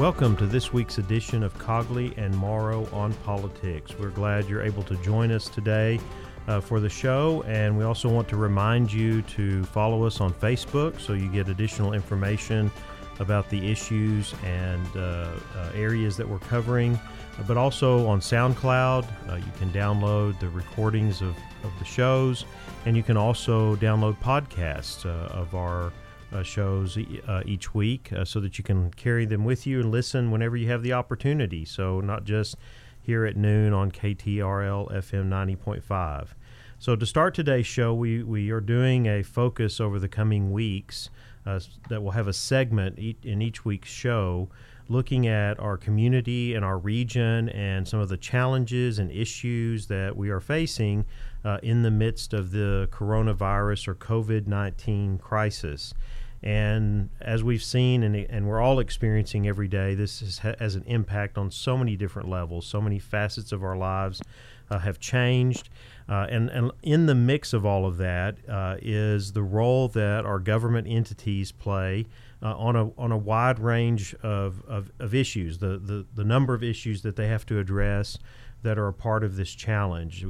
Welcome 0.00 0.34
to 0.38 0.46
this 0.46 0.72
week's 0.72 0.96
edition 0.96 1.42
of 1.42 1.52
Cogley 1.58 2.16
and 2.16 2.34
Morrow 2.34 2.88
on 2.90 3.12
Politics. 3.22 3.92
We're 3.98 4.08
glad 4.08 4.48
you're 4.48 4.62
able 4.62 4.82
to 4.84 4.96
join 5.02 5.30
us 5.30 5.46
today 5.46 6.00
uh, 6.48 6.58
for 6.62 6.80
the 6.80 6.88
show, 6.88 7.42
and 7.42 7.76
we 7.76 7.84
also 7.84 8.08
want 8.08 8.26
to 8.30 8.38
remind 8.38 8.90
you 8.90 9.20
to 9.20 9.62
follow 9.64 10.04
us 10.04 10.22
on 10.22 10.32
Facebook 10.32 10.98
so 10.98 11.12
you 11.12 11.28
get 11.28 11.50
additional 11.50 11.92
information 11.92 12.70
about 13.18 13.50
the 13.50 13.70
issues 13.70 14.32
and 14.42 14.86
uh, 14.96 15.28
uh, 15.54 15.70
areas 15.74 16.16
that 16.16 16.26
we're 16.26 16.38
covering, 16.38 16.98
but 17.46 17.58
also 17.58 18.06
on 18.06 18.20
SoundCloud. 18.20 19.04
Uh, 19.28 19.34
you 19.34 19.52
can 19.58 19.70
download 19.70 20.40
the 20.40 20.48
recordings 20.48 21.20
of, 21.20 21.36
of 21.62 21.78
the 21.78 21.84
shows, 21.84 22.46
and 22.86 22.96
you 22.96 23.02
can 23.02 23.18
also 23.18 23.76
download 23.76 24.16
podcasts 24.20 25.04
uh, 25.04 25.26
of 25.38 25.54
our 25.54 25.92
uh, 26.32 26.42
shows 26.42 26.96
uh, 27.26 27.42
each 27.44 27.74
week 27.74 28.12
uh, 28.12 28.24
so 28.24 28.40
that 28.40 28.58
you 28.58 28.64
can 28.64 28.90
carry 28.92 29.24
them 29.24 29.44
with 29.44 29.66
you 29.66 29.80
and 29.80 29.90
listen 29.90 30.30
whenever 30.30 30.56
you 30.56 30.68
have 30.68 30.82
the 30.82 30.92
opportunity. 30.92 31.64
So, 31.64 32.00
not 32.00 32.24
just 32.24 32.56
here 33.00 33.24
at 33.24 33.36
noon 33.36 33.72
on 33.72 33.90
KTRL 33.90 34.92
FM 34.92 35.28
90.5. 35.28 36.28
So, 36.78 36.96
to 36.96 37.06
start 37.06 37.34
today's 37.34 37.66
show, 37.66 37.92
we, 37.92 38.22
we 38.22 38.50
are 38.50 38.60
doing 38.60 39.06
a 39.06 39.22
focus 39.22 39.80
over 39.80 39.98
the 39.98 40.08
coming 40.08 40.52
weeks 40.52 41.10
uh, 41.46 41.60
that 41.88 42.02
will 42.02 42.12
have 42.12 42.28
a 42.28 42.32
segment 42.32 42.98
in 42.98 43.42
each 43.42 43.64
week's 43.64 43.90
show 43.90 44.48
looking 44.90 45.28
at 45.28 45.58
our 45.60 45.76
community 45.76 46.54
and 46.54 46.64
our 46.64 46.76
region 46.76 47.48
and 47.50 47.86
some 47.86 48.00
of 48.00 48.08
the 48.08 48.16
challenges 48.16 48.98
and 48.98 49.10
issues 49.12 49.86
that 49.86 50.16
we 50.16 50.30
are 50.30 50.40
facing 50.40 51.06
uh, 51.44 51.58
in 51.62 51.82
the 51.82 51.90
midst 51.90 52.34
of 52.34 52.50
the 52.50 52.88
coronavirus 52.90 53.86
or 53.86 53.94
COVID 53.94 54.48
19 54.48 55.18
crisis. 55.18 55.94
And 56.42 57.10
as 57.20 57.44
we've 57.44 57.62
seen 57.62 58.02
and, 58.02 58.16
and 58.16 58.48
we're 58.48 58.60
all 58.60 58.78
experiencing 58.78 59.46
every 59.46 59.68
day, 59.68 59.94
this 59.94 60.22
is, 60.22 60.38
has 60.38 60.74
an 60.74 60.84
impact 60.86 61.36
on 61.36 61.50
so 61.50 61.76
many 61.76 61.96
different 61.96 62.28
levels. 62.28 62.66
So 62.66 62.80
many 62.80 62.98
facets 62.98 63.52
of 63.52 63.62
our 63.62 63.76
lives 63.76 64.22
uh, 64.70 64.78
have 64.78 64.98
changed. 64.98 65.68
Uh, 66.08 66.26
and, 66.30 66.48
and 66.48 66.72
in 66.82 67.06
the 67.06 67.14
mix 67.14 67.52
of 67.52 67.66
all 67.66 67.86
of 67.86 67.98
that 67.98 68.38
uh, 68.48 68.76
is 68.80 69.32
the 69.32 69.42
role 69.42 69.88
that 69.88 70.24
our 70.24 70.38
government 70.38 70.86
entities 70.88 71.52
play 71.52 72.06
uh, 72.42 72.56
on, 72.56 72.74
a, 72.74 72.90
on 72.98 73.12
a 73.12 73.18
wide 73.18 73.58
range 73.58 74.14
of, 74.22 74.62
of, 74.66 74.90
of 74.98 75.14
issues, 75.14 75.58
the, 75.58 75.78
the, 75.78 76.06
the 76.14 76.24
number 76.24 76.54
of 76.54 76.62
issues 76.62 77.02
that 77.02 77.16
they 77.16 77.28
have 77.28 77.44
to 77.46 77.58
address 77.58 78.18
that 78.62 78.78
are 78.78 78.88
a 78.88 78.94
part 78.94 79.24
of 79.24 79.36
this 79.36 79.52
challenge. 79.52 80.24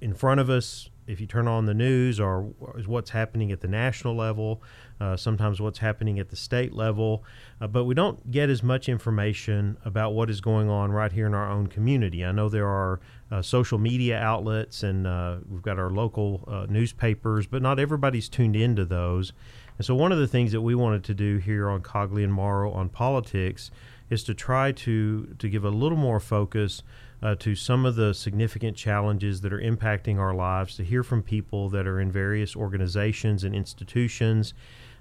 In 0.00 0.14
front 0.14 0.40
of 0.40 0.48
us, 0.48 0.90
if 1.06 1.20
you 1.20 1.26
turn 1.26 1.46
on 1.46 1.66
the 1.66 1.74
news, 1.74 2.18
or 2.18 2.52
is 2.76 2.88
what's 2.88 3.10
happening 3.10 3.52
at 3.52 3.60
the 3.60 3.68
national 3.68 4.16
level, 4.16 4.62
uh, 5.00 5.16
sometimes 5.16 5.60
what's 5.60 5.78
happening 5.78 6.18
at 6.18 6.30
the 6.30 6.36
state 6.36 6.72
level, 6.72 7.22
uh, 7.60 7.66
but 7.66 7.84
we 7.84 7.94
don't 7.94 8.30
get 8.30 8.48
as 8.48 8.62
much 8.62 8.88
information 8.88 9.76
about 9.84 10.14
what 10.14 10.30
is 10.30 10.40
going 10.40 10.68
on 10.68 10.90
right 10.90 11.12
here 11.12 11.26
in 11.26 11.34
our 11.34 11.50
own 11.50 11.66
community. 11.66 12.24
I 12.24 12.32
know 12.32 12.48
there 12.48 12.68
are 12.68 13.00
uh, 13.30 13.42
social 13.42 13.78
media 13.78 14.18
outlets 14.18 14.82
and 14.82 15.06
uh, 15.06 15.38
we've 15.48 15.62
got 15.62 15.78
our 15.78 15.90
local 15.90 16.44
uh, 16.46 16.66
newspapers, 16.68 17.46
but 17.46 17.62
not 17.62 17.78
everybody's 17.78 18.28
tuned 18.28 18.56
into 18.56 18.84
those. 18.84 19.32
And 19.78 19.84
so, 19.84 19.94
one 19.94 20.12
of 20.12 20.18
the 20.18 20.26
things 20.26 20.52
that 20.52 20.62
we 20.62 20.74
wanted 20.74 21.04
to 21.04 21.14
do 21.14 21.36
here 21.36 21.68
on 21.68 21.82
Cogley 21.82 22.24
and 22.24 22.32
Morrow 22.32 22.72
on 22.72 22.88
politics 22.88 23.70
is 24.08 24.24
to 24.24 24.34
try 24.34 24.72
to 24.72 25.34
to 25.38 25.48
give 25.48 25.64
a 25.64 25.70
little 25.70 25.98
more 25.98 26.20
focus 26.20 26.82
uh, 27.22 27.34
to 27.36 27.54
some 27.54 27.84
of 27.84 27.96
the 27.96 28.12
significant 28.14 28.76
challenges 28.76 29.40
that 29.40 29.52
are 29.52 29.60
impacting 29.60 30.18
our 30.18 30.34
lives, 30.34 30.76
to 30.76 30.84
hear 30.84 31.02
from 31.02 31.22
people 31.22 31.68
that 31.70 31.86
are 31.86 32.00
in 32.00 32.10
various 32.10 32.54
organizations 32.54 33.42
and 33.44 33.54
institutions, 33.54 34.54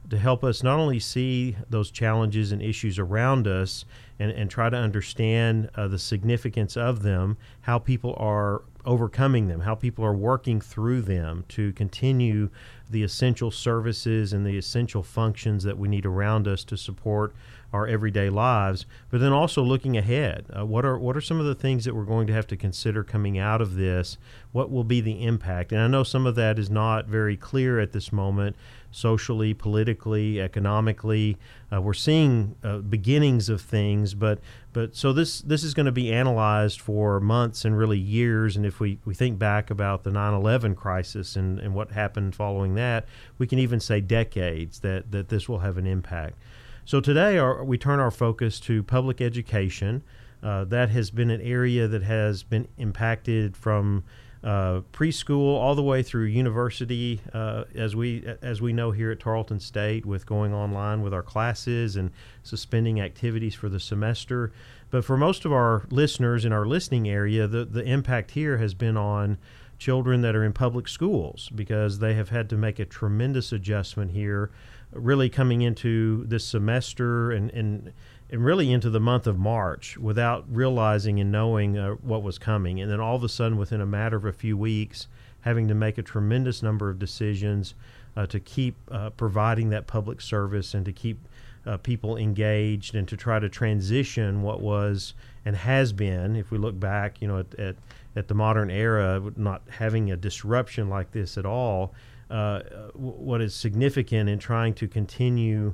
to 0.09 0.17
help 0.17 0.43
us 0.43 0.63
not 0.63 0.79
only 0.79 0.99
see 0.99 1.55
those 1.69 1.91
challenges 1.91 2.51
and 2.51 2.61
issues 2.61 2.99
around 2.99 3.47
us 3.47 3.85
and, 4.19 4.31
and 4.31 4.49
try 4.49 4.69
to 4.69 4.77
understand 4.77 5.69
uh, 5.75 5.87
the 5.87 5.99
significance 5.99 6.77
of 6.77 7.01
them, 7.01 7.37
how 7.61 7.79
people 7.79 8.15
are 8.17 8.63
overcoming 8.85 9.47
them, 9.47 9.61
how 9.61 9.75
people 9.75 10.05
are 10.05 10.13
working 10.13 10.61
through 10.61 11.01
them 11.01 11.43
to 11.49 11.73
continue 11.73 12.49
the 12.89 13.03
essential 13.03 13.49
services 13.49 14.31
and 14.31 14.45
the 14.45 14.57
essential 14.57 15.01
functions 15.01 15.63
that 15.63 15.77
we 15.77 15.87
need 15.87 16.05
around 16.05 16.47
us 16.47 16.63
to 16.63 16.77
support 16.77 17.33
our 17.73 17.87
everyday 17.87 18.29
lives, 18.29 18.85
but 19.09 19.19
then 19.19 19.33
also 19.33 19.61
looking 19.61 19.97
ahead. 19.97 20.45
Uh, 20.55 20.65
what 20.65 20.85
are 20.85 20.97
what 20.97 21.17
are 21.17 21.21
some 21.21 21.39
of 21.39 21.45
the 21.45 21.55
things 21.55 21.83
that 21.83 21.93
we're 21.93 22.05
going 22.05 22.25
to 22.27 22.33
have 22.33 22.47
to 22.47 22.55
consider 22.55 23.03
coming 23.03 23.37
out 23.37 23.59
of 23.59 23.75
this? 23.75 24.17
What 24.53 24.71
will 24.71 24.83
be 24.85 25.01
the 25.01 25.25
impact? 25.25 25.71
And 25.71 25.81
I 25.81 25.87
know 25.87 26.03
some 26.03 26.25
of 26.25 26.35
that 26.35 26.57
is 26.57 26.69
not 26.69 27.07
very 27.07 27.35
clear 27.35 27.79
at 27.79 27.91
this 27.91 28.13
moment, 28.13 28.55
socially, 28.95 29.53
politically, 29.53 30.39
economically. 30.39 31.37
Uh, 31.71 31.81
we're 31.81 31.93
seeing 31.93 32.55
uh, 32.63 32.77
beginnings 32.77 33.49
of 33.49 33.59
things, 33.59 34.13
but 34.13 34.39
but 34.71 34.95
so 34.95 35.11
this 35.11 35.41
this 35.41 35.63
is 35.65 35.73
going 35.73 35.85
to 35.85 35.91
be 35.91 36.13
analyzed 36.13 36.79
for 36.79 37.19
months 37.19 37.65
and 37.65 37.77
really 37.77 37.97
years. 37.97 38.55
And 38.55 38.65
if 38.65 38.79
we, 38.79 38.99
we 39.03 39.13
think 39.13 39.37
back 39.37 39.69
about 39.69 40.03
the 40.03 40.11
9/11 40.11 40.77
crisis 40.77 41.35
and, 41.35 41.59
and 41.59 41.75
what 41.75 41.91
happened 41.91 42.35
following 42.35 42.75
that, 42.75 43.05
we 43.37 43.47
can 43.47 43.59
even 43.59 43.81
say 43.81 43.99
decades 43.99 44.79
that 44.79 45.11
that 45.11 45.27
this 45.27 45.49
will 45.49 45.59
have 45.59 45.77
an 45.77 45.85
impact. 45.85 46.37
So 46.85 47.01
today 47.01 47.37
our, 47.37 47.65
we 47.65 47.77
turn 47.77 47.99
our 47.99 48.11
focus 48.11 48.61
to 48.61 48.81
public 48.81 49.19
education. 49.19 50.03
Uh, 50.41 50.63
that 50.65 50.89
has 50.89 51.09
been 51.09 51.31
an 51.31 51.41
area 51.41 51.87
that 51.87 52.03
has 52.03 52.43
been 52.43 52.67
impacted 52.77 53.57
from 53.57 54.03
uh, 54.45 54.81
preschool 54.93 55.55
all 55.55 55.73
the 55.73 55.81
way 55.81 56.03
through 56.03 56.25
university, 56.25 57.19
uh, 57.33 57.63
as 57.73 57.95
we 57.95 58.23
as 58.43 58.61
we 58.61 58.71
know 58.71 58.91
here 58.91 59.09
at 59.09 59.19
Tarleton 59.19 59.59
State, 59.59 60.05
with 60.05 60.27
going 60.27 60.53
online 60.53 61.01
with 61.01 61.15
our 61.15 61.23
classes 61.23 61.95
and 61.95 62.11
suspending 62.43 63.01
activities 63.01 63.55
for 63.55 63.69
the 63.69 63.79
semester. 63.79 64.51
But 64.91 65.03
for 65.03 65.17
most 65.17 65.45
of 65.45 65.51
our 65.51 65.85
listeners 65.89 66.45
in 66.45 66.53
our 66.53 66.65
listening 66.65 67.09
area, 67.09 67.47
the 67.47 67.65
the 67.65 67.83
impact 67.83 68.31
here 68.31 68.57
has 68.59 68.75
been 68.75 68.95
on 68.95 69.39
children 69.79 70.21
that 70.21 70.35
are 70.35 70.43
in 70.43 70.53
public 70.53 70.87
schools 70.87 71.49
because 71.53 71.97
they 71.97 72.13
have 72.13 72.29
had 72.29 72.47
to 72.49 72.55
make 72.55 72.77
a 72.79 72.85
tremendous 72.85 73.51
adjustment 73.51 74.11
here 74.11 74.51
really 74.91 75.29
coming 75.29 75.61
into 75.61 76.23
this 76.25 76.45
semester 76.45 77.31
and, 77.31 77.49
and, 77.51 77.91
and 78.29 78.43
really 78.43 78.71
into 78.71 78.89
the 78.89 78.99
month 78.99 79.27
of 79.27 79.37
March 79.37 79.97
without 79.97 80.45
realizing 80.49 81.19
and 81.19 81.31
knowing 81.31 81.77
uh, 81.77 81.91
what 81.95 82.23
was 82.23 82.37
coming. 82.37 82.81
And 82.81 82.91
then 82.91 82.99
all 82.99 83.15
of 83.15 83.23
a 83.23 83.29
sudden, 83.29 83.57
within 83.57 83.81
a 83.81 83.85
matter 83.85 84.17
of 84.17 84.25
a 84.25 84.33
few 84.33 84.57
weeks, 84.57 85.07
having 85.41 85.67
to 85.67 85.75
make 85.75 85.97
a 85.97 86.03
tremendous 86.03 86.63
number 86.63 86.89
of 86.89 86.97
decisions 86.97 87.75
uh, 88.17 88.25
to 88.27 88.39
keep 88.39 88.75
uh, 88.91 89.11
providing 89.11 89.69
that 89.69 89.85
public 89.85 90.21
service 90.21 90.73
and 90.73 90.85
to 90.85 90.91
keep 90.91 91.19
uh, 91.65 91.77
people 91.77 92.17
engaged 92.17 92.95
and 92.95 93.07
to 93.07 93.17
try 93.17 93.39
to 93.39 93.49
transition 93.49 94.41
what 94.41 94.61
was 94.61 95.13
and 95.45 95.55
has 95.55 95.93
been, 95.93 96.35
if 96.35 96.49
we 96.49 96.57
look 96.57 96.79
back, 96.79 97.21
you 97.21 97.27
know, 97.27 97.39
at, 97.39 97.53
at, 97.59 97.75
at 98.15 98.27
the 98.27 98.33
modern 98.33 98.71
era, 98.71 99.21
not 99.35 99.61
having 99.69 100.11
a 100.11 100.17
disruption 100.17 100.89
like 100.89 101.11
this 101.11 101.37
at 101.37 101.45
all 101.45 101.93
uh, 102.29 102.61
what 102.93 103.41
is 103.41 103.53
significant 103.53 104.29
in 104.29 104.39
trying 104.39 104.73
to 104.73 104.87
continue 104.87 105.73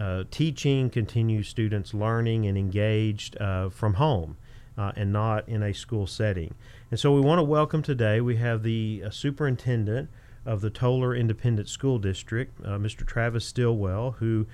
uh, 0.00 0.24
teaching, 0.30 0.88
continue 0.88 1.42
students 1.42 1.92
learning 1.92 2.46
and 2.46 2.56
engaged 2.56 3.36
uh, 3.40 3.68
from 3.68 3.94
home 3.94 4.36
uh, 4.78 4.92
and 4.96 5.12
not 5.12 5.46
in 5.46 5.62
a 5.62 5.74
school 5.74 6.06
setting. 6.06 6.54
And 6.90 6.98
so 6.98 7.12
we 7.12 7.20
want 7.20 7.38
to 7.38 7.42
welcome 7.42 7.82
today, 7.82 8.20
we 8.20 8.36
have 8.36 8.62
the 8.62 9.02
uh, 9.04 9.10
superintendent 9.10 10.08
of 10.46 10.62
the 10.62 10.70
Tolar 10.70 11.14
Independent 11.14 11.68
School 11.68 11.98
District, 11.98 12.58
uh, 12.64 12.78
Mr. 12.78 13.06
Travis 13.06 13.44
Stillwell, 13.44 14.12
who 14.12 14.46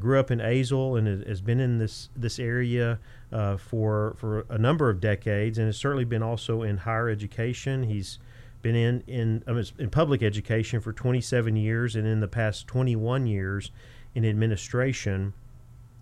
grew 0.00 0.18
up 0.18 0.32
in 0.32 0.40
Azle 0.40 0.98
and 0.98 1.24
has 1.24 1.40
been 1.40 1.60
in 1.60 1.78
this, 1.78 2.08
this 2.16 2.40
area 2.40 2.98
for, 3.30 4.16
for 4.18 4.44
a 4.50 4.58
number 4.58 4.90
of 4.90 5.00
decades 5.00 5.58
and 5.58 5.68
has 5.68 5.76
certainly 5.76 6.04
been 6.04 6.24
also 6.24 6.62
in 6.62 6.78
higher 6.78 7.08
education. 7.08 7.84
He's 7.84 8.18
been 8.62 8.74
in 8.74 9.04
in 9.06 9.44
um, 9.46 9.62
in 9.78 9.90
public 9.90 10.22
education 10.22 10.80
for 10.80 10.92
27 10.92 11.56
years, 11.56 11.94
and 11.94 12.06
in 12.06 12.20
the 12.20 12.28
past 12.28 12.66
21 12.66 13.26
years 13.26 13.70
in 14.18 14.24
administration, 14.24 15.32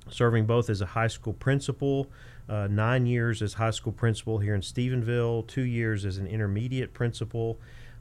serving 0.08 0.46
both 0.46 0.70
as 0.70 0.80
a 0.80 0.86
high 0.86 1.06
school 1.06 1.34
principal, 1.34 2.10
uh, 2.48 2.66
nine 2.70 3.04
years 3.04 3.42
as 3.42 3.52
high 3.52 3.70
school 3.70 3.92
principal 3.92 4.38
here 4.38 4.54
in 4.54 4.62
Stephenville, 4.62 5.46
two 5.46 5.66
years 5.66 6.06
as 6.06 6.16
an 6.16 6.26
intermediate 6.26 6.94
principal, 6.94 7.58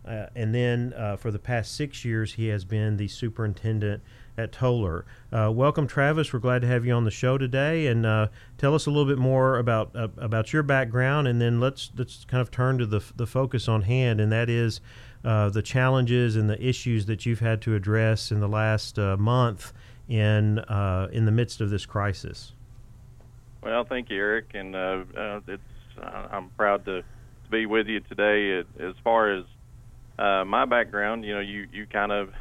uh, 0.07 0.27
and 0.33 0.55
then 0.55 0.93
uh, 0.95 1.17
for 1.17 1.31
the 1.31 1.39
past 1.39 1.75
six 1.75 2.05
years 2.05 2.31
he 2.33 2.47
has 2.47 2.63
been 2.63 2.95
the 2.95 3.09
superintendent 3.09 4.01
at 4.37 4.53
Tolar. 4.53 5.05
Uh, 5.33 5.51
welcome, 5.53 5.85
Travis. 5.85 6.31
We're 6.31 6.39
glad 6.39 6.61
to 6.61 6.67
have 6.67 6.85
you 6.85 6.93
on 6.93 7.03
the 7.03 7.11
show 7.11 7.37
today, 7.37 7.87
and 7.87 8.05
uh, 8.05 8.27
tell 8.57 8.73
us 8.73 8.85
a 8.85 8.91
little 8.91 9.05
bit 9.05 9.17
more 9.17 9.57
about 9.57 9.93
uh, 9.95 10.07
about 10.17 10.53
your 10.53 10.63
background, 10.63 11.27
and 11.27 11.41
then 11.41 11.59
let's 11.59 11.91
let's 11.97 12.23
kind 12.23 12.39
of 12.39 12.51
turn 12.51 12.77
to 12.77 12.85
the 12.85 13.01
the 13.17 13.27
focus 13.27 13.67
on 13.67 13.81
hand, 13.81 14.21
and 14.21 14.31
that 14.31 14.49
is 14.49 14.79
uh, 15.25 15.49
the 15.49 15.61
challenges 15.61 16.37
and 16.37 16.49
the 16.49 16.65
issues 16.65 17.07
that 17.07 17.25
you've 17.25 17.41
had 17.41 17.61
to 17.63 17.75
address 17.75 18.31
in 18.31 18.39
the 18.39 18.47
last 18.47 18.97
month 18.97 19.73
in 20.07 20.59
uh, 20.59 21.07
in 21.11 21.25
the 21.25 21.31
midst 21.31 21.61
of 21.61 21.69
this 21.69 21.85
crisis. 21.85 22.53
Well, 23.61 23.83
thank 23.83 24.09
you, 24.09 24.17
Eric, 24.17 24.51
and 24.53 24.75
it's 25.47 25.61
I'm 26.01 26.49
proud 26.51 26.85
to, 26.85 27.01
to 27.01 27.49
be 27.49 27.65
with 27.65 27.87
you 27.87 27.99
today. 28.01 28.63
As 28.79 28.93
far 29.03 29.33
as 29.33 29.45
my 30.17 30.65
background, 30.65 31.25
you 31.25 31.33
know, 31.33 31.39
you 31.39 31.67
you 31.71 31.87
kind 31.87 32.11
of 32.11 32.33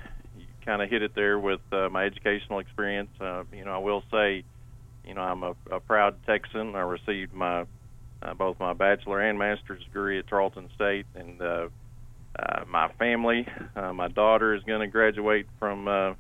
kind 0.67 0.83
of 0.83 0.91
hit 0.91 1.03
it 1.03 1.15
there 1.15 1.39
with 1.39 1.61
uh, 1.73 1.89
my 1.91 2.05
educational 2.05 2.59
experience. 2.59 3.11
Uh, 3.21 3.45
you 3.53 3.65
know, 3.65 3.73
I 3.73 3.79
will 3.79 4.03
say 4.11 4.45
you 5.07 5.15
know, 5.15 5.21
I'm 5.21 5.43
a, 5.43 5.55
a 5.71 5.81
proud 5.81 6.17
Texan. 6.27 6.75
I 6.75 6.81
received 6.81 7.33
my 7.33 7.67
uh, 8.23 8.35
both 8.35 8.59
my 8.59 8.73
bachelor 8.73 9.21
and 9.21 9.39
master's 9.39 9.85
degree 9.85 10.19
at 10.19 10.27
Tarleton 10.27 10.71
State, 10.75 11.07
and 11.15 11.41
uh, 11.43 11.69
uh, 12.39 12.65
my 12.67 12.91
family. 12.99 13.47
Uh, 13.77 13.93
my 13.93 14.09
daughter 14.09 14.55
is 14.55 14.63
going 14.63 14.81
to 14.81 14.87
graduate 14.87 15.47
from 15.59 15.89
uh, 15.89 16.15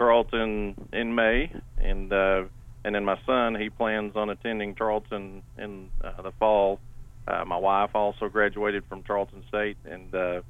Tarleton 0.00 0.88
in 0.94 1.14
May, 1.14 1.52
and 1.76 2.10
uh, 2.10 2.44
and 2.86 2.94
then 2.94 3.04
my 3.04 3.18
son 3.26 3.54
he 3.54 3.68
plans 3.68 4.16
on 4.16 4.30
attending 4.30 4.74
Tarleton 4.74 5.42
in 5.58 5.90
uh, 6.02 6.22
the 6.22 6.32
fall. 6.38 6.80
Uh, 7.28 7.44
my 7.44 7.58
wife 7.58 7.90
also 7.92 8.30
graduated 8.30 8.82
from 8.88 9.02
Tarleton 9.02 9.44
State, 9.48 9.76
and 9.84 10.14
uh, 10.14 10.40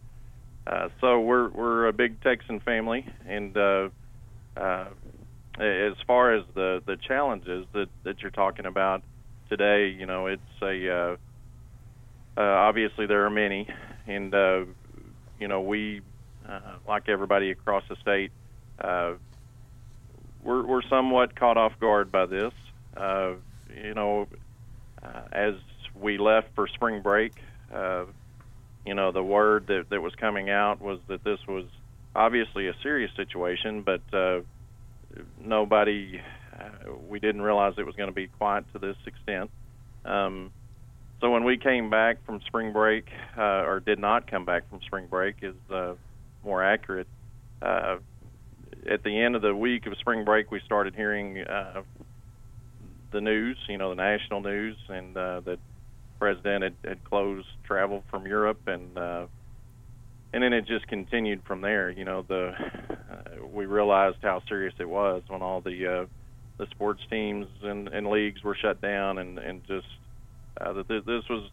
uh, 0.69 0.88
so 1.00 1.19
we're 1.19 1.49
we're 1.49 1.88
a 1.88 1.93
big 1.93 2.23
Texan 2.23 2.61
family. 2.61 3.05
And 3.26 3.56
uh, 3.56 3.88
uh, 4.56 4.87
as 5.58 5.94
far 6.06 6.32
as 6.32 6.44
the 6.55 6.81
the 6.87 6.96
challenges 7.08 7.67
that 7.73 7.88
that 8.05 8.23
you're 8.23 8.31
talking 8.31 8.67
about 8.67 9.03
today, 9.49 9.88
you 9.88 10.06
know, 10.06 10.26
it's 10.26 10.62
a 10.62 10.88
uh, 10.88 11.17
uh, 12.37 12.41
obviously 12.41 13.06
there 13.06 13.26
are 13.26 13.31
many, 13.31 13.67
and 14.06 14.32
uh, 14.32 14.61
you 15.41 15.49
know 15.49 15.61
we 15.61 16.03
uh, 16.49 16.61
like 16.87 17.08
everybody 17.08 17.50
across 17.50 17.82
the 17.88 17.96
state. 17.96 18.31
Uh, 18.79 19.14
we're, 20.42 20.64
we're 20.64 20.82
somewhat 20.82 21.34
caught 21.34 21.56
off 21.56 21.72
guard 21.81 22.10
by 22.10 22.26
this. 22.26 22.52
Uh, 22.96 23.34
you 23.82 23.94
know, 23.94 24.26
uh, 25.02 25.22
as 25.32 25.54
we 25.94 26.19
left 26.19 26.48
for 26.54 26.66
spring 26.69 27.02
break, 27.02 27.32
uh, 27.72 28.04
you 28.84 28.94
know, 28.94 29.12
the 29.12 29.22
word 29.22 29.66
that, 29.69 29.87
that 29.90 30.00
was 30.00 30.14
coming 30.14 30.50
out 30.50 30.81
was 30.81 30.98
that 31.08 31.22
this 31.22 31.38
was 31.46 31.64
obviously 32.14 32.69
a 32.69 32.75
serious 32.82 33.10
situation, 33.16 33.82
but 33.82 34.02
uh, 34.12 34.40
nobody, 35.38 36.20
uh, 36.58 36.93
we 37.08 37.20
didn't 37.20 37.43
realize 37.43 37.75
it 37.78 37.86
was 37.86 37.96
going 37.96 38.08
to 38.08 38.14
be 38.14 38.26
quite 38.26 38.70
to 38.72 38.78
this 38.78 38.96
extent. 39.06 39.50
Um, 40.04 40.50
so 41.20 41.31
when 41.31 41.44
we 41.44 41.58
came 41.58 41.90
back 41.90 42.25
from 42.25 42.40
spring 42.46 42.72
break, 42.72 43.06
uh, 43.36 43.64
or 43.66 43.81
did 43.81 43.98
not 43.98 44.31
come 44.31 44.46
back 44.46 44.69
from 44.70 44.81
spring 44.86 45.06
break, 45.06 45.36
is 45.43 45.54
uh, 45.70 45.94
more 46.43 46.64
accurate. 46.64 47.06
Uh, 47.60 47.98
at 48.88 49.03
the 49.05 49.21
end 49.21 49.37
of 49.37 49.43
the 49.43 49.55
week 49.55 49.87
of 49.87 49.97
spring 49.99 50.25
break, 50.25 50.50
we 50.50 50.61
started 50.65 50.94
hearing 50.94 51.38
uh, 51.38 51.82
the 53.12 53.21
news, 53.21 53.59
you 53.69 53.79
know, 53.79 53.91
the 53.91 53.97
national 53.97 54.41
news, 54.41 54.77
and 54.88 55.17
uh, 55.17 55.41
that 55.41 55.59
president 56.19 56.62
had, 56.62 56.75
had 56.85 57.05
closed 57.05 57.47
travel 57.67 58.05
from 58.11 58.27
Europe, 58.27 58.61
and 58.67 58.97
uh, 58.97 59.27
and 60.32 60.43
then 60.43 60.53
it 60.53 60.67
just 60.67 60.87
continued 60.87 61.43
from 61.47 61.61
there. 61.61 61.91
You 61.91 62.05
know, 62.05 62.25
the 62.29 62.53
uh, 63.11 63.47
we 63.53 63.67
realized 63.67 64.19
how 64.23 64.43
serious 64.49 64.75
it 64.79 64.88
was 64.88 65.23
when 65.29 65.43
all 65.43 65.61
the 65.61 66.03
uh, 66.03 66.06
the 66.59 66.67
sports 66.71 67.00
teams 67.11 67.47
and, 67.62 67.88
and 67.88 68.09
leagues 68.09 68.43
were 68.44 68.56
shut 68.61 68.81
down, 68.81 69.19
and 69.19 69.38
and 69.38 69.62
just 69.67 69.87
uh, 70.61 70.73
that 70.73 70.88
th- 70.88 71.05
this 71.05 71.25
was 71.29 71.50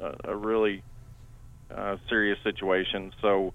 a, 0.00 0.32
a 0.32 0.36
really 0.36 0.82
uh, 1.74 1.96
serious 2.08 2.38
situation. 2.44 3.12
So 3.20 3.52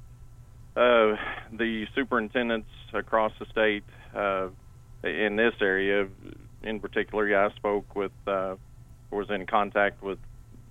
uh, 0.80 1.18
the 1.52 1.86
superintendents 1.94 2.70
across 2.94 3.34
the 3.40 3.46
state 3.52 3.84
uh, 4.16 4.48
in 5.04 5.36
this 5.36 5.54
area, 5.62 6.08
in 6.64 6.80
particular, 6.80 7.46
I 7.46 7.54
spoke 7.56 7.96
with, 7.96 8.14
uh, 8.26 8.56
was 9.12 9.28
in 9.30 9.46
contact 9.46 10.02
with, 10.02 10.20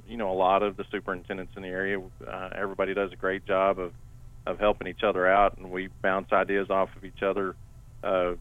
you 0.08 0.16
know, 0.16 0.32
a 0.32 0.38
lot 0.38 0.62
of 0.62 0.78
the 0.78 0.84
superintendents 0.90 1.52
in 1.56 1.62
the 1.62 1.68
area. 1.68 2.00
Uh, 2.26 2.48
everybody 2.56 2.94
does 2.94 3.12
a 3.12 3.16
great 3.16 3.46
job 3.46 3.78
of 3.78 3.92
of 4.46 4.58
helping 4.58 4.86
each 4.86 5.02
other 5.02 5.28
out, 5.28 5.58
and 5.58 5.70
we 5.70 5.88
bounce 6.02 6.32
ideas 6.32 6.70
off 6.70 6.88
of 6.96 7.04
each 7.04 7.22
other 7.22 7.54
uh, 8.02 8.32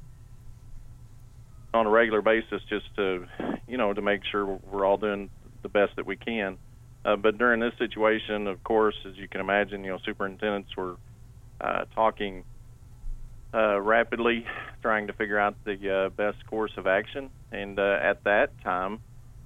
on 1.74 1.86
a 1.86 1.90
regular 1.90 2.22
basis, 2.22 2.62
just 2.70 2.86
to, 2.96 3.26
you 3.68 3.78
know, 3.78 3.94
to 3.94 4.02
make 4.02 4.22
sure 4.32 4.46
we're 4.72 4.86
all 4.86 4.96
doing 4.96 5.30
the 5.64 5.70
best 5.70 5.92
that 5.98 6.06
we 6.06 6.16
can. 6.16 6.58
Uh, 7.04 7.18
but 7.18 7.38
during 7.38 7.60
this 7.60 7.74
situation, 7.78 8.48
of 8.48 8.64
course, 8.64 8.96
as 9.06 9.18
you 9.18 9.28
can 9.28 9.42
imagine, 9.42 9.84
you 9.84 9.92
know, 9.92 10.00
superintendents 10.06 10.70
were 10.78 10.96
uh, 11.62 11.86
talking 11.96 12.44
uh, 13.54 13.80
rapidly, 13.80 14.46
trying 14.82 15.08
to 15.08 15.14
figure 15.14 15.40
out 15.40 15.56
the 15.66 16.06
uh, 16.06 16.10
best 16.10 16.46
course 16.48 16.72
of 16.78 16.88
action. 16.88 17.30
And 17.52 17.80
uh, 17.80 18.00
at 18.02 18.24
that 18.26 18.52
time, 18.64 19.00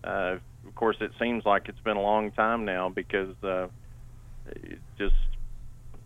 uh, 0.04 0.38
of 0.68 0.76
course, 0.76 0.98
it 1.02 1.12
seems 1.20 1.46
like 1.46 1.70
it's 1.70 1.80
been 1.80 1.98
a 1.98 2.02
long 2.02 2.32
time 2.32 2.66
now 2.66 2.90
because 2.90 3.36
uh, 3.44 3.68
it 4.48 4.80
just 4.98 5.16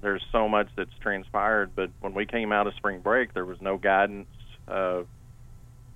there's 0.02 0.24
so 0.32 0.48
much 0.48 0.68
that's 0.76 0.98
transpired. 1.02 1.72
But 1.76 1.90
when 2.02 2.14
we 2.14 2.26
came 2.26 2.52
out 2.52 2.68
of 2.68 2.74
spring 2.76 3.00
break, 3.00 3.34
there 3.34 3.46
was 3.46 3.60
no 3.62 3.78
guidance 3.78 4.28
uh, 4.68 5.02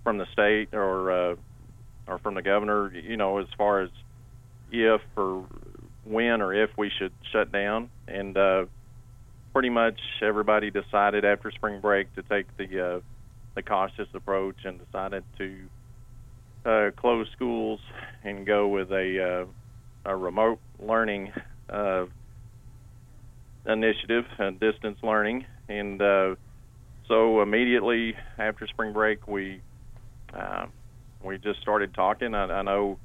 from 0.03 0.17
the 0.17 0.25
state 0.33 0.73
or 0.73 1.11
uh, 1.11 1.35
or 2.07 2.17
from 2.19 2.33
the 2.33 2.41
governor, 2.41 2.91
you 2.93 3.17
know, 3.17 3.37
as 3.37 3.47
far 3.57 3.81
as 3.81 3.89
if 4.71 5.01
or 5.15 5.45
when 6.05 6.41
or 6.41 6.53
if 6.53 6.71
we 6.77 6.91
should 6.97 7.11
shut 7.31 7.51
down. 7.51 7.89
And 8.07 8.35
uh, 8.35 8.65
pretty 9.59 9.69
much 9.69 9.99
everybody 10.21 10.71
decided 10.71 11.25
after 11.25 11.51
spring 11.51 11.81
break 11.81 12.15
to 12.15 12.23
take 12.23 12.45
the 12.55 12.95
uh, 12.95 12.99
the 13.55 13.61
cautious 13.61 14.07
approach 14.13 14.55
and 14.63 14.79
decided 14.79 15.21
to 15.37 15.57
uh, 16.63 16.91
close 16.95 17.27
schools 17.33 17.81
and 18.23 18.47
go 18.47 18.69
with 18.69 18.89
a 18.93 19.45
uh, 20.05 20.09
a 20.09 20.15
remote 20.15 20.59
learning 20.81 21.33
uh, 21.69 22.05
initiative, 23.65 24.23
uh, 24.39 24.51
distance 24.51 24.97
learning, 25.03 25.43
and 25.67 26.01
uh, 26.01 26.35
so 27.09 27.41
immediately 27.41 28.15
after 28.37 28.65
spring 28.65 28.93
break 28.93 29.27
we 29.27 29.59
uh, 30.33 30.67
we 31.21 31.37
just 31.37 31.59
started 31.59 31.93
talking. 31.93 32.33
I, 32.33 32.45
I 32.45 32.61
know 32.61 32.97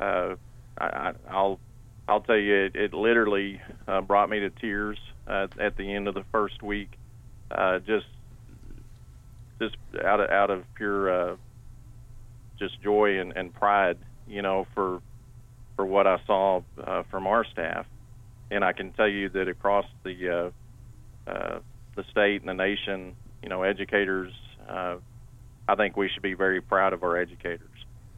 uh, 0.00 0.36
I, 0.78 1.12
I'll 1.30 1.60
I'll 2.08 2.22
tell 2.22 2.38
you 2.38 2.64
it, 2.64 2.76
it 2.76 2.94
literally 2.94 3.60
uh, 3.86 4.00
brought 4.00 4.30
me 4.30 4.40
to 4.40 4.48
tears 4.48 4.96
uh, 5.28 5.46
at 5.60 5.76
the 5.76 5.94
end 5.94 6.08
of 6.08 6.14
the 6.14 6.24
first 6.32 6.62
week, 6.62 6.90
uh, 7.50 7.78
just 7.80 8.06
just 9.60 9.76
out 10.04 10.20
of 10.20 10.30
out 10.30 10.50
of 10.50 10.64
pure 10.74 11.32
uh, 11.32 11.36
just 12.58 12.80
joy 12.82 13.20
and, 13.20 13.32
and 13.36 13.52
pride, 13.54 13.98
you 14.26 14.42
know, 14.42 14.66
for 14.74 15.00
for 15.76 15.86
what 15.86 16.06
I 16.06 16.18
saw 16.26 16.62
uh, 16.84 17.02
from 17.10 17.26
our 17.26 17.44
staff, 17.44 17.86
and 18.50 18.64
I 18.64 18.72
can 18.72 18.92
tell 18.92 19.08
you 19.08 19.28
that 19.30 19.48
across 19.48 19.86
the 20.02 20.52
uh, 21.26 21.30
uh, 21.30 21.58
the 21.96 22.04
state 22.10 22.40
and 22.42 22.48
the 22.48 22.54
nation, 22.54 23.14
you 23.42 23.48
know, 23.48 23.62
educators, 23.62 24.32
uh, 24.68 24.96
I 25.68 25.74
think 25.74 25.96
we 25.96 26.08
should 26.08 26.22
be 26.22 26.34
very 26.34 26.60
proud 26.60 26.92
of 26.92 27.02
our 27.02 27.16
educators 27.16 27.68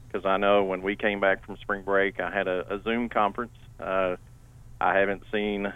because 0.07 0.27
I 0.27 0.37
know 0.39 0.65
when 0.65 0.83
we 0.83 0.97
came 0.97 1.21
back 1.21 1.45
from 1.45 1.57
spring 1.59 1.83
break, 1.83 2.21
I 2.21 2.31
had 2.31 2.49
a, 2.49 2.75
a 2.75 2.83
Zoom 2.83 3.09
conference. 3.09 3.57
Uh, 3.79 4.17
I 4.81 4.99
haven't 4.99 5.23
seen 5.33 5.67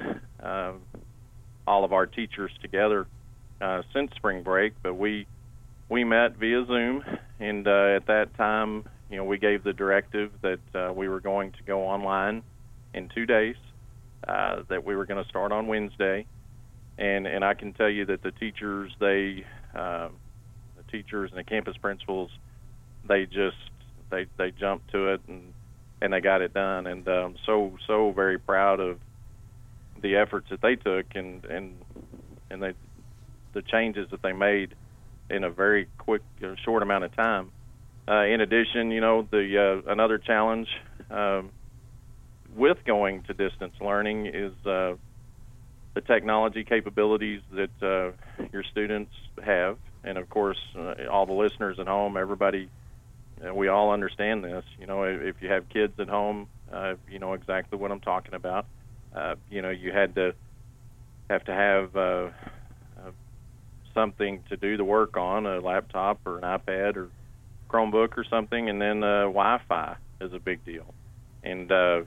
uh, 0.42 0.72
all 1.66 1.84
of 1.84 1.92
our 1.92 2.06
teachers 2.06 2.50
together 2.60 3.06
uh, 3.60 3.82
since 3.92 4.10
spring 4.16 4.42
break, 4.42 4.74
but 4.82 4.94
we 4.94 5.26
we 5.88 6.04
met 6.04 6.36
via 6.36 6.64
Zoom, 6.66 7.04
and 7.38 7.66
uh, 7.66 7.96
at 7.96 8.06
that 8.06 8.34
time, 8.36 8.84
you 9.10 9.16
know, 9.16 9.24
we 9.24 9.38
gave 9.38 9.64
the 9.64 9.72
directive 9.72 10.30
that 10.42 10.60
uh, 10.74 10.92
we 10.92 11.08
were 11.08 11.20
going 11.20 11.52
to 11.52 11.62
go 11.64 11.82
online 11.82 12.42
in 12.94 13.08
two 13.14 13.26
days, 13.26 13.56
uh, 14.26 14.62
that 14.68 14.84
we 14.84 14.96
were 14.96 15.06
going 15.06 15.22
to 15.22 15.28
start 15.28 15.52
on 15.52 15.66
Wednesday, 15.66 16.26
and 16.98 17.26
and 17.26 17.44
I 17.44 17.54
can 17.54 17.72
tell 17.72 17.88
you 17.88 18.06
that 18.06 18.22
the 18.22 18.32
teachers, 18.32 18.92
they, 18.98 19.44
uh, 19.74 20.08
the 20.76 20.82
teachers 20.90 21.30
and 21.30 21.38
the 21.38 21.44
campus 21.44 21.76
principals, 21.76 22.30
they 23.06 23.26
just 23.26 23.56
they 24.10 24.26
they 24.38 24.50
jumped 24.50 24.90
to 24.92 25.14
it 25.14 25.20
and 25.28 25.52
and 26.00 26.12
they 26.12 26.20
got 26.20 26.42
it 26.42 26.54
done, 26.54 26.86
and 26.86 27.06
um, 27.08 27.34
so 27.46 27.76
so 27.86 28.12
very 28.12 28.38
proud 28.38 28.80
of 28.80 28.98
the 30.04 30.16
efforts 30.16 30.46
that 30.50 30.60
they 30.60 30.76
took 30.76 31.06
and 31.14 31.44
and 31.46 31.74
and 32.50 32.62
they 32.62 32.74
the 33.54 33.62
changes 33.62 34.06
that 34.10 34.22
they 34.22 34.32
made 34.32 34.74
in 35.30 35.42
a 35.44 35.50
very 35.50 35.88
quick 35.98 36.22
uh, 36.44 36.54
short 36.62 36.82
amount 36.82 37.04
of 37.04 37.16
time. 37.16 37.50
Uh, 38.06 38.24
in 38.24 38.42
addition, 38.42 38.90
you 38.90 39.00
know 39.00 39.26
the 39.30 39.82
uh, 39.86 39.90
another 39.90 40.18
challenge 40.18 40.68
um, 41.10 41.50
with 42.54 42.76
going 42.86 43.22
to 43.22 43.32
distance 43.32 43.72
learning 43.80 44.26
is 44.26 44.52
uh, 44.66 44.92
the 45.94 46.02
technology 46.06 46.64
capabilities 46.64 47.40
that 47.52 47.70
uh, 47.80 48.44
your 48.52 48.62
students 48.70 49.12
have, 49.42 49.78
and 50.04 50.18
of 50.18 50.28
course, 50.28 50.58
uh, 50.78 50.94
all 51.10 51.24
the 51.24 51.32
listeners 51.32 51.78
at 51.80 51.86
home, 51.86 52.18
everybody, 52.18 52.68
we 53.54 53.68
all 53.68 53.90
understand 53.90 54.44
this. 54.44 54.64
You 54.78 54.86
know, 54.86 55.04
if, 55.04 55.22
if 55.22 55.36
you 55.40 55.48
have 55.48 55.66
kids 55.70 55.94
at 55.98 56.08
home, 56.08 56.48
you 57.10 57.18
know 57.18 57.32
exactly 57.32 57.78
what 57.78 57.90
I'm 57.90 58.00
talking 58.00 58.34
about. 58.34 58.66
Uh, 59.14 59.34
you 59.50 59.62
know, 59.62 59.70
you 59.70 59.92
had 59.92 60.14
to 60.16 60.34
have 61.30 61.44
to 61.44 61.52
have 61.52 61.96
uh, 61.96 62.30
uh, 62.98 63.10
something 63.94 64.40
to 64.48 64.56
do 64.56 64.76
the 64.76 64.84
work 64.84 65.16
on, 65.16 65.46
a 65.46 65.60
laptop 65.60 66.20
or 66.26 66.38
an 66.38 66.42
iPad 66.42 66.96
or 66.96 67.08
Chromebook 67.70 68.16
or 68.16 68.24
something, 68.28 68.68
and 68.68 68.80
then 68.80 69.02
uh, 69.02 69.22
Wi-Fi 69.22 69.96
is 70.20 70.32
a 70.32 70.38
big 70.38 70.64
deal. 70.64 70.84
And 71.42 71.70
uh, 71.70 72.02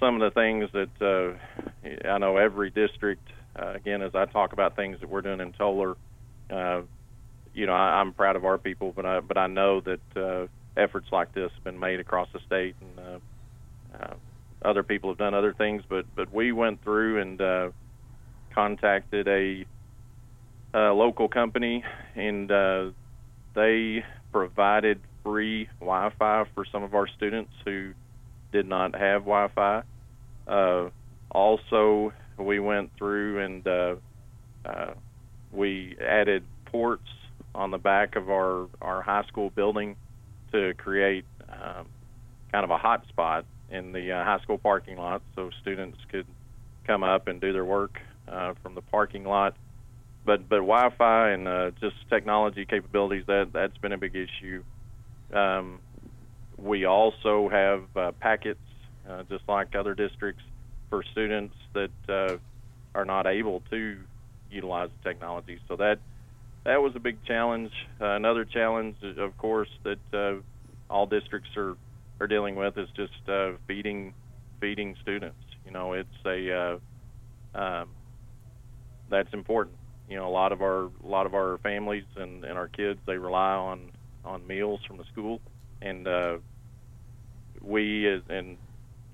some 0.00 0.20
of 0.20 0.20
the 0.20 0.30
things 0.30 0.68
that 0.72 0.90
uh, 1.00 2.08
I 2.08 2.18
know 2.18 2.36
every 2.36 2.70
district, 2.70 3.26
uh, 3.56 3.72
again, 3.74 4.02
as 4.02 4.14
I 4.14 4.26
talk 4.26 4.52
about 4.52 4.76
things 4.76 4.98
that 5.00 5.08
we're 5.08 5.22
doing 5.22 5.40
in 5.40 5.52
Tolar, 5.52 5.96
uh, 6.50 6.82
you 7.54 7.66
know, 7.66 7.72
I, 7.72 8.00
I'm 8.00 8.12
proud 8.12 8.36
of 8.36 8.44
our 8.44 8.58
people, 8.58 8.92
but 8.94 9.06
I 9.06 9.20
but 9.20 9.38
I 9.38 9.46
know 9.46 9.80
that 9.80 10.00
uh, 10.16 10.46
efforts 10.80 11.06
like 11.12 11.32
this 11.32 11.50
have 11.54 11.64
been 11.64 11.78
made 11.78 12.00
across 12.00 12.28
the 12.32 12.40
state, 12.46 12.74
and 12.80 12.98
uh, 12.98 14.02
uh, 14.02 14.14
other 14.64 14.82
people 14.82 15.10
have 15.10 15.18
done 15.18 15.34
other 15.34 15.52
things. 15.52 15.82
But 15.88 16.06
but 16.14 16.32
we 16.32 16.52
went 16.52 16.82
through 16.82 17.20
and 17.20 17.40
uh, 17.40 17.70
contacted 18.54 19.28
a, 19.28 19.64
a 20.74 20.92
local 20.92 21.28
company, 21.28 21.84
and 22.14 22.50
uh, 22.50 22.90
they 23.54 24.04
provided 24.32 25.00
free 25.22 25.68
Wi-Fi 25.80 26.44
for 26.54 26.64
some 26.70 26.82
of 26.82 26.94
our 26.94 27.06
students 27.06 27.52
who 27.64 27.92
did 28.52 28.68
not 28.68 28.94
have 28.94 29.22
Wi-Fi. 29.22 29.82
Uh, 30.46 30.90
also, 31.30 32.12
we 32.38 32.60
went 32.60 32.90
through 32.96 33.44
and 33.44 33.66
uh, 33.66 33.94
uh, 34.64 34.94
we 35.52 35.96
added 36.00 36.44
ports 36.66 37.08
on 37.54 37.70
the 37.70 37.78
back 37.78 38.16
of 38.16 38.30
our 38.30 38.68
our 38.80 39.02
high 39.02 39.24
school 39.28 39.50
building 39.50 39.96
to 40.52 40.74
create 40.74 41.24
um, 41.48 41.86
kind 42.52 42.64
of 42.64 42.70
a 42.70 42.76
hot 42.76 43.06
spot 43.08 43.44
in 43.74 43.92
the 43.92 44.12
uh, 44.12 44.24
high 44.24 44.38
school 44.40 44.58
parking 44.58 44.96
lot, 44.96 45.22
so 45.34 45.50
students 45.60 45.98
could 46.10 46.26
come 46.86 47.02
up 47.02 47.28
and 47.28 47.40
do 47.40 47.52
their 47.52 47.64
work 47.64 47.98
uh, 48.28 48.54
from 48.62 48.74
the 48.74 48.82
parking 48.82 49.24
lot. 49.24 49.56
But 50.24 50.48
but 50.48 50.56
Wi-Fi 50.56 51.30
and 51.30 51.48
uh, 51.48 51.70
just 51.80 51.96
technology 52.08 52.64
capabilities 52.64 53.24
that 53.26 53.50
that's 53.52 53.76
been 53.78 53.92
a 53.92 53.98
big 53.98 54.14
issue. 54.16 54.62
Um, 55.32 55.80
we 56.56 56.84
also 56.84 57.48
have 57.48 57.84
uh, 57.96 58.12
packets, 58.20 58.60
uh, 59.08 59.24
just 59.28 59.44
like 59.48 59.74
other 59.74 59.94
districts, 59.94 60.42
for 60.88 61.02
students 61.12 61.54
that 61.74 61.90
uh, 62.08 62.36
are 62.94 63.04
not 63.04 63.26
able 63.26 63.60
to 63.70 63.98
utilize 64.50 64.88
the 65.02 65.08
technology. 65.10 65.58
So 65.68 65.76
that 65.76 65.98
that 66.64 66.80
was 66.80 66.94
a 66.96 67.00
big 67.00 67.22
challenge. 67.24 67.72
Uh, 68.00 68.10
another 68.10 68.44
challenge, 68.44 68.96
of 69.18 69.36
course, 69.36 69.68
that 69.82 69.98
uh, 70.14 70.40
all 70.88 71.06
districts 71.06 71.50
are 71.56 71.76
are 72.20 72.26
dealing 72.26 72.56
with 72.56 72.76
is 72.78 72.88
just 72.96 73.28
uh, 73.28 73.52
feeding 73.66 74.12
feeding 74.60 74.96
students. 75.02 75.36
You 75.64 75.72
know, 75.72 75.92
it's 75.94 76.08
a 76.26 76.80
uh, 77.54 77.58
um, 77.58 77.88
that's 79.10 79.32
important. 79.32 79.76
You 80.08 80.16
know, 80.16 80.28
a 80.28 80.30
lot 80.30 80.52
of 80.52 80.62
our 80.62 80.84
a 80.84 81.06
lot 81.06 81.26
of 81.26 81.34
our 81.34 81.58
families 81.58 82.04
and, 82.16 82.44
and 82.44 82.58
our 82.58 82.68
kids 82.68 83.00
they 83.06 83.16
rely 83.16 83.54
on 83.54 83.90
on 84.24 84.46
meals 84.46 84.80
from 84.86 84.96
the 84.96 85.04
school, 85.12 85.40
and 85.82 86.06
uh, 86.06 86.38
we 87.62 88.08
as 88.08 88.22
and 88.28 88.56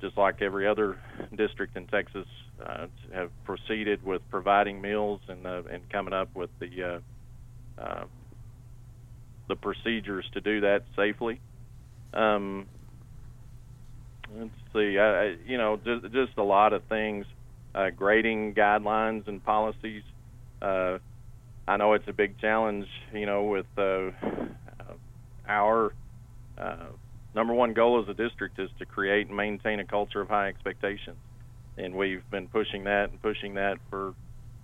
just 0.01 0.17
like 0.17 0.43
every 0.43 0.67
other 0.67 0.99
district 1.37 1.77
in 1.77 1.87
Texas 1.87 2.27
uh, 2.65 2.87
have 3.13 3.31
proceeded 3.45 4.03
with 4.05 4.23
providing 4.31 4.81
meals 4.81 5.21
and 5.29 5.47
uh, 5.47 5.63
and 5.71 5.89
coming 5.91 6.15
up 6.15 6.29
with 6.35 6.51
the 6.59 7.01
uh, 7.79 7.83
uh, 7.83 8.05
the 9.49 9.57
procedures 9.57 10.25
to 10.33 10.41
do 10.41 10.61
that 10.61 10.85
safely. 10.97 11.41
Um, 12.15 12.67
let's 14.37 14.51
see, 14.73 14.99
I, 14.99 15.37
you 15.47 15.59
know, 15.59 15.79
just, 15.85 16.13
just 16.13 16.33
a 16.37 16.43
lot 16.43 16.73
of 16.73 16.83
things, 16.85 17.27
uh, 17.75 17.91
grading 17.91 18.55
guidelines 18.55 19.27
and 19.29 19.45
policies. 19.45 20.03
Uh, 20.61 20.99
I 21.67 21.77
know 21.77 21.95
it's 21.95 22.09
a 22.09 22.13
big 22.13 22.39
challenge, 22.39 22.87
you 23.13 23.27
know, 23.27 23.45
with 23.45 23.67
uh, 23.77 24.11
our 25.47 25.93
uh, 26.59 26.87
number 27.35 27.55
one 27.55 27.75
goal 27.75 28.03
as 28.03 28.09
a 28.09 28.15
district 28.15 28.59
is 28.59 28.71
to 28.79 28.87
create 28.87 29.29
and 29.29 29.37
maintain 29.37 29.81
a 29.81 29.85
culture 29.85 30.21
of 30.21 30.29
high 30.29 30.49
expectations, 30.49 31.19
and 31.77 31.95
we've 31.95 32.29
been 32.31 32.49
pushing 32.49 32.85
that 32.85 33.11
and 33.11 33.21
pushing 33.23 33.55
that 33.55 33.79
for 33.89 34.15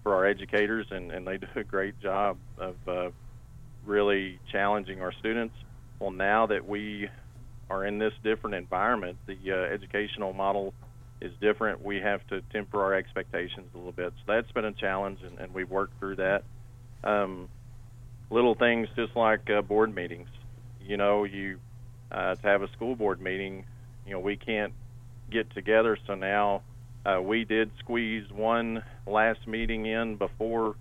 for 0.03 0.15
our 0.15 0.27
educators, 0.27 0.87
and, 0.91 1.11
and 1.11 1.27
they 1.27 1.37
do 1.37 1.49
a 1.57 1.65
great 1.65 2.01
job 2.01 2.37
of 2.59 2.77
uh, 2.87 3.11
really 3.85 4.39
challenging 4.53 5.01
our 5.03 5.13
students. 5.13 5.55
Well, 5.99 6.13
now 6.13 6.47
that 6.47 6.69
we 6.69 7.09
are 7.69 7.85
in 7.85 7.99
this 7.99 8.13
different 8.23 8.57
environment, 8.57 9.19
the 9.27 9.37
uh, 9.51 9.55
educational 9.55 10.33
model 10.33 10.75
is 11.21 11.33
different. 11.41 11.83
We 11.83 12.01
have 12.01 12.27
to 12.29 12.43
temper 12.53 12.83
our 12.83 12.95
expectations 12.95 13.69
a 13.75 13.77
little 13.77 13.93
bit. 13.93 14.13
So 14.19 14.33
that's 14.33 14.51
been 14.53 14.65
a 14.65 14.73
challenge, 14.73 15.21
and, 15.23 15.39
and 15.39 15.55
we've 15.55 15.71
worked 15.71 15.99
through 15.99 16.17
that. 16.17 16.45
Um, 17.03 17.49
little 18.31 18.55
things 18.55 18.89
just 18.97 19.17
like 19.17 19.49
uh, 19.51 19.63
board 19.63 19.95
meetings. 19.95 20.29
You 20.85 20.97
know, 20.97 21.25
you 21.25 21.59
uh, 22.13 22.35
to 22.37 22.47
have 22.47 22.63
a 22.63 22.71
school 22.73 22.95
board 22.95 23.21
meeting, 23.21 23.65
you 24.07 24.13
know, 24.13 24.21
we 24.21 24.37
can't 24.37 24.73
get 25.31 25.53
together. 25.55 25.99
So 26.07 26.15
now 26.15 26.63
uh, 27.05 27.21
we 27.21 27.45
did 27.45 27.71
squeeze 27.79 28.31
one 28.31 28.83
last 29.07 29.47
meeting 29.47 29.87
in 29.87 30.17
before 30.17 30.77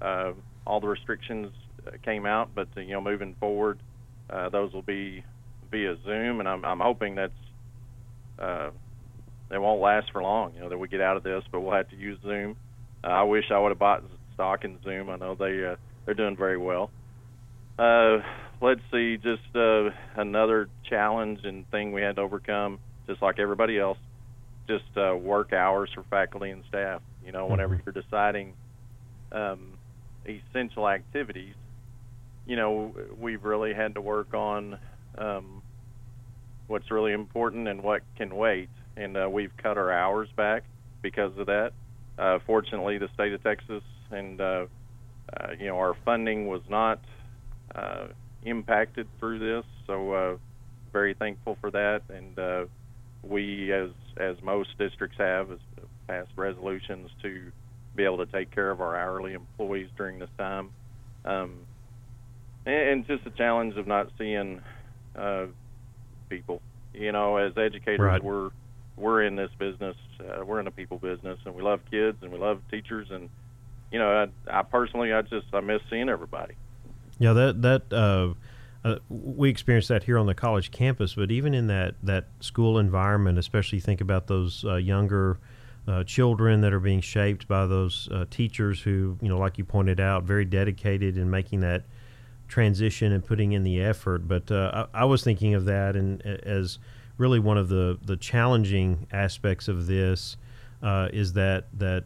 uh, 0.00 0.32
all 0.66 0.80
the 0.80 0.88
restrictions 0.88 1.52
uh, 1.86 1.92
came 2.02 2.26
out, 2.26 2.50
but 2.54 2.68
uh, 2.76 2.80
you 2.80 2.92
know, 2.92 3.00
moving 3.00 3.34
forward, 3.40 3.78
uh, 4.30 4.48
those 4.48 4.72
will 4.72 4.82
be 4.82 5.24
via 5.70 5.96
Zoom, 6.04 6.40
and 6.40 6.48
I'm, 6.48 6.64
I'm 6.64 6.80
hoping 6.80 7.14
that's 7.14 7.32
uh, 8.38 8.70
they 9.50 9.58
won't 9.58 9.80
last 9.80 10.10
for 10.12 10.22
long. 10.22 10.54
You 10.54 10.60
know, 10.60 10.68
that 10.68 10.78
we 10.78 10.88
get 10.88 11.00
out 11.00 11.16
of 11.16 11.22
this, 11.22 11.42
but 11.50 11.60
we'll 11.60 11.74
have 11.74 11.90
to 11.90 11.96
use 11.96 12.18
Zoom. 12.22 12.56
Uh, 13.02 13.08
I 13.08 13.22
wish 13.24 13.44
I 13.50 13.58
would 13.58 13.70
have 13.70 13.78
bought 13.78 14.02
stock 14.34 14.64
in 14.64 14.78
Zoom. 14.82 15.10
I 15.10 15.16
know 15.16 15.34
they 15.34 15.64
uh, 15.64 15.76
they're 16.04 16.14
doing 16.14 16.36
very 16.36 16.58
well. 16.58 16.90
Uh, 17.78 18.18
let's 18.60 18.80
see, 18.92 19.16
just 19.16 19.54
uh, 19.54 19.90
another 20.16 20.68
challenge 20.88 21.40
and 21.44 21.68
thing 21.70 21.92
we 21.92 22.02
had 22.02 22.16
to 22.16 22.22
overcome, 22.22 22.78
just 23.06 23.22
like 23.22 23.38
everybody 23.38 23.78
else, 23.78 23.98
just 24.68 24.84
uh, 24.96 25.16
work 25.16 25.52
hours 25.52 25.90
for 25.94 26.04
faculty 26.10 26.50
and 26.50 26.62
staff. 26.68 27.00
You 27.24 27.32
know, 27.32 27.46
whenever 27.46 27.76
mm-hmm. 27.76 27.90
you're 27.94 28.02
deciding 28.02 28.54
um, 29.32 29.78
essential 30.26 30.88
activities, 30.88 31.54
you 32.46 32.56
know, 32.56 32.94
we've 33.18 33.44
really 33.44 33.72
had 33.72 33.94
to 33.94 34.00
work 34.00 34.34
on 34.34 34.78
um, 35.16 35.59
what's 36.70 36.90
really 36.90 37.12
important 37.12 37.66
and 37.66 37.82
what 37.82 38.02
can 38.16 38.34
wait, 38.34 38.68
and 38.96 39.16
uh, 39.16 39.28
we've 39.30 39.52
cut 39.56 39.76
our 39.76 39.90
hours 39.90 40.28
back 40.36 40.62
because 41.02 41.36
of 41.36 41.46
that. 41.46 41.72
Uh, 42.16 42.38
fortunately, 42.46 42.96
the 42.96 43.08
state 43.14 43.32
of 43.32 43.42
Texas 43.42 43.82
and 44.10 44.40
uh, 44.40 44.66
uh, 45.36 45.48
you 45.58 45.66
know 45.66 45.76
our 45.76 45.96
funding 46.04 46.46
was 46.46 46.62
not 46.68 47.00
uh, 47.74 48.06
impacted 48.44 49.08
through 49.18 49.38
this, 49.40 49.64
so 49.86 50.12
uh, 50.12 50.36
very 50.92 51.14
thankful 51.14 51.58
for 51.60 51.70
that. 51.72 52.02
And 52.08 52.38
uh, 52.38 52.64
we, 53.22 53.72
as 53.72 53.90
as 54.16 54.36
most 54.42 54.70
districts 54.78 55.18
have, 55.18 55.50
has 55.50 55.58
passed 56.06 56.30
resolutions 56.36 57.10
to 57.22 57.50
be 57.96 58.04
able 58.04 58.18
to 58.18 58.26
take 58.26 58.54
care 58.54 58.70
of 58.70 58.80
our 58.80 58.96
hourly 58.96 59.32
employees 59.32 59.88
during 59.96 60.20
this 60.20 60.30
time. 60.38 60.70
Um, 61.24 61.66
and, 62.64 63.06
just 63.06 63.24
the 63.24 63.30
challenge 63.30 63.76
of 63.76 63.86
not 63.86 64.10
seeing 64.18 64.60
uh, 65.16 65.46
people. 66.30 66.62
You 66.94 67.12
know, 67.12 67.36
as 67.36 67.56
educators, 67.58 68.00
right. 68.00 68.24
we're 68.24 68.50
we're 68.96 69.22
in 69.22 69.36
this 69.36 69.50
business. 69.58 69.96
Uh, 70.18 70.44
we're 70.44 70.60
in 70.60 70.66
a 70.66 70.70
people 70.70 70.98
business, 70.98 71.38
and 71.44 71.54
we 71.54 71.62
love 71.62 71.80
kids 71.90 72.18
and 72.22 72.32
we 72.32 72.38
love 72.38 72.62
teachers. 72.70 73.08
And 73.10 73.28
you 73.92 73.98
know, 73.98 74.28
I, 74.48 74.60
I 74.60 74.62
personally, 74.62 75.12
I 75.12 75.22
just 75.22 75.46
I 75.52 75.60
miss 75.60 75.82
seeing 75.90 76.08
everybody. 76.08 76.54
Yeah, 77.18 77.34
that 77.34 77.62
that 77.62 77.92
uh, 77.92 78.34
uh, 78.82 78.98
we 79.08 79.50
experienced 79.50 79.88
that 79.88 80.04
here 80.04 80.16
on 80.16 80.26
the 80.26 80.34
college 80.34 80.70
campus, 80.70 81.14
but 81.14 81.30
even 81.30 81.52
in 81.52 81.66
that 81.66 81.96
that 82.02 82.28
school 82.40 82.78
environment, 82.78 83.38
especially 83.38 83.80
think 83.80 84.00
about 84.00 84.26
those 84.26 84.64
uh, 84.64 84.76
younger 84.76 85.38
uh, 85.86 86.04
children 86.04 86.60
that 86.60 86.72
are 86.72 86.80
being 86.80 87.00
shaped 87.00 87.48
by 87.48 87.66
those 87.66 88.08
uh, 88.12 88.24
teachers 88.30 88.80
who, 88.80 89.18
you 89.20 89.28
know, 89.28 89.38
like 89.38 89.58
you 89.58 89.64
pointed 89.64 89.98
out, 89.98 90.24
very 90.24 90.44
dedicated 90.44 91.16
in 91.16 91.30
making 91.30 91.60
that 91.60 91.84
transition 92.50 93.12
and 93.12 93.24
putting 93.24 93.52
in 93.52 93.64
the 93.64 93.80
effort. 93.80 94.28
But 94.28 94.50
uh, 94.50 94.86
I, 94.92 95.02
I, 95.02 95.04
was 95.06 95.24
thinking 95.24 95.54
of 95.54 95.64
that 95.64 95.96
and 95.96 96.20
as 96.22 96.78
really 97.16 97.38
one 97.38 97.56
of 97.56 97.68
the 97.68 97.98
the 98.04 98.16
challenging 98.16 99.06
aspects 99.12 99.68
of 99.68 99.86
this 99.86 100.36
is 100.82 101.32
that 101.34 101.66
that 101.78 102.04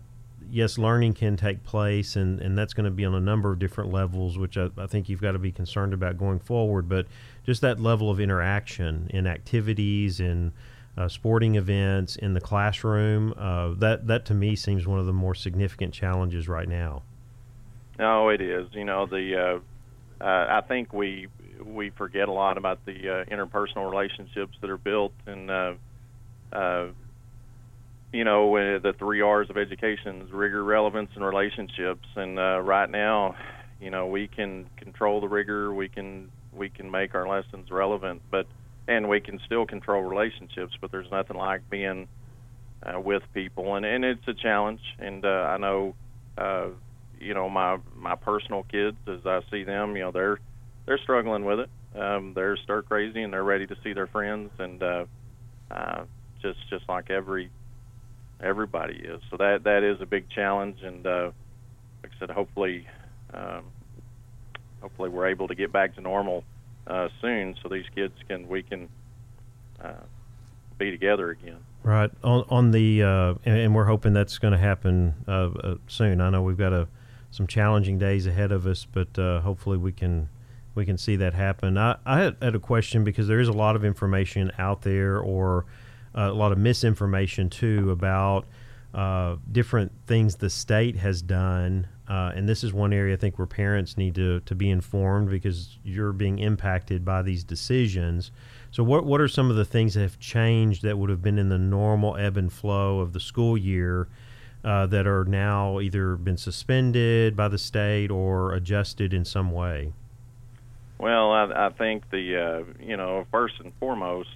yes, 0.51 0.79
learning 0.79 1.15
can 1.15 1.37
take 1.37 1.65
place, 1.65 2.17
and, 2.17 2.41
and 2.41 2.57
that's 2.57 2.75
going 2.75 2.85
to 2.85 2.91
be 2.91 3.05
on 3.05 3.15
a 3.15 3.21
number 3.21 3.53
of 3.53 3.59
different 3.59 3.93
levels, 3.93 4.39
which 4.39 4.57
I, 4.57 4.71
I, 4.79 4.87
think 4.87 5.09
you've 5.09 5.21
got 5.21 5.33
to 5.33 5.39
be 5.39 5.53
concerned 5.53 5.93
about 5.93 6.17
going 6.19 6.39
forward. 6.39 6.89
But 6.89 7.07
just 7.45 7.61
that 7.63 7.81
level 7.81 8.11
of 8.11 8.21
interaction 8.21 9.11
in 9.13 9.27
activities, 9.27 10.21
in 10.21 10.53
uh, 10.97 11.09
sporting 11.09 11.57
events, 11.57 12.17
in 12.17 12.35
the 12.35 12.41
classroom, 12.41 13.35
uh, 13.37 13.75
that 13.79 14.07
that 14.07 14.25
to 14.27 14.35
me 14.35 14.55
seems 14.55 14.87
one 14.87 14.99
of 14.99 15.07
the 15.07 15.13
more 15.13 15.35
significant 15.35 15.93
challenges 15.93 16.49
right 16.49 16.69
now. 16.69 17.03
No, 17.99 18.29
it 18.29 18.41
is. 18.41 18.69
You 18.73 18.85
know, 18.85 19.07
the 19.07 19.61
uh, 20.25 20.27
uh 20.27 20.61
I 20.63 20.67
think 20.67 20.93
we 20.93 21.29
we 21.65 21.91
forget 21.91 22.29
a 22.29 22.33
lot 22.33 22.59
about 22.59 22.85
the 22.85 22.93
uh, 22.93 23.25
interpersonal 23.35 23.91
relationships 23.91 24.57
that 24.61 24.71
are 24.71 24.79
built 24.79 25.13
and 25.27 25.51
uh, 25.51 25.75
you 28.15 28.23
know, 28.23 28.55
uh, 28.57 28.79
the 28.79 28.95
three 28.97 29.21
R's 29.21 29.51
of 29.51 29.57
education 29.57 30.29
rigor, 30.31 30.63
relevance, 30.63 31.11
and 31.17 31.25
relationships. 31.25 32.07
And 32.15 32.39
uh, 32.39 32.61
right 32.61 32.89
now, 32.89 33.35
you 33.81 33.91
know, 33.91 34.07
we 34.07 34.29
can 34.29 34.67
control 34.77 35.21
the 35.21 35.29
rigor, 35.29 35.75
we 35.75 35.89
can 35.89 36.31
we 36.53 36.69
can 36.69 36.89
make 36.89 37.17
our 37.17 37.27
lessons 37.27 37.73
relevant, 37.73 38.23
but 38.31 38.47
and 38.87 39.09
we 39.09 39.19
can 39.19 39.41
still 39.45 39.67
control 39.67 40.03
relationships. 40.03 40.75
But 40.81 40.93
there's 40.93 41.11
nothing 41.11 41.37
like 41.37 41.69
being 41.69 42.07
uh, 42.85 43.01
with 43.01 43.25
people, 43.35 43.75
and 43.75 43.85
and 43.85 44.05
it's 44.05 44.29
a 44.29 44.35
challenge. 44.35 44.81
And 45.01 45.25
uh, 45.25 45.29
I 45.29 45.57
know, 45.57 45.97
uh, 46.39 46.69
you 47.25 47.35
know, 47.35 47.49
my 47.49 47.79
my 47.97 48.15
personal 48.15 48.65
kids 48.65 48.97
as 49.07 49.27
I 49.27 49.41
see 49.51 49.65
them, 49.65 49.97
you 49.97 50.03
know, 50.03 50.11
they're 50.11 50.39
they're 50.87 50.99
struggling 50.99 51.45
with 51.45 51.61
it. 51.61 51.71
Um, 51.99 52.35
they're 52.35 52.57
stir 52.57 52.83
crazy 52.83 53.23
and 53.23 53.33
they're 53.33 53.45
ready 53.45 53.67
to 53.67 53.77
see 53.83 53.93
their 53.93 54.09
friends 54.09 54.51
and 54.59 54.83
uh, 54.83 55.05
uh, 55.71 56.05
just 56.43 56.59
just 56.69 56.89
like 56.89 57.11
every 57.11 57.51
everybody 58.41 58.97
is. 58.97 59.21
So 59.31 59.37
that 59.39 59.65
that 59.65 59.83
is 59.83 60.01
a 60.01 60.07
big 60.07 60.29
challenge, 60.31 60.83
and 60.83 61.07
uh, 61.07 61.31
like 62.03 62.13
I 62.17 62.19
said, 62.19 62.31
hopefully, 62.31 62.87
um, 63.33 63.65
hopefully 64.81 65.09
we're 65.09 65.29
able 65.29 65.49
to 65.49 65.55
get 65.55 65.73
back 65.73 65.95
to 65.95 66.01
normal 66.01 66.45
uh, 66.87 67.09
soon, 67.21 67.57
so 67.63 67.69
these 67.69 67.87
kids 67.95 68.15
can 68.29 68.49
we 68.49 68.63
can 68.63 68.89
uh, 69.83 69.93
be 70.79 70.91
together 70.91 71.31
again. 71.31 71.59
Right 71.83 72.11
on 72.23 72.45
on 72.49 72.71
the 72.71 73.03
uh, 73.03 73.35
and, 73.45 73.59
and, 73.59 73.75
we're 73.75 73.85
hoping 73.85 74.13
that's 74.13 74.39
going 74.39 74.53
to 74.53 74.59
happen 74.59 75.15
uh, 75.29 75.51
uh, 75.63 75.75
soon. 75.87 76.21
I 76.21 76.31
know 76.31 76.43
we've 76.43 76.59
got 76.59 76.73
a 76.73 76.89
some 77.35 77.49
challenging 77.49 77.99
days 77.99 78.29
ahead 78.29 78.53
of 78.53 78.65
us, 78.65 78.87
but 78.91 79.19
uh, 79.19 79.41
hopefully 79.41 79.77
we 79.77 79.91
can 79.91 80.29
we 80.77 80.85
can 80.85 80.97
see 80.97 81.17
that 81.17 81.35
happen. 81.35 81.77
I, 81.77 81.97
I 82.07 82.21
had, 82.21 82.37
had, 82.41 82.55
a 82.55 82.61
question 82.61 83.03
because 83.03 83.27
there 83.27 83.41
is 83.41 83.49
a 83.49 83.53
lot 83.53 83.75
of 83.75 83.85
information 83.85 84.53
out 84.57 84.83
there, 84.83 85.19
or 85.19 85.67
uh, 86.17 86.31
a 86.31 86.33
lot 86.33 86.53
of 86.53 86.59
misinformation 86.59 87.51
too 87.51 87.91
about 87.91 88.47
uh, 88.95 89.37
different 89.51 89.91
things 90.07 90.37
the 90.37 90.49
state 90.49 90.97
has 90.97 91.23
done. 91.23 91.89
Uh, 92.09 92.31
and 92.37 92.49
this 92.49 92.63
is 92.63 92.73
one 92.73 92.93
area 92.93 93.15
I 93.15 93.17
think 93.17 93.37
where 93.37 93.47
parents 93.47 93.97
need 93.97 94.15
to, 94.15 94.39
to 94.41 94.55
be 94.55 94.71
informed 94.71 95.29
because 95.29 95.79
you're 95.83 96.13
being 96.13 96.39
impacted 96.39 97.05
by 97.05 97.23
these 97.23 97.43
decisions. 97.43 98.31
So, 98.71 98.85
what 98.85 99.07
what 99.07 99.21
are 99.21 99.29
some 99.29 99.51
of 99.51 99.57
the 99.57 99.65
things 99.65 99.95
that 99.95 100.03
have 100.03 100.21
changed 100.21 100.83
that 100.83 100.99
would 100.99 101.11
have 101.11 101.23
been 101.23 101.41
in 101.41 101.49
the 101.49 101.59
normal 101.59 102.17
ebb 102.17 102.37
and 102.37 102.53
flow 102.53 103.01
of 103.01 103.13
the 103.13 103.21
school 103.21 103.59
year 103.59 104.07
uh, 104.65 104.87
that 104.87 105.07
are 105.07 105.25
now 105.25 105.79
either 105.79 106.17
been 106.17 106.39
suspended 106.39 107.37
by 107.37 107.49
the 107.49 107.59
state 107.59 108.11
or 108.11 108.53
adjusted 108.55 109.13
in 109.13 109.25
some 109.25 109.51
way? 109.51 109.93
Well, 110.99 111.33
I, 111.33 111.67
I 111.67 111.71
think 111.71 112.09
the 112.11 112.37
uh, 112.37 112.83
you 112.83 112.97
know 112.97 113.27
first 113.31 113.61
and 113.61 113.73
foremost, 113.79 114.31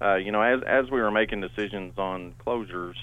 uh, 0.00 0.14
you 0.14 0.32
know 0.32 0.40
as 0.40 0.62
as 0.62 0.90
we 0.90 1.00
were 1.00 1.10
making 1.10 1.42
decisions 1.42 1.98
on 1.98 2.34
closures, 2.46 2.94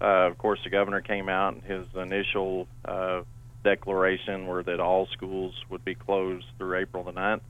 uh, 0.00 0.28
of 0.28 0.38
course 0.38 0.60
the 0.62 0.70
governor 0.70 1.00
came 1.00 1.28
out 1.28 1.54
and 1.54 1.62
his 1.64 1.86
initial 1.96 2.68
uh, 2.84 3.22
declaration 3.64 4.46
were 4.46 4.62
that 4.62 4.78
all 4.78 5.08
schools 5.12 5.54
would 5.70 5.84
be 5.84 5.96
closed 5.96 6.46
through 6.56 6.78
April 6.78 7.02
the 7.04 7.12
9th. 7.12 7.40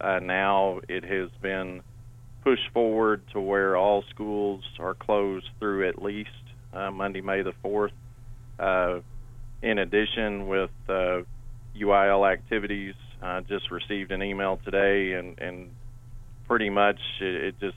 Uh, 0.00 0.18
now 0.20 0.80
it 0.88 1.04
has 1.04 1.30
been 1.40 1.82
pushed 2.44 2.68
forward 2.72 3.22
to 3.32 3.40
where 3.40 3.76
all 3.76 4.04
schools 4.10 4.64
are 4.78 4.94
closed 4.94 5.48
through 5.58 5.88
at 5.88 6.02
least 6.02 6.30
Monday, 6.72 7.20
May 7.20 7.42
the 7.42 7.52
4th. 7.64 7.92
Uh, 8.58 9.00
in 9.62 9.78
addition, 9.78 10.48
with 10.48 10.70
uh, 10.88 11.22
UIL 11.76 12.30
activities 12.30 12.94
I 13.22 13.40
just 13.40 13.70
received 13.70 14.10
an 14.10 14.22
email 14.22 14.58
today, 14.64 15.12
and 15.12 15.38
and 15.38 15.70
pretty 16.48 16.70
much 16.70 16.98
it, 17.20 17.34
it 17.34 17.60
just 17.60 17.76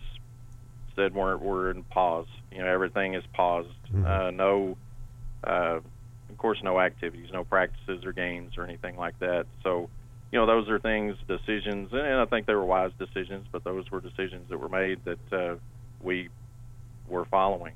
said 0.96 1.14
we're 1.14 1.38
we're 1.38 1.72
in 1.72 1.84
pause. 1.84 2.28
You 2.52 2.60
know, 2.60 2.68
everything 2.68 3.14
is 3.14 3.24
paused. 3.34 3.70
Mm-hmm. 3.94 4.06
Uh, 4.06 4.32
no, 4.32 4.78
uh, 5.44 5.80
of 6.30 6.38
course, 6.38 6.60
no 6.64 6.80
activities, 6.80 7.30
no 7.32 7.44
practices 7.44 8.06
or 8.06 8.12
games 8.12 8.58
or 8.58 8.64
anything 8.64 8.98
like 8.98 9.20
that. 9.20 9.46
So, 9.64 9.90
you 10.32 10.40
know, 10.40 10.48
those 10.48 10.68
are 10.70 10.80
things, 10.80 11.16
decisions, 11.28 11.90
and 11.94 12.20
I 12.20 12.26
think 12.26 12.48
they 12.48 12.56
were 12.56 12.66
wise 12.66 12.92
decisions. 12.98 13.46
But 13.52 13.64
those 13.64 13.90
were 13.92 14.02
decisions 14.02 14.50
that 14.50 14.58
were 14.58 14.70
made 14.70 15.00
that 15.06 15.34
uh, 15.34 15.56
we 16.02 16.30
were 17.08 17.26
following. 17.26 17.74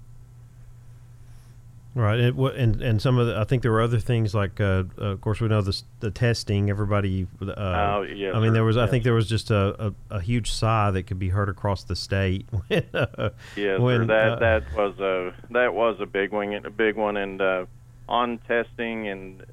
Right, 1.95 2.19
it, 2.19 2.35
and 2.35 2.81
and 2.81 3.01
some 3.01 3.17
of 3.17 3.25
the, 3.25 3.37
I 3.39 3.45
think 3.45 3.63
there 3.63 3.71
were 3.71 3.81
other 3.81 3.99
things 3.99 4.35
like, 4.35 4.61
uh, 4.61 4.83
uh, 4.99 5.05
of 5.05 5.21
course, 5.21 5.41
we 5.41 5.47
know 5.47 5.61
the 5.61 5.81
the 6.01 6.11
testing. 6.11 6.69
Everybody, 6.69 7.25
uh, 7.41 7.45
oh 7.57 8.01
yes, 8.03 8.35
I 8.35 8.39
mean, 8.39 8.53
there 8.53 8.63
was, 8.63 8.75
yes. 8.75 8.87
I 8.87 8.91
think 8.91 9.03
there 9.03 9.15
was 9.15 9.27
just 9.27 9.49
a, 9.49 9.87
a, 9.87 10.17
a, 10.17 10.21
huge 10.21 10.51
sigh 10.51 10.91
that 10.91 11.03
could 11.07 11.17
be 11.17 11.29
heard 11.29 11.49
across 11.49 11.83
the 11.83 11.95
state. 11.95 12.45
when, 12.67 12.85
uh, 12.93 13.31
yes, 13.55 13.79
when, 13.79 14.05
that 14.05 14.33
uh, 14.33 14.35
that 14.35 14.73
was 14.75 14.99
a 14.99 15.33
that 15.51 15.73
was 15.73 15.99
a 15.99 16.05
big 16.05 16.31
one, 16.31 16.53
a 16.53 16.69
big 16.69 16.95
one, 16.95 17.17
and 17.17 17.41
uh, 17.41 17.65
on 18.07 18.37
testing, 18.47 19.07
and 19.07 19.43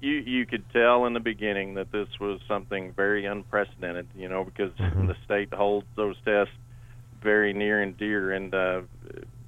you 0.00 0.12
you 0.12 0.46
could 0.46 0.64
tell 0.72 1.04
in 1.04 1.12
the 1.12 1.20
beginning 1.20 1.74
that 1.74 1.92
this 1.92 2.08
was 2.18 2.40
something 2.48 2.92
very 2.92 3.26
unprecedented, 3.26 4.06
you 4.16 4.30
know, 4.30 4.42
because 4.42 4.72
mm-hmm. 4.72 5.06
the 5.06 5.16
state 5.26 5.52
holds 5.52 5.86
those 5.96 6.16
tests 6.24 6.54
very 7.22 7.52
near 7.52 7.82
and 7.82 7.98
dear, 7.98 8.32
and 8.32 8.54
uh, 8.54 8.80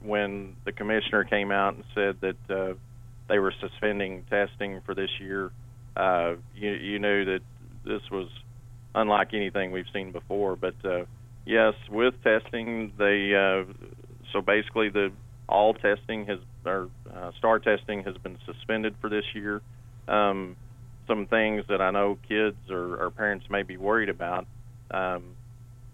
when 0.03 0.57
the 0.65 0.73
commissioner 0.73 1.25
came 1.25 1.51
out 1.51 1.75
and 1.75 1.85
said 1.95 2.17
that 2.21 2.55
uh, 2.55 2.75
they 3.29 3.39
were 3.39 3.53
suspending 3.61 4.25
testing 4.31 4.81
for 4.85 4.95
this 4.95 5.11
year, 5.21 5.51
uh, 5.97 6.35
you, 6.55 6.71
you 6.71 6.99
knew 6.99 7.25
that 7.25 7.41
this 7.85 8.03
was 8.11 8.29
unlike 8.95 9.35
anything 9.35 9.73
we've 9.73 9.87
seen 9.93 10.13
before. 10.13 10.57
But 10.57 10.75
uh, 10.85 11.05
yes, 11.47 11.75
with 11.89 12.15
testing, 12.23 12.93
they 12.99 13.35
uh, 13.35 13.65
so 14.33 14.41
basically 14.41 14.89
the 14.89 15.13
all 15.49 15.75
testing 15.75 16.27
has 16.27 16.39
or 16.65 16.89
uh, 17.15 17.31
STAAR 17.39 17.59
testing 17.59 18.03
has 18.05 18.17
been 18.19 18.39
suspended 18.47 18.95
for 19.01 19.09
this 19.09 19.25
year. 19.35 19.63
Um, 20.09 20.57
some 21.07 21.27
things 21.27 21.65
that 21.69 21.81
I 21.81 21.91
know 21.91 22.19
kids 22.29 22.57
or, 22.71 23.03
or 23.03 23.11
parents 23.11 23.47
may 23.51 23.63
be 23.63 23.77
worried 23.77 24.09
about. 24.09 24.47
Um, 24.91 25.35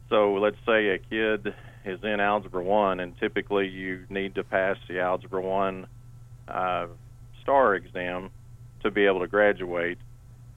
so 0.09 0.35
let's 0.35 0.57
say 0.67 0.89
a 0.89 0.99
kid 0.99 1.55
is 1.85 2.03
in 2.03 2.21
Algebra 2.21 2.63
1, 2.63 3.01
and 3.01 3.19
typically 3.19 3.69
you 3.69 4.05
need 4.09 4.35
to 4.35 4.45
pass 4.45 4.77
the 4.89 5.01
Algebra 5.01 5.41
1 5.41 5.87
uh, 6.49 6.87
STAAR 7.43 7.75
exam 7.75 8.31
to 8.83 8.91
be 8.91 9.07
able 9.07 9.21
to 9.21 9.29
graduate. 9.29 9.99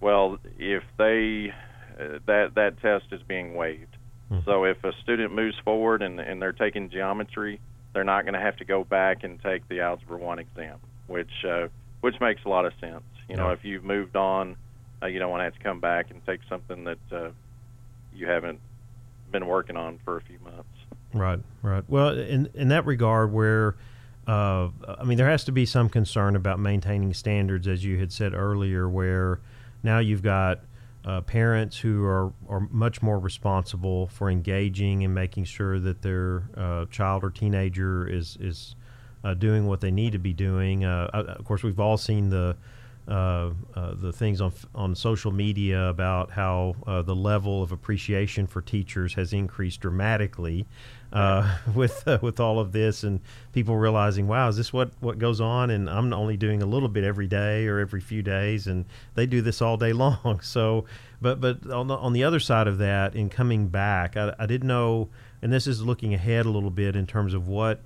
Well, 0.02 0.40
if 0.58 0.84
they 0.98 1.54
uh, 2.00 2.20
that 2.26 2.56
that 2.56 2.82
test 2.82 3.06
is 3.12 3.22
being 3.28 3.56
waived. 3.56 3.98
Mm-hmm. 4.32 4.50
So 4.50 4.64
if 4.64 4.84
a 4.84 4.92
student 5.04 5.34
moves 5.34 5.58
forward 5.64 6.02
and, 6.02 6.20
and 6.20 6.42
they're 6.42 6.52
taking 6.52 6.90
geometry, 6.90 7.60
they're 7.94 8.04
not 8.04 8.24
going 8.24 8.36
to 8.36 8.40
have 8.40 8.58
to 8.58 8.66
go 8.66 8.84
back 8.84 9.24
and 9.24 9.42
take 9.42 9.68
the 9.68 9.82
Algebra 9.82 10.18
1 10.18 10.40
exam, 10.40 10.78
which 11.08 11.32
uh, 11.48 11.68
which 12.02 12.16
makes 12.22 12.42
a 12.46 12.50
lot 12.50 12.66
of 12.66 12.74
sense. 12.80 13.04
You 13.28 13.36
know, 13.36 13.52
if 13.52 13.64
you've 13.64 13.84
moved 13.84 14.16
on, 14.16 14.56
uh, 15.04 15.08
you 15.08 15.20
don't 15.20 15.30
want 15.30 15.42
to 15.42 15.44
have 15.46 15.54
to 15.56 15.64
come 15.64 15.80
back 15.80 16.10
and 16.10 16.26
take 16.26 16.40
something 16.50 16.86
that 16.86 16.98
uh, 17.12 17.30
you 18.14 18.28
haven't 18.28 18.60
been 19.32 19.48
working 19.48 19.78
on 19.78 20.00
for 20.04 20.18
a 20.18 20.22
few 20.22 20.40
months. 20.40 20.70
Right, 21.14 21.40
right. 21.62 21.84
Well, 21.88 22.10
in 22.10 22.50
in 22.54 22.70
that 22.70 22.86
regard, 22.86 23.32
where 23.32 23.76
uh, 24.28 24.70
I 25.00 25.04
mean, 25.06 25.18
there 25.18 25.30
has 25.30 25.44
to 25.46 25.52
be 25.52 25.66
some 25.66 25.90
concern 25.90 26.36
about 26.36 26.60
maintaining 26.60 27.14
standards, 27.16 27.68
as 27.68 27.84
you 27.84 27.98
had 27.98 28.12
said 28.12 28.36
earlier, 28.36 28.88
where 28.88 29.40
now 29.82 29.98
you've 29.98 30.22
got 30.22 30.60
uh, 31.04 31.22
parents 31.22 31.80
who 31.80 32.06
are, 32.06 32.32
are 32.48 32.68
much 32.70 33.02
more 33.02 33.18
responsible 33.18 34.08
for 34.08 34.30
engaging 34.30 35.04
and 35.04 35.16
making 35.16 35.46
sure 35.46 35.80
that 35.80 36.04
their 36.04 36.44
uh, 36.56 36.86
child 36.92 37.24
or 37.24 37.32
teenager 37.32 38.08
is 38.08 38.38
is 38.40 38.76
uh, 39.24 39.34
doing 39.34 39.66
what 39.66 39.82
they 39.82 39.92
need 39.92 40.12
to 40.12 40.20
be 40.20 40.34
doing. 40.34 40.86
Uh, 40.86 41.10
uh, 41.14 41.36
of 41.40 41.46
course, 41.46 41.64
we've 41.64 41.80
all 41.80 41.98
seen 41.98 42.30
the 42.30 42.56
uh, 43.10 43.50
uh, 43.76 43.96
the 43.96 44.14
things 44.14 44.40
on 44.40 44.54
on 44.76 44.96
social 44.96 45.32
media 45.32 45.90
about 45.90 46.30
how 46.32 46.76
uh, 46.86 47.02
the 47.02 47.16
level 47.16 47.64
of 47.64 47.72
appreciation 47.72 48.46
for 48.46 48.62
teachers 48.62 49.16
has 49.16 49.34
increased 49.34 49.80
dramatically 49.80 50.68
uh, 51.12 51.58
with 51.76 52.08
uh, 52.08 52.20
with 52.22 52.40
all 52.40 52.60
of 52.60 52.72
this, 52.72 53.04
and 53.04 53.20
people 53.52 53.76
realizing, 53.76 54.28
wow, 54.28 54.48
is 54.48 54.58
this 54.58 54.72
what 54.72 54.92
what 55.00 55.18
goes 55.18 55.42
on? 55.42 55.72
And 55.72 55.90
I'm 55.90 56.14
only 56.14 56.38
doing 56.38 56.62
a 56.62 56.66
little 56.66 56.90
bit 56.90 57.04
every 57.04 57.28
day 57.28 57.66
or 57.66 57.80
every 57.80 58.02
few 58.02 58.22
days, 58.22 58.68
and 58.68 58.86
they 59.16 59.26
do 59.26 59.42
this 59.42 59.62
all 59.62 59.78
day 59.78 59.94
long. 59.94 60.40
So, 60.42 60.86
but 61.22 61.42
but 61.42 61.70
on 61.70 61.88
the, 61.88 61.98
on 61.98 62.14
the 62.14 62.24
other 62.24 62.40
side 62.40 62.68
of 62.68 62.78
that, 62.78 63.16
in 63.16 63.30
coming 63.30 63.70
back, 63.70 64.18
I, 64.18 64.36
I 64.38 64.46
didn't 64.46 64.68
know, 64.68 65.10
and 65.42 65.52
this 65.52 65.66
is 65.66 65.82
looking 65.82 66.14
ahead 66.14 66.46
a 66.46 66.50
little 66.50 66.70
bit 66.70 66.96
in 66.96 67.08
terms 67.08 67.34
of 67.34 67.48
what 67.48 67.82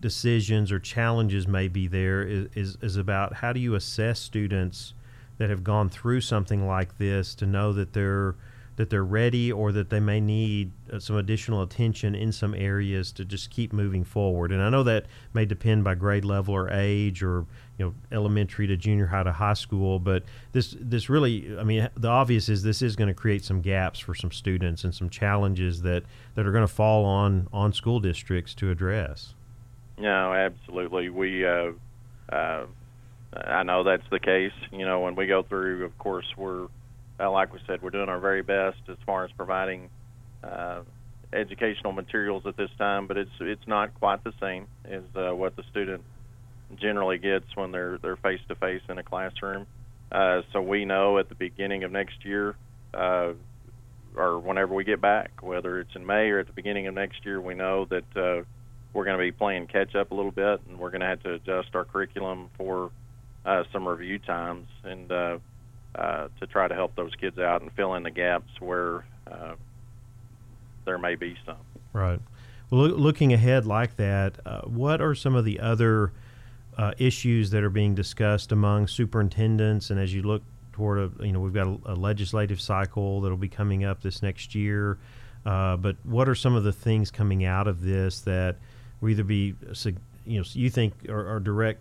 decisions 0.00 0.72
or 0.72 0.78
challenges 0.78 1.46
may 1.46 1.68
be 1.68 1.86
there 1.86 2.22
is, 2.22 2.48
is, 2.54 2.78
is 2.82 2.96
about 2.96 3.34
how 3.34 3.52
do 3.52 3.60
you 3.60 3.74
assess 3.74 4.18
students 4.18 4.94
that 5.38 5.50
have 5.50 5.64
gone 5.64 5.88
through 5.88 6.20
something 6.20 6.66
like 6.66 6.98
this 6.98 7.34
to 7.34 7.46
know 7.46 7.72
that 7.72 7.92
they're 7.92 8.34
that 8.80 8.88
they're 8.88 9.04
ready 9.04 9.52
or 9.52 9.72
that 9.72 9.90
they 9.90 10.00
may 10.00 10.18
need 10.20 10.70
uh, 10.90 10.98
some 10.98 11.16
additional 11.16 11.60
attention 11.60 12.14
in 12.14 12.32
some 12.32 12.54
areas 12.54 13.12
to 13.12 13.26
just 13.26 13.50
keep 13.50 13.74
moving 13.74 14.04
forward. 14.04 14.50
And 14.50 14.62
I 14.62 14.70
know 14.70 14.82
that 14.84 15.04
may 15.34 15.44
depend 15.44 15.84
by 15.84 15.94
grade 15.96 16.24
level 16.24 16.54
or 16.54 16.70
age 16.70 17.22
or 17.22 17.44
you 17.76 17.84
know 17.84 17.94
elementary 18.10 18.66
to 18.68 18.78
junior 18.78 19.06
high 19.06 19.22
to 19.22 19.32
high 19.32 19.52
school, 19.52 19.98
but 19.98 20.22
this 20.52 20.74
this 20.80 21.10
really 21.10 21.58
I 21.58 21.62
mean 21.62 21.90
the 21.94 22.08
obvious 22.08 22.48
is 22.48 22.62
this 22.62 22.80
is 22.80 22.96
going 22.96 23.08
to 23.08 23.14
create 23.14 23.44
some 23.44 23.60
gaps 23.60 23.98
for 23.98 24.14
some 24.14 24.32
students 24.32 24.82
and 24.84 24.94
some 24.94 25.10
challenges 25.10 25.82
that 25.82 26.04
that 26.34 26.46
are 26.46 26.52
going 26.52 26.66
to 26.66 26.72
fall 26.72 27.04
on 27.04 27.48
on 27.52 27.74
school 27.74 28.00
districts 28.00 28.54
to 28.54 28.70
address. 28.70 29.34
No, 30.00 30.32
absolutely. 30.32 31.10
We, 31.10 31.44
uh, 31.46 31.72
uh, 32.32 32.66
I 33.34 33.62
know 33.64 33.84
that's 33.84 34.08
the 34.10 34.18
case. 34.18 34.52
You 34.72 34.86
know, 34.86 35.00
when 35.00 35.14
we 35.14 35.26
go 35.26 35.42
through, 35.42 35.84
of 35.84 35.96
course, 35.98 36.26
we're, 36.38 36.68
uh, 37.20 37.30
like 37.30 37.52
we 37.52 37.60
said, 37.66 37.82
we're 37.82 37.90
doing 37.90 38.08
our 38.08 38.18
very 38.18 38.42
best 38.42 38.78
as 38.88 38.96
far 39.04 39.24
as 39.24 39.30
providing 39.32 39.90
uh, 40.42 40.80
educational 41.32 41.92
materials 41.92 42.44
at 42.46 42.56
this 42.56 42.70
time, 42.78 43.06
but 43.06 43.18
it's 43.18 43.30
it's 43.40 43.66
not 43.66 43.94
quite 43.94 44.24
the 44.24 44.32
same 44.40 44.66
as 44.84 45.02
uh, 45.14 45.34
what 45.34 45.54
the 45.54 45.62
student 45.70 46.02
generally 46.80 47.18
gets 47.18 47.44
when 47.54 47.70
they're 47.70 47.98
they're 47.98 48.16
face 48.16 48.40
to 48.48 48.54
face 48.54 48.82
in 48.88 48.98
a 48.98 49.02
classroom. 49.02 49.66
Uh, 50.10 50.40
so 50.52 50.62
we 50.62 50.84
know 50.84 51.18
at 51.18 51.28
the 51.28 51.34
beginning 51.34 51.84
of 51.84 51.92
next 51.92 52.24
year, 52.24 52.56
uh, 52.94 53.32
or 54.16 54.38
whenever 54.40 54.74
we 54.74 54.82
get 54.82 55.00
back, 55.00 55.30
whether 55.42 55.78
it's 55.78 55.94
in 55.94 56.04
May 56.06 56.30
or 56.30 56.40
at 56.40 56.46
the 56.46 56.52
beginning 56.52 56.86
of 56.86 56.94
next 56.94 57.24
year, 57.24 57.40
we 57.40 57.54
know 57.54 57.86
that 57.90 58.16
uh, 58.16 58.42
we're 58.92 59.04
going 59.04 59.16
to 59.16 59.22
be 59.22 59.32
playing 59.32 59.66
catch 59.66 59.94
up 59.94 60.10
a 60.10 60.14
little 60.14 60.32
bit, 60.32 60.60
and 60.68 60.78
we're 60.78 60.90
going 60.90 61.00
to 61.00 61.06
have 61.06 61.22
to 61.22 61.34
adjust 61.34 61.74
our 61.74 61.84
curriculum 61.84 62.50
for 62.56 62.90
uh, 63.44 63.64
some 63.72 63.86
review 63.86 64.18
times 64.18 64.66
and 64.84 65.10
uh, 65.10 65.38
uh, 65.94 66.28
to 66.40 66.46
try 66.46 66.68
to 66.68 66.74
help 66.74 66.94
those 66.96 67.14
kids 67.14 67.38
out 67.38 67.62
and 67.62 67.72
fill 67.72 67.94
in 67.94 68.02
the 68.02 68.10
gaps 68.10 68.50
where 68.60 69.04
uh, 69.30 69.54
there 70.84 70.98
may 70.98 71.14
be 71.14 71.36
some. 71.46 71.56
Right. 71.92 72.20
Well, 72.70 72.82
lo- 72.82 72.96
looking 72.96 73.32
ahead 73.32 73.66
like 73.66 73.96
that, 73.96 74.38
uh, 74.44 74.62
what 74.62 75.00
are 75.00 75.14
some 75.14 75.34
of 75.34 75.44
the 75.44 75.60
other 75.60 76.12
uh, 76.76 76.92
issues 76.98 77.50
that 77.50 77.62
are 77.62 77.70
being 77.70 77.94
discussed 77.94 78.52
among 78.52 78.86
superintendents? 78.86 79.90
And 79.90 79.98
as 79.98 80.14
you 80.14 80.22
look 80.22 80.42
toward 80.72 80.98
a, 80.98 81.26
you 81.26 81.32
know, 81.32 81.40
we've 81.40 81.54
got 81.54 81.66
a, 81.66 81.78
a 81.86 81.94
legislative 81.94 82.60
cycle 82.60 83.20
that'll 83.20 83.36
be 83.36 83.48
coming 83.48 83.84
up 83.84 84.02
this 84.02 84.22
next 84.22 84.54
year. 84.54 84.98
Uh, 85.44 85.76
but 85.76 85.96
what 86.04 86.28
are 86.28 86.34
some 86.34 86.54
of 86.54 86.64
the 86.64 86.72
things 86.72 87.10
coming 87.10 87.44
out 87.44 87.66
of 87.66 87.82
this 87.82 88.20
that 88.20 88.56
will 89.00 89.10
either 89.10 89.24
be, 89.24 89.54
you 90.24 90.38
know, 90.38 90.44
you 90.52 90.70
think 90.70 90.94
are, 91.08 91.36
are 91.36 91.40
direct 91.40 91.80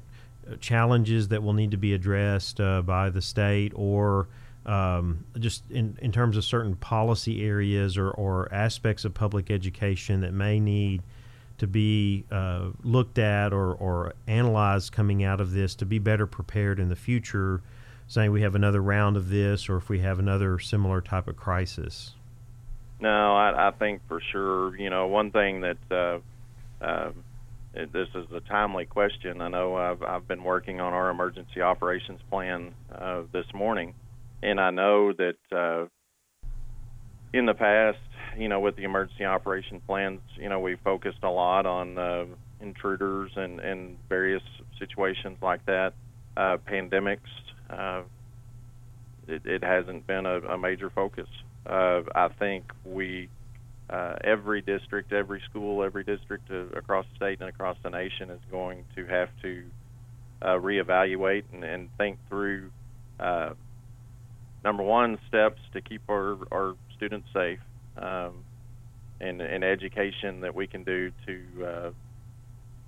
uh, 0.50 0.56
challenges 0.58 1.28
that 1.30 1.44
will 1.44 1.54
need 1.54 1.72
to 1.72 1.78
be 1.78 1.94
addressed 1.94 2.60
uh, 2.60 2.82
by 2.82 3.10
the 3.10 3.22
state 3.22 3.72
or 3.76 4.28
um, 4.66 5.26
just 5.40 5.64
in, 5.72 5.98
in 6.02 6.12
terms 6.12 6.38
of 6.38 6.44
certain 6.44 6.76
policy 6.76 7.44
areas 7.46 7.98
or, 7.98 8.12
or 8.12 8.54
aspects 8.54 9.06
of 9.06 9.14
public 9.14 9.50
education 9.50 10.22
that 10.22 10.34
may 10.34 10.60
need 10.60 11.02
to 11.58 11.68
be 11.68 12.24
uh, 12.32 12.70
looked 12.84 13.18
at 13.18 13.54
or, 13.54 13.74
or 13.74 14.14
analyzed 14.28 14.92
coming 14.92 15.24
out 15.24 15.42
of 15.42 15.52
this 15.52 15.76
to 15.76 15.86
be 15.86 16.00
better 16.00 16.26
prepared 16.26 16.80
in 16.80 16.90
the 16.90 16.96
future, 16.96 17.62
saying 18.08 18.32
we 18.32 18.42
have 18.42 18.56
another 18.56 18.82
round 18.82 19.18
of 19.18 19.30
this 19.30 19.70
or 19.70 19.78
if 19.78 19.90
we 19.90 20.00
have 20.00 20.20
another 20.20 20.58
similar 20.60 21.02
type 21.02 21.28
of 21.28 21.36
crisis? 21.36 22.16
No, 23.00 23.36
I, 23.36 23.70
I 23.70 23.72
think 23.72 24.02
for 24.08 24.22
sure. 24.32 24.78
You 24.78 24.90
know, 24.90 25.08
one 25.08 25.32
thing 25.32 25.62
that 25.62 25.78
uh, 25.92 26.20
uh, 26.82 27.12
this 27.74 28.08
is 28.16 28.26
a 28.34 28.40
timely 28.42 28.86
question. 28.86 29.42
I 29.42 29.48
know 29.50 29.76
I've, 29.76 30.02
I've 30.02 30.28
been 30.28 30.44
working 30.44 30.80
on 30.80 30.94
our 30.94 31.10
emergency 31.10 31.62
operations 31.62 32.20
plan 32.30 32.74
uh, 32.94 33.24
this 33.32 33.46
morning 33.54 33.94
and 34.42 34.60
I 34.60 34.70
know 34.70 35.14
that 35.14 35.38
uh, 35.52 35.86
in 37.34 37.46
the 37.46 37.54
past, 37.54 37.98
you 38.38 38.48
know, 38.48 38.60
with 38.60 38.76
the 38.76 38.84
emergency 38.84 39.26
operation 39.26 39.82
plans, 39.86 40.22
you 40.38 40.50
know, 40.50 40.60
we 40.60 40.76
focused 40.84 41.24
a 41.24 41.30
lot 41.30 41.66
on 41.66 41.98
uh, 41.98 42.26
intruders 42.62 43.32
and, 43.36 43.60
and 43.60 43.98
various 44.08 44.44
situations 44.78 45.38
like 45.42 45.66
that. 45.66 45.94
Uh, 46.38 46.58
pandemics, 46.70 47.20
uh, 47.70 48.02
it, 49.28 49.46
it 49.46 49.64
hasn't 49.64 50.08
been 50.08 50.26
a, 50.26 50.40
a 50.40 50.58
major 50.58 50.90
focus. 50.90 51.28
Uh, 51.66 52.02
I 52.16 52.30
think 52.40 52.72
we, 52.86 53.30
uh, 53.90 54.16
every 54.24 54.62
district, 54.62 55.12
every 55.12 55.42
school, 55.50 55.84
every 55.84 56.04
district 56.04 56.50
uh, 56.52 56.66
across 56.78 57.06
the 57.12 57.16
state 57.16 57.40
and 57.40 57.50
across 57.50 57.78
the 57.84 57.90
nation 57.90 58.30
is 58.30 58.40
going 58.52 58.84
to 58.96 59.06
have 59.06 59.30
to 59.42 59.64
uh, 60.42 60.48
reevaluate 60.50 61.44
and, 61.54 61.64
and 61.64 61.90
think 61.98 62.18
through 62.30 62.70
uh, 63.20 63.50
number 64.64 64.84
one 64.84 65.18
steps 65.28 65.60
to 65.74 65.82
keep 65.82 66.02
our, 66.10 66.38
our 66.52 66.76
students 66.96 67.28
safe 67.34 67.60
um, 67.98 68.44
and, 69.20 69.42
and 69.42 69.64
education 69.64 70.42
that 70.42 70.54
we 70.54 70.68
can 70.68 70.84
do 70.84 71.12
to 71.26 71.66
uh, 71.66 71.90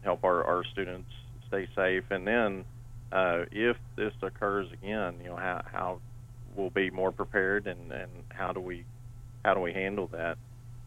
help 0.04 0.24
our, 0.24 0.44
our 0.44 0.64
students 0.72 1.10
stay 1.48 1.68
safe. 1.76 2.04
And 2.12 2.28
then 2.28 2.66
uh, 3.12 3.46
if 3.52 3.78
this 3.96 4.14
occurs 4.22 4.68
again, 4.72 5.16
you 5.22 5.30
know, 5.30 5.36
how, 5.36 5.64
how 5.66 6.00
we'll 6.56 6.70
be 6.70 6.90
more 6.90 7.12
prepared 7.12 7.68
and, 7.68 7.92
and 7.92 8.12
how 8.30 8.52
do 8.52 8.60
we 8.60 8.86
how 9.44 9.56
do 9.56 9.60
we 9.60 9.74
handle 9.74 10.08
that? 10.12 10.38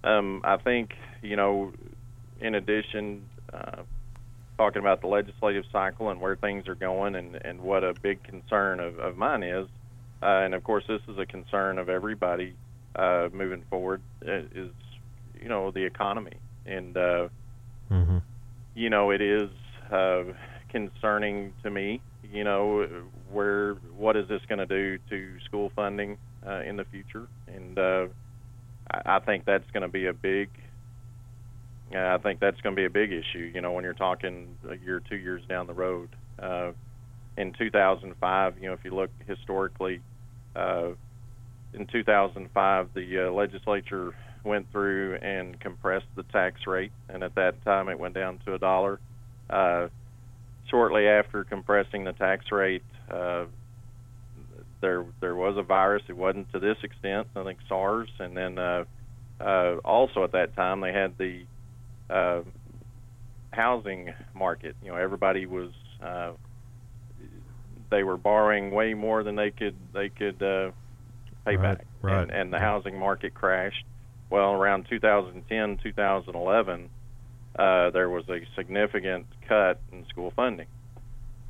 Um, 0.05 0.43
I 0.45 0.59
think, 0.59 0.95
you 1.23 1.37
know, 1.37 1.73
in 2.41 2.55
addition, 2.55 3.25
uh, 3.53 3.83
talking 4.59 4.81
about 4.81 5.01
the 5.01 5.09
legislative 5.09 5.65
cycle 5.73 6.11
and 6.11 6.21
where 6.21 6.37
things 6.37 6.69
are 6.69 6.75
going 6.75 7.17
and, 7.17 7.35
and 7.35 7.61
what 7.61 7.83
a 7.83 7.95
big 7.95 8.23
concern 8.23 8.79
of, 8.81 8.99
of 8.99 9.17
mine 9.17 9.43
is– 9.43 9.67
uh, 10.25 10.41
and 10.41 10.55
of 10.55 10.65
course, 10.65 10.85
this 10.89 11.03
is 11.07 11.19
a 11.19 11.27
concern 11.27 11.79
of 11.79 11.91
everybody 11.91 12.55
uh, 12.97 13.29
moving 13.33 13.63
forward. 13.69 14.01
Uh, 14.27 14.39
is 14.55 14.71
you 15.41 15.49
know 15.49 15.71
the 15.71 15.85
economy, 15.85 16.37
and 16.65 16.97
uh, 16.97 17.29
mm-hmm. 17.91 18.19
you 18.75 18.89
know 18.89 19.11
it 19.11 19.21
is 19.21 19.51
uh, 19.93 20.23
concerning 20.71 21.53
to 21.63 21.71
me. 21.71 22.01
You 22.33 22.43
know 22.43 22.89
where 23.31 23.75
what 23.99 24.17
is 24.17 24.27
this 24.29 24.41
going 24.49 24.61
to 24.61 24.67
do 24.67 24.99
to 25.11 25.41
school 25.45 25.71
funding 25.77 26.17
uh, 26.47 26.63
in 26.63 26.77
the 26.77 26.87
future, 26.87 27.27
and 27.47 27.79
uh, 27.79 28.07
I, 28.91 29.19
think 29.21 29.45
that's 29.45 29.69
going 29.73 29.83
to 29.83 29.89
be 29.89 30.07
a 30.07 30.13
big. 30.13 30.51
Uh, 31.95 31.99
I 31.99 32.19
think 32.19 32.41
that's 32.41 32.61
going 32.61 32.75
to 32.75 32.81
be 32.81 32.87
a 32.87 32.91
big 32.91 33.13
issue. 33.13 33.51
You 33.55 33.61
know 33.61 33.73
when 33.73 33.85
you're 33.85 33.95
talking 33.95 34.57
a 34.69 34.77
year, 34.77 35.01
two 35.01 35.17
years 35.17 35.43
down 35.49 35.67
the 35.67 35.75
road. 35.75 36.11
Uh, 36.39 36.73
in 37.37 37.53
2005, 37.53 38.55
you 38.61 38.69
know, 38.69 38.75
if 38.75 38.85
you 38.85 38.95
look 38.95 39.11
historically, 39.27 40.01
uh, 40.55 40.91
in 41.73 41.87
2005, 41.87 42.89
the 42.95 43.27
uh, 43.27 43.33
legislature 43.33 44.15
went 44.45 44.71
through 44.71 45.17
and 45.17 45.59
compressed 45.59 46.07
the 46.15 46.23
tax 46.25 46.67
rate, 46.67 46.93
and 47.09 47.25
at 47.25 47.35
that 47.35 47.63
time 47.65 47.89
it 47.89 47.99
went 47.99 48.15
down 48.15 48.39
to 48.47 48.55
a 48.55 48.59
dollar. 48.59 49.01
Uh, 49.51 49.89
shortly 50.71 51.07
after 51.07 51.45
compressing 51.45 52.05
the 52.05 52.13
tax 52.13 52.51
rate, 52.53 52.83
uh, 53.11 53.45
there 54.85 55.07
there 55.21 55.35
was 55.35 55.57
a 55.57 55.63
virus. 55.63 56.03
It 56.11 56.17
wasn't 56.17 56.53
to 56.53 56.59
this 56.61 56.77
extent. 56.83 57.29
I 57.35 57.43
think 57.43 57.59
SARS, 57.69 58.11
and 58.19 58.37
then 58.37 58.59
uh, 58.59 58.85
uh, 59.41 59.77
also 59.83 60.25
at 60.25 60.33
that 60.33 60.55
time 60.55 60.81
they 60.83 60.93
had 60.93 61.17
the 61.17 61.45
uh, 62.11 62.43
housing 63.51 64.13
market. 64.35 64.77
You 64.83 64.91
know, 64.91 64.97
everybody 64.97 65.47
was 65.47 65.71
uh, 66.05 66.33
they 67.91 68.03
were 68.03 68.19
borrowing 68.19 68.73
way 68.73 68.93
more 68.93 69.23
than 69.23 69.37
they 69.37 69.51
could 69.51 69.75
they 69.95 70.11
could 70.11 70.43
uh, 70.43 70.71
pay 71.47 71.57
right, 71.57 71.79
back, 71.79 71.87
right. 72.03 72.23
And, 72.23 72.31
and 72.31 72.53
the 72.53 72.59
housing 72.59 72.99
market 72.99 73.33
crashed. 73.33 73.87
Well, 74.29 74.53
around 74.53 74.87
2010, 74.91 75.79
2011, 75.83 76.91
uh, 77.57 77.91
there 77.91 78.11
was 78.11 78.25
a 78.29 78.41
significant 78.57 79.27
cut 79.49 79.81
in 79.93 80.05
school 80.09 80.33
funding. 80.35 80.67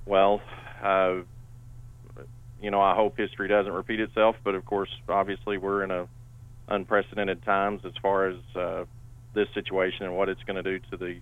Well, 0.07 0.41
uh, 0.83 1.23
you 2.65 2.71
know, 2.71 2.81
I 2.81 2.95
hope 2.95 3.17
history 3.17 3.49
doesn't 3.49 3.73
repeat 3.73 4.01
itself, 4.01 4.37
but 4.43 4.55
of 4.55 4.65
course, 4.65 4.91
obviously, 5.09 5.59
we're 5.59 5.85
in 5.85 5.91
a 5.91 6.09
unprecedented 6.67 7.45
times 7.45 7.83
as 7.85 7.93
far 8.01 8.27
as 8.27 8.37
uh, 8.57 8.85
this 9.35 9.49
situation 9.53 10.07
and 10.07 10.17
what 10.17 10.31
it's 10.31 10.43
going 10.45 10.63
to 10.63 10.63
do 10.63 10.79
to 10.91 10.97
the 10.97 11.21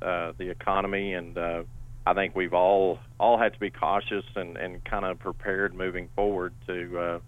uh, 0.00 0.32
the 0.38 0.48
economy 0.48 1.14
and 1.14 1.36
uh, 1.36 1.64
I 2.08 2.14
think 2.14 2.34
we've 2.34 2.54
all 2.54 3.00
all 3.20 3.36
had 3.36 3.52
to 3.52 3.60
be 3.60 3.68
cautious 3.68 4.24
and, 4.34 4.56
and 4.56 4.82
kind 4.82 5.04
of 5.04 5.18
prepared 5.18 5.74
moving 5.74 6.08
forward 6.16 6.54
to 6.66 6.98
uh, 6.98 7.18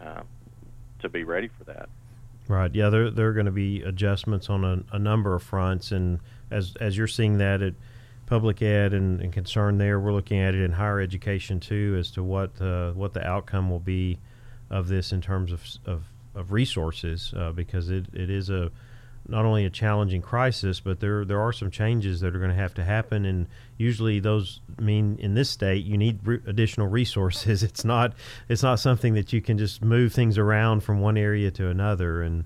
uh, 0.00 0.22
to 1.00 1.08
be 1.08 1.24
ready 1.24 1.48
for 1.58 1.64
that. 1.64 1.88
Right. 2.46 2.72
Yeah. 2.72 2.90
There 2.90 3.10
there 3.10 3.28
are 3.28 3.32
going 3.32 3.46
to 3.46 3.52
be 3.52 3.82
adjustments 3.82 4.48
on 4.48 4.64
a, 4.64 4.84
a, 4.94 4.98
number 5.00 5.34
of 5.34 5.42
fronts, 5.42 5.90
and 5.90 6.20
as 6.50 6.74
as 6.80 6.96
you're 6.96 7.08
seeing 7.08 7.38
that 7.38 7.60
at 7.60 7.74
public 8.26 8.62
ed 8.62 8.94
and, 8.94 9.20
and 9.20 9.32
concern 9.32 9.78
there, 9.78 10.00
we're 10.00 10.12
looking 10.12 10.38
at 10.38 10.54
it 10.54 10.62
in 10.62 10.72
higher 10.72 11.00
education 11.00 11.60
too, 11.60 11.96
as 11.98 12.10
to 12.12 12.22
what 12.22 12.60
uh, 12.60 12.92
what 12.92 13.12
the 13.12 13.26
outcome 13.26 13.70
will 13.70 13.80
be 13.80 14.18
of 14.70 14.88
this 14.88 15.12
in 15.12 15.20
terms 15.20 15.52
of 15.52 15.62
of, 15.86 16.04
of 16.34 16.52
resources, 16.52 17.34
uh, 17.36 17.52
because 17.52 17.90
it, 17.90 18.06
it 18.12 18.30
is 18.30 18.50
a 18.50 18.70
not 19.28 19.44
only 19.44 19.64
a 19.64 19.70
challenging 19.70 20.22
crisis, 20.22 20.80
but 20.80 21.00
there 21.00 21.24
there 21.24 21.40
are 21.40 21.52
some 21.52 21.70
changes 21.70 22.20
that 22.20 22.34
are 22.34 22.38
going 22.38 22.50
to 22.50 22.56
have 22.56 22.74
to 22.74 22.84
happen, 22.84 23.24
and 23.24 23.46
usually 23.76 24.18
those 24.18 24.60
mean 24.78 25.16
in 25.20 25.34
this 25.34 25.48
state 25.48 25.84
you 25.84 25.96
need 25.96 26.18
re- 26.24 26.40
additional 26.46 26.88
resources. 26.88 27.62
It's 27.72 27.84
not 27.84 28.14
it's 28.48 28.62
not 28.62 28.80
something 28.80 29.14
that 29.14 29.32
you 29.32 29.40
can 29.40 29.58
just 29.58 29.82
move 29.82 30.12
things 30.12 30.38
around 30.38 30.82
from 30.82 31.00
one 31.00 31.16
area 31.16 31.50
to 31.52 31.68
another. 31.68 32.22
And 32.22 32.44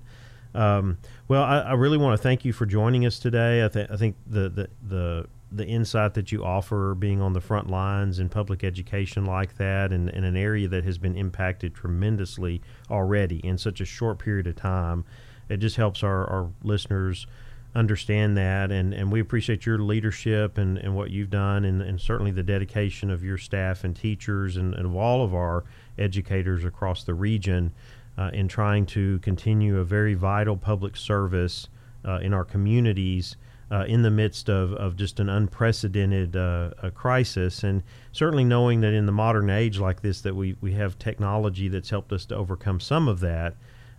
um, 0.53 0.97
well, 1.27 1.43
I, 1.43 1.59
I, 1.59 1.73
really 1.73 1.97
want 1.97 2.17
to 2.17 2.23
thank 2.23 2.45
you 2.45 2.53
for 2.53 2.65
joining 2.65 3.05
us 3.05 3.19
today. 3.19 3.63
I, 3.63 3.67
th- 3.67 3.89
I 3.91 3.97
think 3.97 4.15
the, 4.25 4.49
the 4.49 4.69
the 4.87 5.25
the 5.51 5.65
insight 5.65 6.13
that 6.15 6.31
you 6.31 6.43
offer, 6.43 6.93
being 6.93 7.21
on 7.21 7.33
the 7.33 7.41
front 7.41 7.69
lines 7.69 8.19
in 8.19 8.29
public 8.29 8.63
education 8.63 9.25
like 9.25 9.57
that, 9.57 9.91
and 9.91 10.09
in 10.09 10.23
an 10.23 10.35
area 10.35 10.67
that 10.67 10.83
has 10.83 10.97
been 10.97 11.15
impacted 11.15 11.73
tremendously 11.73 12.61
already 12.91 13.39
in 13.45 13.57
such 13.57 13.79
a 13.79 13.85
short 13.85 14.19
period 14.19 14.47
of 14.47 14.55
time 14.55 15.05
it 15.49 15.57
just 15.57 15.75
helps 15.75 16.03
our, 16.03 16.29
our 16.29 16.49
listeners 16.63 17.27
understand 17.75 18.37
that. 18.37 18.71
And, 18.71 18.93
and 18.93 19.11
we 19.11 19.19
appreciate 19.19 19.65
your 19.65 19.79
leadership 19.79 20.57
and, 20.57 20.77
and 20.77 20.95
what 20.95 21.11
you've 21.11 21.29
done 21.29 21.65
and, 21.65 21.81
and 21.81 21.99
certainly 21.99 22.31
the 22.31 22.43
dedication 22.43 23.09
of 23.09 23.23
your 23.23 23.37
staff 23.37 23.83
and 23.83 23.95
teachers 23.95 24.57
and, 24.57 24.73
and 24.73 24.85
of 24.85 24.95
all 24.95 25.23
of 25.23 25.33
our 25.33 25.63
educators 25.97 26.63
across 26.63 27.03
the 27.03 27.13
region 27.13 27.73
uh, 28.17 28.31
in 28.33 28.47
trying 28.47 28.85
to 28.87 29.19
continue 29.19 29.77
a 29.77 29.83
very 29.83 30.15
vital 30.15 30.57
public 30.57 30.95
service 30.95 31.69
uh, 32.05 32.19
in 32.19 32.33
our 32.33 32.45
communities 32.45 33.35
uh, 33.69 33.83
in 33.87 34.01
the 34.01 34.11
midst 34.11 34.49
of, 34.49 34.73
of 34.73 34.95
just 34.95 35.19
an 35.19 35.29
unprecedented 35.29 36.35
uh, 36.35 36.71
crisis 36.93 37.63
and 37.63 37.83
certainly 38.11 38.43
knowing 38.43 38.81
that 38.81 38.93
in 38.93 39.05
the 39.05 39.11
modern 39.11 39.49
age 39.49 39.79
like 39.79 40.01
this 40.01 40.21
that 40.21 40.35
we, 40.35 40.55
we 40.61 40.73
have 40.73 40.97
technology 40.97 41.67
that's 41.67 41.89
helped 41.89 42.13
us 42.13 42.25
to 42.25 42.35
overcome 42.35 42.79
some 42.79 43.07
of 43.07 43.19
that 43.19 43.55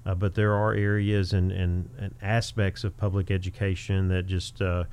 uh, 0.06 0.14
but 0.14 0.34
there 0.34 0.54
are 0.54 0.72
areas 0.72 1.32
and, 1.32 1.52
and, 1.52 1.90
and, 1.98 2.14
aspects 2.22 2.82
of 2.82 2.96
public 2.96 3.30
education 3.30 4.08
that 4.08 4.26
just 4.26 4.62
uh, 4.62 4.84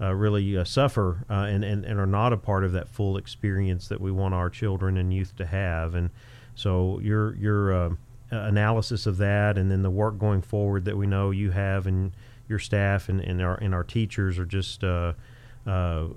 uh, 0.00 0.14
really 0.14 0.56
uh, 0.56 0.64
suffer 0.64 1.24
and, 1.28 1.62
and, 1.62 1.84
and 1.84 2.00
are 2.00 2.06
not 2.06 2.32
a 2.32 2.36
part 2.38 2.64
of 2.64 2.72
that 2.72 2.88
full 2.88 3.18
experience 3.18 3.88
that 3.88 4.00
we 4.00 4.10
want 4.10 4.32
our 4.32 4.48
children 4.48 4.96
and 4.96 5.12
youth 5.12 5.36
to 5.36 5.44
have. 5.44 5.94
And 5.94 6.08
so 6.54 6.98
your 7.00 7.34
your 7.36 7.96
analysis 8.30 9.04
of 9.04 9.18
that, 9.18 9.58
and 9.58 9.70
then 9.70 9.82
the 9.82 9.90
work 9.90 10.18
going 10.18 10.40
forward 10.40 10.86
that 10.86 10.96
we 10.96 11.06
know 11.06 11.30
you 11.30 11.50
have 11.50 11.86
and 11.86 12.12
your 12.52 12.60
staff 12.60 13.08
and, 13.08 13.20
and 13.20 13.42
our 13.42 13.56
and 13.56 13.74
our 13.74 13.82
teachers 13.82 14.38
are 14.38 14.46
just. 14.46 14.84
Uh, 14.84 15.14
uh, 15.64 16.08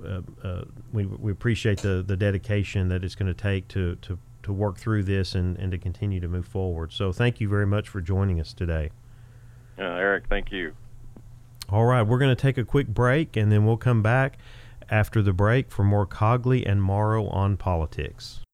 we, 0.92 1.06
we 1.06 1.32
appreciate 1.32 1.80
the, 1.80 2.04
the 2.06 2.18
dedication 2.18 2.88
that 2.88 3.04
it's 3.04 3.14
going 3.14 3.28
to 3.32 3.40
take 3.40 3.68
to, 3.68 3.96
to, 3.98 4.18
to 4.42 4.52
work 4.52 4.76
through 4.76 5.04
this 5.04 5.36
and, 5.36 5.56
and 5.60 5.72
to 5.72 5.78
continue 5.78 6.20
to 6.20 6.28
move 6.28 6.48
forward. 6.48 6.92
So, 6.92 7.12
thank 7.12 7.40
you 7.40 7.48
very 7.48 7.68
much 7.68 7.88
for 7.88 8.02
joining 8.02 8.42
us 8.42 8.54
today. 8.54 8.90
Eric, 9.84 10.24
thank 10.30 10.52
you. 10.52 10.74
All 11.70 11.86
right, 11.86 12.02
we're 12.04 12.20
going 12.20 12.36
to 12.36 12.42
take 12.42 12.58
a 12.58 12.66
quick 12.66 12.88
break 12.88 13.36
and 13.36 13.52
then 13.52 13.66
we'll 13.66 13.78
come 13.78 14.02
back 14.02 14.38
after 14.90 15.22
the 15.22 15.34
break 15.34 15.72
for 15.72 15.84
more 15.84 16.06
Cogley 16.06 16.64
and 16.66 16.82
Morrow 16.82 17.28
on 17.28 17.58
politics. 17.58 18.45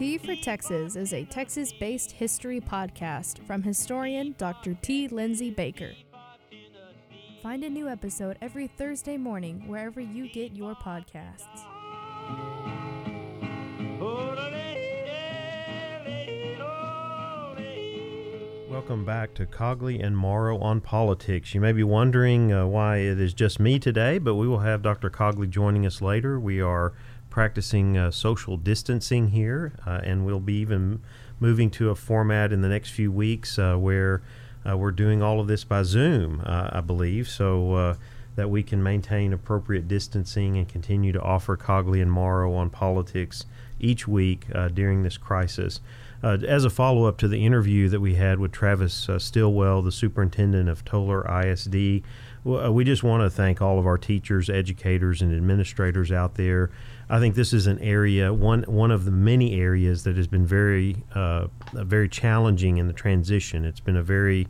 Texas. 0.00 0.22
T 0.22 0.26
for 0.34 0.42
Texas 0.42 0.96
is 0.96 1.12
a 1.12 1.24
Texas 1.26 1.74
based 1.74 2.12
history 2.12 2.58
podcast 2.58 3.44
from 3.46 3.62
historian 3.62 4.34
Dr. 4.38 4.72
T. 4.80 5.08
Lindsay 5.08 5.50
Baker. 5.50 5.92
Find 7.42 7.62
a 7.64 7.68
new 7.68 7.86
episode 7.86 8.38
every 8.40 8.66
Thursday 8.66 9.18
morning 9.18 9.68
wherever 9.68 10.00
you 10.00 10.32
get 10.32 10.52
your 10.56 10.74
podcasts. 10.74 11.66
Welcome 18.70 19.04
back 19.04 19.34
to 19.34 19.44
Cogley 19.44 20.02
and 20.02 20.16
Morrow 20.16 20.58
on 20.60 20.80
Politics. 20.80 21.54
You 21.54 21.60
may 21.60 21.72
be 21.72 21.84
wondering 21.84 22.52
uh, 22.52 22.66
why 22.66 22.98
it 22.98 23.20
is 23.20 23.34
just 23.34 23.60
me 23.60 23.78
today, 23.78 24.16
but 24.16 24.36
we 24.36 24.48
will 24.48 24.60
have 24.60 24.80
Dr. 24.80 25.10
Cogley 25.10 25.50
joining 25.50 25.84
us 25.84 26.00
later. 26.00 26.40
We 26.40 26.62
are 26.62 26.94
practicing 27.30 27.96
uh, 27.96 28.10
social 28.10 28.56
distancing 28.56 29.28
here, 29.28 29.72
uh, 29.86 30.00
and 30.02 30.26
we'll 30.26 30.40
be 30.40 30.54
even 30.54 31.00
moving 31.38 31.70
to 31.70 31.90
a 31.90 31.94
format 31.94 32.52
in 32.52 32.60
the 32.60 32.68
next 32.68 32.90
few 32.90 33.10
weeks 33.10 33.58
uh, 33.58 33.76
where 33.76 34.22
uh, 34.68 34.76
we're 34.76 34.90
doing 34.90 35.22
all 35.22 35.40
of 35.40 35.46
this 35.46 35.64
by 35.64 35.82
Zoom, 35.82 36.42
uh, 36.44 36.68
I 36.72 36.80
believe, 36.80 37.28
so 37.28 37.96
that 38.36 38.50
we 38.50 38.62
can 38.62 38.82
maintain 38.82 39.32
appropriate 39.32 39.88
distancing 39.88 40.56
and 40.56 40.68
continue 40.68 41.12
to 41.12 41.20
offer 41.20 41.56
Cogley 41.56 42.00
and 42.00 42.12
Morrow 42.12 42.54
on 42.54 42.70
politics 42.70 43.46
each 43.80 44.06
week 44.06 44.46
during 44.74 45.02
this 45.02 45.16
crisis. 45.16 45.80
Uh, 46.22 46.36
as 46.46 46.64
a 46.64 46.70
follow 46.70 47.04
up 47.04 47.16
to 47.16 47.28
the 47.28 47.46
interview 47.46 47.88
that 47.88 48.00
we 48.00 48.14
had 48.14 48.38
with 48.38 48.52
Travis 48.52 49.08
uh, 49.08 49.18
Stillwell, 49.18 49.80
the 49.80 49.92
superintendent 49.92 50.68
of 50.68 50.84
Tolar 50.84 51.24
ISD, 51.42 52.02
uh, 52.46 52.70
we 52.70 52.84
just 52.84 53.02
want 53.02 53.22
to 53.22 53.30
thank 53.30 53.62
all 53.62 53.78
of 53.78 53.86
our 53.86 53.96
teachers, 53.96 54.50
educators, 54.50 55.22
and 55.22 55.34
administrators 55.34 56.12
out 56.12 56.34
there. 56.34 56.70
I 57.10 57.18
think 57.18 57.34
this 57.34 57.52
is 57.52 57.66
an 57.66 57.80
area, 57.80 58.32
one 58.32 58.62
one 58.62 58.92
of 58.92 59.04
the 59.04 59.10
many 59.10 59.60
areas 59.60 60.04
that 60.04 60.16
has 60.16 60.28
been 60.28 60.46
very, 60.46 60.96
uh, 61.12 61.48
very 61.72 62.08
challenging 62.08 62.78
in 62.78 62.86
the 62.86 62.92
transition. 62.92 63.64
It's 63.64 63.80
been 63.80 63.96
a 63.96 64.02
very 64.02 64.46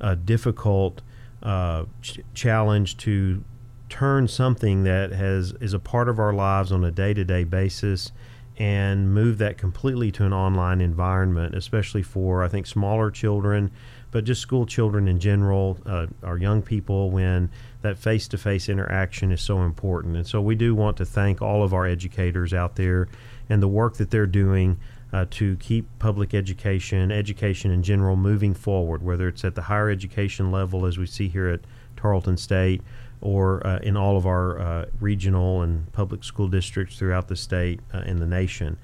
uh, 0.00 0.16
difficult 0.16 1.00
uh, 1.44 1.84
ch- 2.00 2.18
challenge 2.34 2.96
to 2.98 3.44
turn 3.88 4.26
something 4.26 4.82
that 4.82 5.12
has 5.12 5.52
is 5.60 5.74
a 5.74 5.78
part 5.78 6.08
of 6.08 6.18
our 6.18 6.32
lives 6.32 6.72
on 6.72 6.82
a 6.82 6.90
day 6.90 7.14
to 7.14 7.24
day 7.24 7.44
basis 7.44 8.10
and 8.58 9.14
move 9.14 9.38
that 9.38 9.56
completely 9.56 10.10
to 10.12 10.24
an 10.24 10.32
online 10.32 10.80
environment, 10.80 11.54
especially 11.54 12.02
for 12.02 12.42
I 12.42 12.48
think 12.48 12.66
smaller 12.66 13.12
children, 13.12 13.70
but 14.10 14.24
just 14.24 14.40
school 14.40 14.66
children 14.66 15.06
in 15.06 15.20
general, 15.20 15.78
uh, 15.86 16.06
our 16.24 16.36
young 16.36 16.62
people, 16.62 17.10
when 17.10 17.48
that 17.82 17.98
face 17.98 18.26
to 18.28 18.38
face 18.38 18.68
interaction 18.68 19.30
is 19.30 19.40
so 19.40 19.62
important. 19.62 20.16
And 20.16 20.26
so 20.26 20.40
we 20.40 20.54
do 20.54 20.74
want 20.74 20.96
to 20.98 21.04
thank 21.04 21.42
all 21.42 21.62
of 21.62 21.74
our 21.74 21.86
educators 21.86 22.54
out 22.54 22.76
there 22.76 23.08
and 23.48 23.62
the 23.62 23.68
work 23.68 23.96
that 23.96 24.10
they're 24.10 24.26
doing. 24.26 24.78
Uh, 25.14 25.26
to 25.28 25.56
keep 25.56 25.86
public 25.98 26.32
education, 26.32 27.12
education 27.12 27.70
in 27.70 27.82
general, 27.82 28.16
moving 28.16 28.54
forward, 28.54 29.02
whether 29.02 29.28
it's 29.28 29.44
at 29.44 29.54
the 29.54 29.60
higher 29.60 29.90
education 29.90 30.50
level, 30.50 30.86
as 30.86 30.96
we 30.96 31.04
see 31.04 31.28
here 31.28 31.48
at 31.48 31.60
Tarleton 31.98 32.38
State, 32.38 32.80
or 33.20 33.64
uh, 33.66 33.78
in 33.78 33.96
all 33.96 34.16
of 34.16 34.26
our 34.26 34.58
uh, 34.58 34.86
regional 35.00 35.62
and 35.62 35.90
public 35.92 36.24
school 36.24 36.48
districts 36.48 36.98
throughout 36.98 37.28
the 37.28 37.36
state 37.36 37.80
uh, 37.94 37.98
and 37.98 38.20
the 38.20 38.26
nation. 38.26 38.76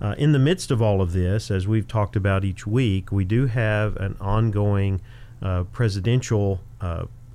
Uh, 0.00 0.14
in 0.18 0.32
the 0.32 0.38
midst 0.38 0.70
of 0.70 0.82
all 0.82 1.00
of 1.00 1.12
this, 1.12 1.50
as 1.50 1.66
we've 1.66 1.88
talked 1.88 2.16
about 2.16 2.44
each 2.44 2.66
week, 2.66 3.10
we 3.10 3.24
do 3.24 3.46
have 3.46 3.96
an 3.96 4.16
ongoing 4.20 5.00
uh, 5.42 5.64
presidential 5.64 6.60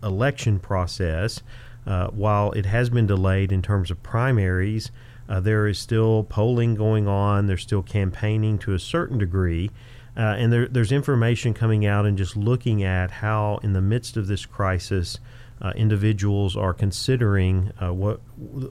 election 0.04 0.60
process. 0.60 1.42
while 1.84 2.52
it 2.52 2.66
has 2.66 2.90
been 2.90 3.08
delayed 3.08 3.52
in 3.52 3.62
terms 3.62 3.92
of 3.92 4.02
primaries, 4.04 4.92
there 5.28 5.68
is 5.68 5.80
still 5.80 6.24
polling 6.24 6.76
going 6.76 7.08
on, 7.08 7.48
there's 7.48 7.64
still 7.64 7.84
campaigning 7.84 8.58
to 8.60 8.74
a 8.74 8.80
certain 8.80 9.18
degree. 9.18 9.72
and 10.16 10.52
there, 10.52 10.68
there's 10.68 10.92
information 10.92 11.54
coming 11.54 11.86
out 11.86 12.06
and 12.06 12.18
just 12.18 12.36
looking 12.36 12.84
at 12.84 13.12
how, 13.12 13.60
in 13.64 13.74
the 13.74 13.82
midst 13.82 14.18
of 14.18 14.28
this 14.28 14.46
crisis, 14.46 15.20
uh, 15.62 15.72
individuals 15.76 16.58
are 16.58 16.74
considering 16.74 17.72
uh, 17.80 17.94
what 17.94 18.20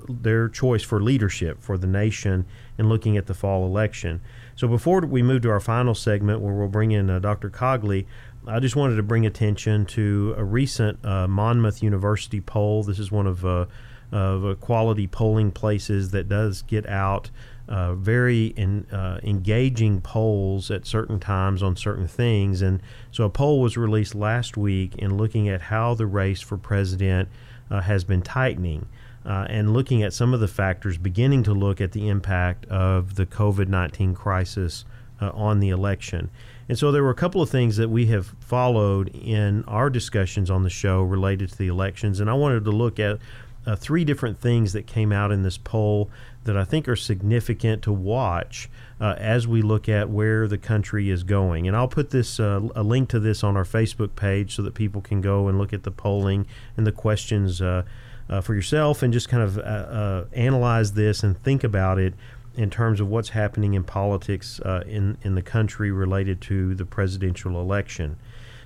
their 0.09 0.49
choice 0.49 0.83
for 0.83 1.01
leadership 1.01 1.63
for 1.63 1.79
the 1.79 1.87
nation 1.87 2.45
and 2.79 2.89
looking 2.89 3.17
at 3.17 3.27
the 3.27 3.35
fall 3.35 3.65
election. 3.65 4.21
So 4.57 4.67
before 4.67 5.01
we 5.01 5.23
move 5.23 5.43
to 5.43 5.51
our 5.51 5.61
final 5.61 5.95
segment, 5.95 6.41
where 6.41 6.53
we'll 6.53 6.69
bring 6.69 6.91
in 6.91 7.09
uh, 7.09 7.21
Dr. 7.21 7.49
Cogley, 7.49 8.07
I 8.47 8.59
just 8.59 8.75
wanted 8.75 8.97
to 8.97 9.03
bring 9.03 9.27
attention 9.27 9.85
to 9.87 10.35
a 10.37 10.45
recent 10.45 11.05
uh, 11.05 11.29
Monmouth 11.29 11.83
University 11.83 12.41
poll. 12.41 12.83
This 12.83 12.99
is 12.99 13.13
one 13.13 13.27
of 13.27 13.45
uh, 13.45 13.67
of 14.13 14.59
quality 14.61 15.07
polling 15.07 15.53
places 15.53 16.11
that 16.11 16.29
does 16.29 16.63
get 16.63 16.89
out 16.89 17.31
uh, 17.69 17.95
very 17.95 18.47
in, 18.47 18.85
uh, 18.91 19.21
engaging 19.23 20.01
polls 20.01 20.71
at 20.71 20.85
certain 20.85 21.21
times 21.21 21.63
on 21.63 21.77
certain 21.77 22.09
things. 22.09 22.61
And 22.63 22.83
so 23.13 23.25
a 23.25 23.31
poll 23.31 23.61
was 23.61 23.77
released 23.77 24.15
last 24.15 24.57
week 24.57 24.97
in 24.97 25.17
looking 25.17 25.49
at 25.49 25.63
how 25.63 25.95
the 25.95 26.07
race 26.07 26.41
for 26.41 26.57
president 26.57 27.29
uh, 27.71 27.81
has 27.83 28.03
been 28.03 28.23
tightening. 28.23 28.87
Uh, 29.25 29.47
and 29.51 29.75
looking 29.75 30.03
at 30.03 30.15
some 30.15 30.33
of 30.33 30.41
the 30.41 30.49
factors, 30.49 30.97
beginning 30.97 31.43
to 31.43 31.53
look 31.53 31.79
at 31.81 31.93
the 31.93 32.09
impact 32.09 32.65
of 32.67 33.17
the 33.17 33.27
COVID 33.27 33.69
19 33.69 34.15
crisis 34.15 34.87
uh, 35.21 35.31
on 35.35 35.61
the 35.61 35.69
election. 35.69 36.31
And 36.71 36.79
so 36.79 36.93
there 36.93 37.03
were 37.03 37.11
a 37.11 37.17
couple 37.17 37.43
of 37.43 37.51
things 37.51 37.79
that 37.79 37.89
we 37.89 38.07
have 38.07 38.29
followed 38.39 39.09
in 39.09 39.65
our 39.65 39.91
discussions 39.91 40.53
on 40.53 40.63
the 40.63 40.71
show 40.71 41.03
related 41.03 41.51
to 41.51 41.59
the 41.59 41.67
elections. 41.67 42.21
And 42.21 42.31
I 42.31 42.35
wanted 42.35 42.65
to 42.65 42.71
look 42.71 43.01
at 43.01 43.19
uh, 43.67 43.75
three 43.75 44.05
different 44.05 44.39
things 44.39 44.73
that 44.75 44.87
came 44.87 45.11
out 45.11 45.33
in 45.33 45.43
this 45.43 45.59
poll 45.59 46.11
that 46.45 46.57
I 46.57 46.63
think 46.63 46.87
are 46.87 46.95
significant 46.95 47.83
to 47.83 47.93
watch 47.93 48.71
uh, 49.01 49.17
as 49.19 49.49
we 49.49 49.63
look 49.63 49.89
at 49.89 50.11
where 50.11 50.47
the 50.47 50.59
country 50.59 51.11
is 51.11 51.25
going. 51.25 51.67
And 51.67 51.77
I'll 51.77 51.89
put 51.89 52.11
this 52.11 52.39
uh, 52.39 52.61
a 52.77 52.85
link 52.85 53.09
to 53.09 53.19
this 53.19 53.43
on 53.43 53.57
our 53.57 53.65
Facebook 53.65 54.15
page 54.15 54.55
so 54.55 54.63
that 54.63 54.75
people 54.75 55.01
can 55.01 55.21
go 55.21 55.49
and 55.49 55.59
look 55.59 55.73
at 55.73 55.83
the 55.83 55.91
polling 55.91 56.47
and 56.77 56.87
the 56.87 56.93
questions 56.93 57.61
uh, 57.61 57.83
uh 58.29 58.41
for 58.41 58.55
yourself 58.55 59.03
and 59.03 59.13
just 59.13 59.29
kind 59.29 59.43
of 59.43 59.59
uh, 59.59 60.23
analyze 60.35 60.93
this 60.93 61.25
and 61.25 61.43
think 61.43 61.65
about 61.65 61.99
it 61.99 62.15
in 62.61 62.69
terms 62.69 63.01
of 63.01 63.09
what's 63.09 63.31
happening 63.31 63.73
in 63.73 63.83
politics 63.83 64.61
in 64.87 65.17
in 65.23 65.35
the 65.35 65.43
country 65.43 65.91
related 65.91 66.43
to 66.43 66.75
the 66.75 66.85
presidential 66.85 67.59
election. 67.59 68.17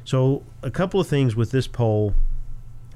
So 0.03 0.43
a 0.63 0.71
couple 0.71 0.99
of 0.99 1.07
things 1.07 1.37
with 1.37 1.53
this 1.53 1.69
poll 1.69 2.13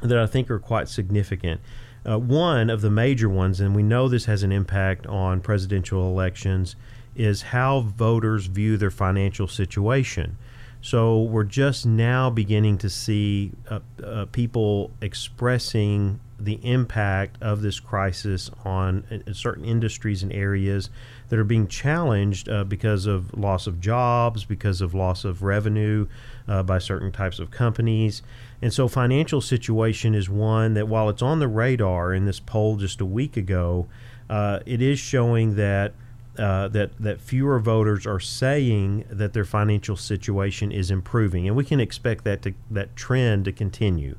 that 0.03 0.19
I 0.19 0.27
think 0.27 0.51
are 0.51 0.59
quite 0.59 0.89
significant. 0.89 1.61
Uh, 2.05 2.19
one 2.19 2.69
of 2.69 2.81
the 2.81 2.91
major 2.91 3.29
ones, 3.29 3.61
and 3.61 3.77
we 3.77 3.83
know 3.83 4.09
this 4.09 4.25
has 4.25 4.43
an 4.43 4.51
impact 4.51 5.07
on 5.07 5.41
presidential 5.41 6.03
elections, 6.11 6.75
is 7.15 7.43
how 7.43 7.81
voters 7.81 8.47
view 8.47 8.77
their 8.77 8.91
financial 8.91 9.47
situation. 9.47 10.37
So 10.81 11.23
we're 11.23 11.45
just 11.45 11.87
now 11.87 12.29
beginning 12.29 12.79
to 12.79 12.91
see 12.91 13.53
uh, 13.69 13.81
uh, 14.03 14.27
people 14.33 14.91
expressing 15.01 16.19
the 16.39 16.61
impact 16.63 17.41
of 17.43 17.63
this 17.63 17.81
crisis 17.81 18.51
on 18.65 19.05
uh, 19.11 19.33
certain 19.33 19.65
industries 19.65 20.23
and 20.23 20.33
areas 20.33 20.89
that 21.29 21.39
are 21.39 21.45
being 21.45 21.67
challenged 21.67 22.49
uh, 22.49 22.65
because 22.65 23.07
of 23.07 23.37
loss 23.37 23.67
of 23.67 23.81
jobs, 23.81 24.45
because 24.45 24.81
of 24.81 24.95
loss 24.95 25.25
of 25.25 25.43
revenue 25.43 26.07
uh, 26.47 26.63
by 26.63 26.79
certain 26.79 27.11
types 27.11 27.39
of 27.39 27.51
companies. 27.51 28.23
And 28.63 28.73
so, 28.73 28.89
financial 28.89 29.41
situation 29.41 30.15
is 30.15 30.29
one 30.29 30.75
that, 30.75 30.89
while 30.89 31.09
it's 31.09 31.23
on 31.23 31.41
the 31.41 31.49
radar 31.49 32.15
in 32.15 32.25
this 32.25 32.41
poll 32.41 32.77
just 32.77 33.01
a 33.01 33.07
week 33.07 33.37
ago, 33.37 33.87
uh, 34.31 34.61
it 34.67 34.83
is 34.83 34.99
showing 34.99 35.57
that. 35.57 35.93
Uh, 36.39 36.69
that 36.69 36.97
that 37.01 37.21
fewer 37.21 37.59
voters 37.59 38.07
are 38.07 38.21
saying 38.21 39.05
that 39.11 39.33
their 39.33 39.45
financial 39.45 39.97
situation 39.97 40.71
is 40.71 40.89
improving, 40.89 41.49
and 41.49 41.57
we 41.57 41.65
can 41.65 41.81
expect 41.81 42.23
that 42.23 42.43
to, 42.43 42.55
that 42.71 42.95
trend 42.95 43.45
to 43.45 43.51
continue. 43.51 44.15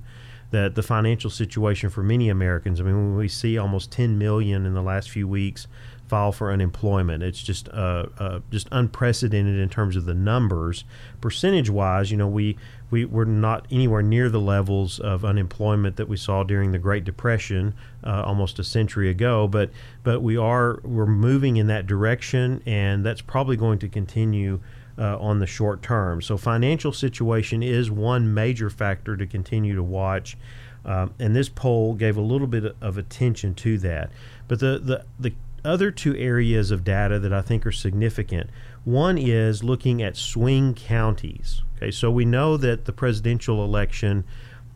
That 0.52 0.76
the 0.76 0.84
financial 0.84 1.30
situation 1.30 1.90
for 1.90 2.04
many 2.04 2.30
Americans. 2.30 2.80
I 2.80 2.84
mean, 2.84 2.96
when 2.96 3.16
we 3.16 3.28
see 3.28 3.58
almost 3.58 3.92
10 3.92 4.18
million 4.18 4.66
in 4.66 4.74
the 4.74 4.82
last 4.82 5.10
few 5.10 5.28
weeks 5.28 5.68
file 6.08 6.32
for 6.32 6.52
unemployment, 6.52 7.22
it's 7.22 7.42
just 7.42 7.70
uh, 7.70 8.08
uh, 8.18 8.40
just 8.50 8.68
unprecedented 8.72 9.60
in 9.60 9.70
terms 9.70 9.96
of 9.96 10.06
the 10.06 10.16
numbers. 10.16 10.84
Percentage 11.22 11.70
wise, 11.70 12.10
you 12.10 12.18
know, 12.18 12.28
we 12.28 12.58
we 12.90 13.06
were 13.06 13.26
not 13.26 13.68
anywhere 13.70 14.02
near 14.02 14.30
the 14.30 14.40
levels 14.40 15.00
of 15.00 15.24
unemployment 15.24 15.98
that 15.98 16.08
we 16.08 16.18
saw 16.18 16.44
during 16.44 16.72
the 16.72 16.80
Great 16.80 17.04
Depression 17.04 17.76
uh, 18.04 18.24
almost 18.26 18.58
a 18.58 18.64
century 18.64 19.10
ago. 19.10 19.48
But 19.48 19.70
but 20.04 20.22
we 20.22 20.36
are 20.36 20.80
we're 20.84 21.06
moving 21.06 21.58
in 21.58 21.68
that 21.68 21.86
direction, 21.86 22.64
and 22.66 23.06
that's 23.06 23.22
probably 23.22 23.56
going 23.56 23.78
to 23.80 23.88
continue. 23.88 24.60
Uh, 25.00 25.18
on 25.18 25.40
the 25.40 25.48
short 25.48 25.82
term. 25.82 26.22
So, 26.22 26.36
financial 26.36 26.92
situation 26.92 27.64
is 27.64 27.90
one 27.90 28.34
major 28.34 28.70
factor 28.70 29.16
to 29.16 29.26
continue 29.26 29.74
to 29.74 29.82
watch. 29.82 30.36
Um, 30.84 31.14
and 31.20 31.34
this 31.34 31.48
poll 31.48 31.94
gave 31.94 32.18
a 32.18 32.22
little 32.22 32.48
bit 32.48 32.76
of 32.82 32.98
attention 32.98 33.56
to 33.56 33.78
that. 33.78 34.12
But 34.50 34.60
the, 34.60 34.78
the, 34.78 35.06
the 35.18 35.34
other 35.64 35.92
two 35.92 36.16
areas 36.16 36.72
of 36.72 36.84
data 36.84 37.20
that 37.20 37.32
I 37.32 37.42
think 37.42 37.66
are 37.66 37.72
significant 37.72 38.50
one 38.86 39.18
is 39.18 39.64
looking 39.64 40.02
at 40.02 40.16
swing 40.16 40.74
counties. 40.74 41.62
Okay, 41.78 41.92
so 41.92 42.10
we 42.10 42.26
know 42.26 42.58
that 42.58 42.86
the 42.86 42.94
presidential 42.94 43.64
election, 43.64 44.24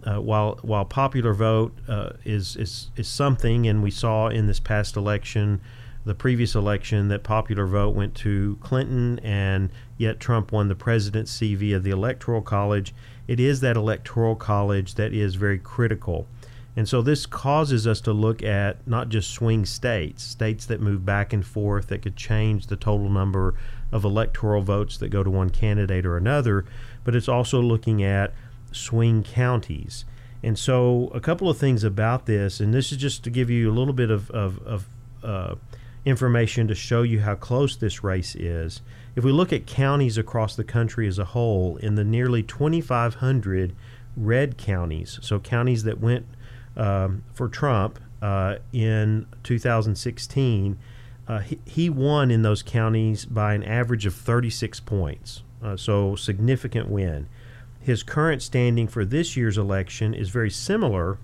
uh, 0.04 0.22
while 0.22 0.60
while 0.62 0.86
popular 0.86 1.34
vote 1.34 1.74
uh, 1.88 2.12
is, 2.26 2.56
is 2.56 2.92
is 2.96 3.08
something, 3.08 3.66
and 3.68 3.82
we 3.82 3.92
saw 3.92 4.28
in 4.28 4.48
this 4.48 4.60
past 4.60 4.96
election, 4.96 5.62
the 6.06 6.16
previous 6.16 6.56
election, 6.56 7.08
that 7.08 7.24
popular 7.24 7.66
vote 7.66 7.96
went 7.96 8.16
to 8.16 8.58
Clinton, 8.62 9.20
and 9.20 9.70
yet 9.98 10.20
Trump 10.20 10.52
won 10.52 10.68
the 10.68 10.76
presidency 10.76 11.56
via 11.56 11.80
the 11.80 11.92
electoral 11.92 12.42
college. 12.42 12.94
It 13.28 13.40
is 13.40 13.62
that 13.62 13.78
electoral 13.78 14.36
college 14.36 14.96
that 14.96 15.14
is 15.14 15.36
very 15.36 15.60
critical. 15.60 16.28
And 16.76 16.90
so 16.90 17.02
this 17.02 17.26
causes 17.26 17.86
us 17.86 18.02
to 18.02 18.14
look 18.14 18.42
at 18.42 18.86
not 18.88 19.10
just 19.10 19.30
swing 19.30 19.66
states, 19.66 20.24
states 20.24 20.66
that 20.66 20.82
move 20.82 21.06
back 21.06 21.32
and 21.32 21.46
forth 21.46 21.88
that 21.88 22.02
could 22.02 22.16
change 22.16 22.68
the 22.68 22.76
total 22.76 23.10
number 23.10 23.54
of 23.92 24.04
electoral 24.04 24.64
votes 24.64 24.98
that 24.98 25.10
go 25.10 25.24
to 25.24 25.30
one 25.30 25.52
candidate 25.52 26.06
or 26.06 26.18
another, 26.18 26.66
but 27.04 27.16
it's 27.16 27.30
also 27.30 27.62
looking 27.62 28.04
at 28.04 28.34
swing 28.72 29.24
counties. 29.24 30.06
And 30.42 30.58
so, 30.58 31.10
a 31.14 31.22
couple 31.22 31.50
of 31.50 31.58
things 31.58 31.84
about 31.84 32.26
this, 32.26 32.60
and 32.60 32.74
this 32.74 32.92
is 32.92 32.98
just 32.98 33.24
to 33.24 33.30
give 33.30 33.50
you 33.50 33.72
a 33.72 33.74
little 33.74 33.94
bit 33.94 34.10
of, 34.10 34.30
of, 34.32 34.60
of 34.66 34.88
uh, 35.24 35.56
information 36.06 36.68
to 36.68 36.76
show 36.76 37.02
you 37.02 37.22
how 37.22 37.36
close 37.36 37.76
this 37.76 38.04
race 38.04 38.36
is. 38.36 38.82
If 39.16 39.24
we 39.24 39.32
look 39.32 39.54
at 39.54 39.66
counties 39.66 40.18
across 40.18 40.56
the 40.56 40.64
country 40.64 41.08
as 41.08 41.20
a 41.20 41.26
whole, 41.26 41.78
in 41.78 41.96
the 41.96 42.04
nearly 42.04 42.44
2,500 42.44 43.76
red 44.18 44.58
counties, 44.58 45.20
so 45.22 45.40
counties 45.40 45.84
that 45.84 46.00
went 46.00 46.26
um, 46.76 47.24
for 47.34 47.48
Trump 47.48 48.00
uh, 48.22 48.58
in 48.72 49.28
2016, 49.44 50.78
uh, 51.26 51.40
he, 51.40 51.60
he, 51.66 51.90
won 51.90 52.32
in 52.32 52.42
those 52.42 52.62
counties 52.62 53.24
by 53.24 53.54
an 53.54 53.64
average 53.64 54.06
of 54.06 54.14
36 54.14 54.82
points. 54.82 55.44
Uh, 55.64 55.78
so, 55.78 56.16
significant 56.18 56.90
win. 56.90 57.30
His 57.80 58.04
current 58.04 58.42
standing 58.42 58.88
for 58.88 59.06
this 59.06 59.38
year's 59.38 59.58
election 59.58 60.14
is 60.14 60.30
very 60.30 60.50
similar, 60.50 61.18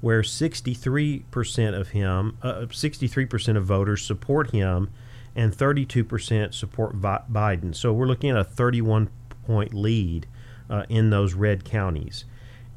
where 0.00 0.22
63% 0.22 1.74
of 1.78 1.88
him, 1.88 2.36
uh, 2.42 2.66
63% 2.66 3.56
of 3.56 3.64
voters 3.64 4.04
support 4.04 4.50
him, 4.50 4.90
and 5.34 5.52
32% 5.52 6.54
support 6.54 6.94
Vi- 6.94 7.22
Biden. 7.30 7.74
So, 7.74 7.92
we're 7.92 8.06
looking 8.06 8.30
at 8.30 8.36
a 8.36 8.44
31 8.44 9.10
point 9.46 9.74
lead 9.74 10.26
uh, 10.70 10.84
in 10.88 11.10
those 11.10 11.34
red 11.34 11.64
counties. 11.64 12.24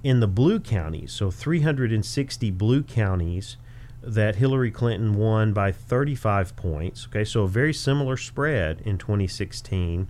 In 0.03 0.19
the 0.19 0.27
blue 0.27 0.59
counties, 0.59 1.11
so 1.11 1.29
360 1.29 2.49
blue 2.51 2.81
counties, 2.81 3.57
that 4.01 4.37
Hillary 4.37 4.71
Clinton 4.71 5.15
won 5.15 5.53
by 5.53 5.71
35 5.71 6.55
points. 6.55 7.07
Okay, 7.07 7.23
so 7.23 7.43
a 7.43 7.47
very 7.47 7.73
similar 7.73 8.17
spread 8.17 8.81
in 8.83 8.97
2016. 8.97 10.07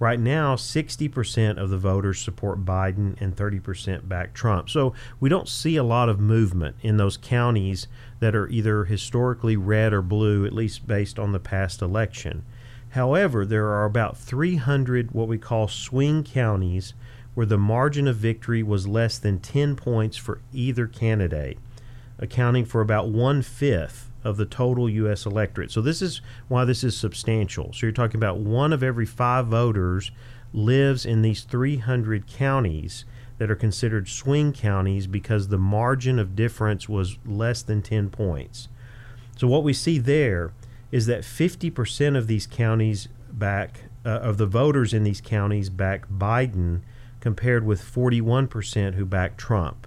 Right 0.00 0.18
now, 0.18 0.56
60% 0.56 1.58
of 1.58 1.68
the 1.68 1.76
voters 1.76 2.18
support 2.18 2.64
Biden 2.64 3.20
and 3.20 3.36
30% 3.36 4.08
back 4.08 4.32
Trump. 4.32 4.70
So 4.70 4.94
we 5.20 5.28
don't 5.28 5.46
see 5.46 5.76
a 5.76 5.84
lot 5.84 6.08
of 6.08 6.18
movement 6.18 6.76
in 6.80 6.96
those 6.96 7.18
counties 7.18 7.86
that 8.18 8.34
are 8.34 8.48
either 8.48 8.86
historically 8.86 9.58
red 9.58 9.92
or 9.92 10.00
blue, 10.00 10.46
at 10.46 10.54
least 10.54 10.86
based 10.86 11.18
on 11.18 11.32
the 11.32 11.38
past 11.38 11.82
election. 11.82 12.46
However, 12.90 13.44
there 13.44 13.66
are 13.68 13.84
about 13.84 14.16
300 14.16 15.10
what 15.10 15.28
we 15.28 15.36
call 15.36 15.68
swing 15.68 16.24
counties 16.24 16.94
where 17.34 17.46
the 17.46 17.58
margin 17.58 18.08
of 18.08 18.16
victory 18.16 18.62
was 18.62 18.88
less 18.88 19.18
than 19.18 19.38
10 19.38 19.76
points 19.76 20.16
for 20.16 20.40
either 20.52 20.86
candidate 20.86 21.58
accounting 22.18 22.64
for 22.64 22.80
about 22.80 23.08
one 23.08 23.42
fifth 23.42 24.09
of 24.24 24.36
the 24.36 24.46
total 24.46 24.88
U.S. 24.88 25.26
electorate. 25.26 25.70
So 25.70 25.80
this 25.80 26.02
is 26.02 26.20
why 26.48 26.64
this 26.64 26.84
is 26.84 26.96
substantial. 26.96 27.72
So 27.72 27.86
you're 27.86 27.92
talking 27.92 28.18
about 28.18 28.38
one 28.38 28.72
of 28.72 28.82
every 28.82 29.06
five 29.06 29.46
voters 29.46 30.10
lives 30.52 31.06
in 31.06 31.22
these 31.22 31.42
300 31.42 32.26
counties 32.26 33.04
that 33.38 33.50
are 33.50 33.56
considered 33.56 34.08
swing 34.08 34.52
counties 34.52 35.06
because 35.06 35.48
the 35.48 35.58
margin 35.58 36.18
of 36.18 36.36
difference 36.36 36.88
was 36.88 37.18
less 37.24 37.62
than 37.62 37.80
10 37.82 38.10
points. 38.10 38.68
So 39.36 39.46
what 39.46 39.64
we 39.64 39.72
see 39.72 39.98
there 39.98 40.52
is 40.92 41.06
that 41.06 41.22
50% 41.22 42.16
of 42.16 42.26
these 42.26 42.46
counties 42.46 43.08
back 43.32 43.84
uh, 44.04 44.08
of 44.08 44.38
the 44.38 44.46
voters 44.46 44.92
in 44.92 45.04
these 45.04 45.20
counties 45.20 45.70
back 45.70 46.08
Biden 46.08 46.80
compared 47.20 47.64
with 47.64 47.82
41% 47.82 48.94
who 48.94 49.04
back 49.04 49.36
Trump 49.36 49.86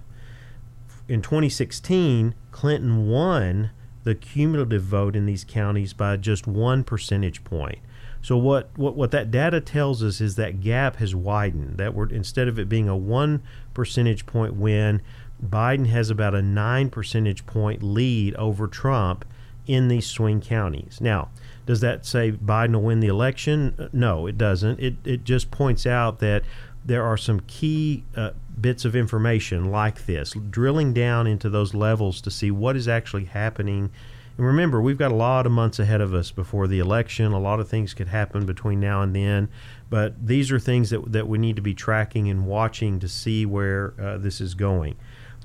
in 1.08 1.22
2016, 1.22 2.34
Clinton 2.50 3.08
won 3.08 3.70
the 4.04 4.14
cumulative 4.14 4.82
vote 4.82 5.16
in 5.16 5.26
these 5.26 5.44
counties 5.44 5.92
by 5.92 6.16
just 6.16 6.46
one 6.46 6.84
percentage 6.84 7.42
point. 7.42 7.78
So 8.22 8.38
what, 8.38 8.70
what, 8.76 8.94
what 8.96 9.10
that 9.10 9.30
data 9.30 9.60
tells 9.60 10.02
us 10.02 10.20
is 10.20 10.36
that 10.36 10.62
gap 10.62 10.96
has 10.96 11.14
widened. 11.14 11.76
That 11.76 11.94
we're 11.94 12.08
instead 12.08 12.48
of 12.48 12.58
it 12.58 12.68
being 12.68 12.88
a 12.88 12.96
one 12.96 13.42
percentage 13.74 14.24
point 14.24 14.54
win, 14.54 15.02
Biden 15.44 15.86
has 15.88 16.08
about 16.08 16.34
a 16.34 16.40
nine 16.40 16.88
percentage 16.88 17.44
point 17.44 17.82
lead 17.82 18.34
over 18.36 18.66
Trump 18.66 19.26
in 19.66 19.88
these 19.88 20.06
swing 20.06 20.40
counties. 20.40 21.00
Now, 21.00 21.28
does 21.66 21.80
that 21.80 22.06
say 22.06 22.32
Biden 22.32 22.72
will 22.72 22.82
win 22.82 23.00
the 23.00 23.08
election? 23.08 23.74
Uh, 23.78 23.88
no, 23.92 24.26
it 24.26 24.38
doesn't. 24.38 24.80
It 24.80 24.96
it 25.04 25.24
just 25.24 25.50
points 25.50 25.86
out 25.86 26.18
that 26.20 26.44
there 26.84 27.04
are 27.04 27.16
some 27.16 27.40
key 27.46 28.04
uh, 28.14 28.30
bits 28.60 28.84
of 28.84 28.94
information 28.94 29.70
like 29.70 30.06
this, 30.06 30.34
drilling 30.50 30.92
down 30.92 31.26
into 31.26 31.48
those 31.48 31.74
levels 31.74 32.20
to 32.20 32.30
see 32.30 32.50
what 32.50 32.76
is 32.76 32.86
actually 32.86 33.24
happening. 33.24 33.90
And 34.36 34.46
remember, 34.46 34.80
we've 34.80 34.98
got 34.98 35.12
a 35.12 35.16
lot 35.16 35.46
of 35.46 35.52
months 35.52 35.78
ahead 35.78 36.00
of 36.00 36.12
us 36.12 36.30
before 36.30 36.66
the 36.66 36.80
election. 36.80 37.32
A 37.32 37.38
lot 37.38 37.60
of 37.60 37.68
things 37.68 37.94
could 37.94 38.08
happen 38.08 38.44
between 38.44 38.80
now 38.80 39.00
and 39.00 39.14
then, 39.14 39.48
but 39.88 40.26
these 40.26 40.52
are 40.52 40.58
things 40.58 40.90
that, 40.90 41.12
that 41.12 41.28
we 41.28 41.38
need 41.38 41.56
to 41.56 41.62
be 41.62 41.74
tracking 41.74 42.28
and 42.28 42.46
watching 42.46 42.98
to 43.00 43.08
see 43.08 43.46
where 43.46 43.94
uh, 44.00 44.18
this 44.18 44.40
is 44.40 44.54
going. 44.54 44.96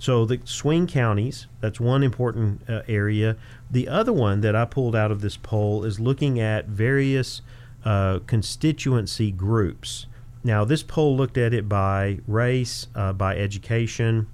So, 0.02 0.26
the 0.26 0.40
swing 0.46 0.88
counties, 0.88 1.48
that's 1.60 1.80
one 1.80 2.04
important 2.04 2.62
uh, 2.70 2.84
area. 2.88 3.36
The 3.70 3.90
other 3.90 4.14
one 4.14 4.40
that 4.42 4.56
I 4.56 4.64
pulled 4.64 4.96
out 4.96 5.12
of 5.12 5.20
this 5.20 5.36
poll 5.36 5.84
is 5.84 6.00
looking 6.00 6.40
at 6.40 6.68
various 6.68 7.42
uh, 7.84 8.20
constituency 8.20 9.30
groups. 9.30 10.06
Now, 10.44 10.64
this 10.64 10.84
poll 10.84 11.18
looked 11.18 11.38
at 11.38 11.54
it 11.54 11.68
by 11.68 12.20
race, 12.28 12.88
uh, 12.96 13.14
by 13.14 13.36
education, 13.36 14.28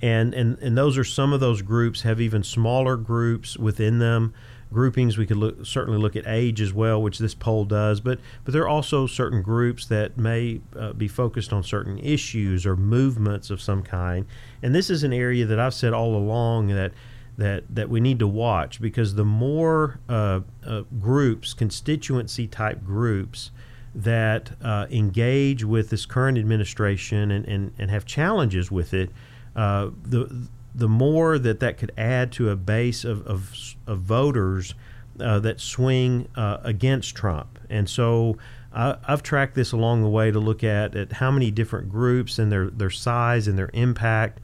and, 0.00 0.32
and 0.32 0.58
and 0.60 0.78
those 0.78 0.96
are 0.96 1.04
some 1.04 1.32
of 1.32 1.40
those 1.40 1.60
groups 1.60 2.02
have 2.02 2.20
even 2.20 2.42
smaller 2.42 2.96
groups 2.96 3.56
within 3.56 3.98
them. 3.98 4.32
Groupings 4.72 5.16
we 5.16 5.26
could 5.26 5.38
look, 5.38 5.64
certainly 5.64 5.98
look 5.98 6.14
at 6.14 6.26
age 6.26 6.60
as 6.60 6.74
well, 6.74 7.02
which 7.02 7.18
this 7.18 7.34
poll 7.34 7.64
does, 7.64 8.00
but 8.00 8.20
but 8.44 8.52
there 8.52 8.62
are 8.62 8.68
also 8.68 9.06
certain 9.06 9.42
groups 9.42 9.86
that 9.86 10.16
may 10.18 10.60
uh, 10.76 10.92
be 10.92 11.08
focused 11.08 11.52
on 11.52 11.62
certain 11.62 11.98
issues 11.98 12.64
or 12.66 12.76
movements 12.76 13.50
of 13.50 13.60
some 13.60 13.82
kind. 13.82 14.26
And 14.62 14.74
this 14.74 14.90
is 14.90 15.02
an 15.02 15.12
area 15.12 15.46
that 15.46 15.58
I've 15.58 15.74
said 15.74 15.92
all 15.92 16.14
along 16.14 16.68
that 16.68 16.92
that 17.38 17.64
that 17.74 17.88
we 17.88 18.00
need 18.00 18.18
to 18.18 18.26
watch 18.26 18.80
because 18.80 19.14
the 19.14 19.24
more 19.24 20.00
uh, 20.08 20.40
uh, 20.66 20.82
groups, 21.00 21.54
constituency 21.54 22.46
type 22.46 22.84
groups 22.84 23.50
that 23.98 24.52
uh, 24.62 24.86
engage 24.90 25.64
with 25.64 25.90
this 25.90 26.06
current 26.06 26.38
administration 26.38 27.32
and, 27.32 27.44
and, 27.46 27.72
and 27.78 27.90
have 27.90 28.04
challenges 28.04 28.70
with 28.70 28.94
it, 28.94 29.10
uh, 29.56 29.90
the 30.02 30.48
the 30.74 30.88
more 30.88 31.38
that 31.40 31.58
that 31.58 31.76
could 31.76 31.90
add 31.98 32.30
to 32.30 32.50
a 32.50 32.56
base 32.56 33.04
of, 33.04 33.26
of, 33.26 33.74
of 33.88 33.98
voters 33.98 34.74
uh, 35.20 35.40
that 35.40 35.60
swing 35.60 36.28
uh, 36.36 36.58
against 36.62 37.16
Trump. 37.16 37.58
And 37.68 37.90
so 37.90 38.38
I, 38.72 38.96
have 39.08 39.24
tracked 39.24 39.56
this 39.56 39.72
along 39.72 40.02
the 40.02 40.08
way 40.08 40.30
to 40.30 40.38
look 40.38 40.62
at, 40.62 40.94
at 40.94 41.14
how 41.14 41.32
many 41.32 41.50
different 41.50 41.90
groups 41.90 42.38
and 42.38 42.52
their, 42.52 42.70
their 42.70 42.90
size 42.90 43.48
and 43.48 43.58
their 43.58 43.70
impact. 43.72 44.38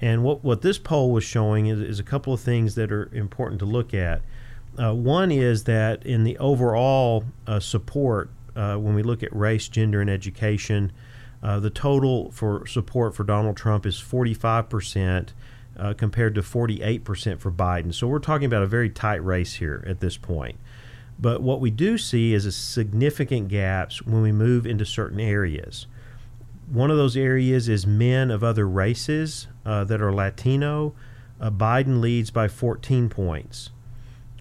And 0.00 0.22
what, 0.22 0.44
what 0.44 0.62
this 0.62 0.78
poll 0.78 1.10
was 1.10 1.24
showing 1.24 1.66
is, 1.66 1.80
is 1.80 1.98
a 1.98 2.04
couple 2.04 2.32
of 2.32 2.40
things 2.40 2.76
that 2.76 2.92
are 2.92 3.10
important 3.12 3.58
to 3.58 3.66
look 3.66 3.92
at. 3.92 4.22
Uh, 4.78 4.94
one 4.94 5.32
is 5.32 5.64
that 5.64 6.06
in 6.06 6.22
the 6.22 6.38
overall 6.38 7.24
uh, 7.48 7.58
support 7.58 8.30
uh, 8.60 8.76
when 8.76 8.94
we 8.94 9.02
look 9.02 9.22
at 9.22 9.34
race, 9.34 9.68
gender, 9.68 10.00
and 10.00 10.10
education, 10.10 10.92
Uh, 11.42 11.58
the 11.58 11.70
total 11.70 12.30
for 12.32 12.66
support 12.66 13.14
for 13.14 13.24
Donald 13.24 13.56
Trump 13.56 13.86
is 13.86 13.96
45%. 13.96 15.32
Uh, 15.78 15.94
compared 15.94 16.34
to 16.34 16.42
48% 16.42 17.38
for 17.38 17.50
Biden. 17.50 17.94
So 17.94 18.06
we're 18.06 18.18
talking 18.18 18.44
about 18.44 18.62
a 18.62 18.66
very 18.66 18.90
tight 18.90 19.24
race 19.24 19.54
here 19.54 19.82
at 19.86 20.00
this 20.00 20.18
point. 20.18 20.58
But 21.18 21.40
what 21.40 21.60
we 21.60 21.70
do 21.70 21.96
see 21.96 22.34
is 22.34 22.44
a 22.44 22.52
significant 22.52 23.48
gaps 23.48 24.02
when 24.02 24.20
we 24.20 24.32
move 24.32 24.66
into 24.66 24.84
certain 24.84 25.20
areas. 25.20 25.86
One 26.68 26.90
of 26.90 26.98
those 26.98 27.16
areas 27.16 27.66
is 27.68 27.86
men 27.86 28.30
of 28.30 28.44
other 28.44 28.68
races 28.68 29.48
uh, 29.64 29.84
that 29.84 30.02
are 30.02 30.12
Latino. 30.12 30.92
Uh, 31.40 31.50
Biden 31.50 32.00
leads 32.02 32.30
by 32.30 32.48
14 32.48 33.08
points. 33.08 33.70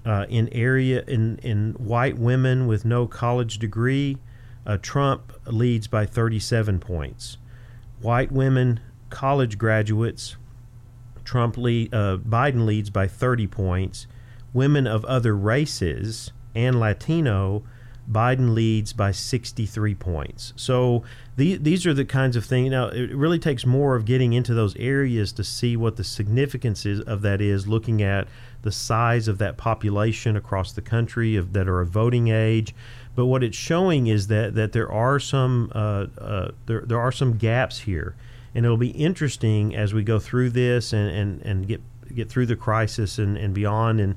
Uh, 0.05 0.25
in 0.29 0.47
area 0.53 1.03
in, 1.07 1.37
in 1.39 1.73
white 1.73 2.17
women 2.17 2.67
with 2.67 2.85
no 2.85 3.05
college 3.05 3.59
degree, 3.59 4.17
uh, 4.65 4.77
Trump 4.81 5.33
leads 5.45 5.87
by 5.87 6.05
37 6.05 6.79
points. 6.79 7.37
White 8.01 8.31
women, 8.31 8.79
college 9.09 9.57
graduates, 9.57 10.37
Trump 11.23 11.57
lead, 11.57 11.93
uh, 11.93 12.17
Biden 12.17 12.65
leads 12.65 12.89
by 12.89 13.07
30 13.07 13.47
points. 13.47 14.07
Women 14.53 14.87
of 14.87 15.05
other 15.05 15.35
races 15.35 16.31
and 16.55 16.79
Latino, 16.79 17.63
Biden 18.11 18.55
leads 18.55 18.93
by 18.93 19.11
63 19.11 19.93
points. 19.95 20.53
So 20.55 21.03
the, 21.35 21.57
these 21.57 21.85
are 21.85 21.93
the 21.93 22.05
kinds 22.05 22.35
of 22.35 22.45
things. 22.45 22.71
Now, 22.71 22.87
it 22.87 23.13
really 23.13 23.37
takes 23.37 23.65
more 23.65 23.95
of 23.95 24.05
getting 24.05 24.33
into 24.33 24.53
those 24.53 24.75
areas 24.77 25.31
to 25.33 25.43
see 25.43 25.77
what 25.77 25.95
the 25.95 26.03
significance 26.03 26.85
is, 26.85 27.01
of 27.01 27.21
that 27.21 27.41
is, 27.41 27.67
looking 27.67 28.01
at 28.01 28.27
the 28.61 28.71
size 28.71 29.27
of 29.27 29.37
that 29.37 29.57
population 29.57 30.35
across 30.35 30.73
the 30.73 30.81
country 30.81 31.35
of, 31.35 31.53
that 31.53 31.67
are 31.67 31.81
of 31.81 31.89
voting 31.89 32.27
age. 32.27 32.75
But 33.15 33.25
what 33.25 33.43
it's 33.43 33.57
showing 33.57 34.07
is 34.07 34.27
that, 34.27 34.55
that 34.55 34.71
there 34.71 34.91
are 34.91 35.19
some 35.19 35.71
uh, 35.73 36.07
uh, 36.17 36.51
there, 36.65 36.81
there 36.81 36.99
are 36.99 37.11
some 37.11 37.37
gaps 37.37 37.79
here, 37.79 38.15
and 38.53 38.65
it'll 38.65 38.77
be 38.77 38.91
interesting 38.91 39.75
as 39.75 39.93
we 39.93 40.03
go 40.03 40.19
through 40.19 40.51
this 40.51 40.93
and, 40.93 41.09
and, 41.09 41.41
and 41.41 41.67
get 41.67 41.81
get 42.13 42.29
through 42.29 42.47
the 42.47 42.55
crisis 42.55 43.19
and, 43.19 43.37
and 43.37 43.53
beyond 43.53 43.99
and 43.99 44.15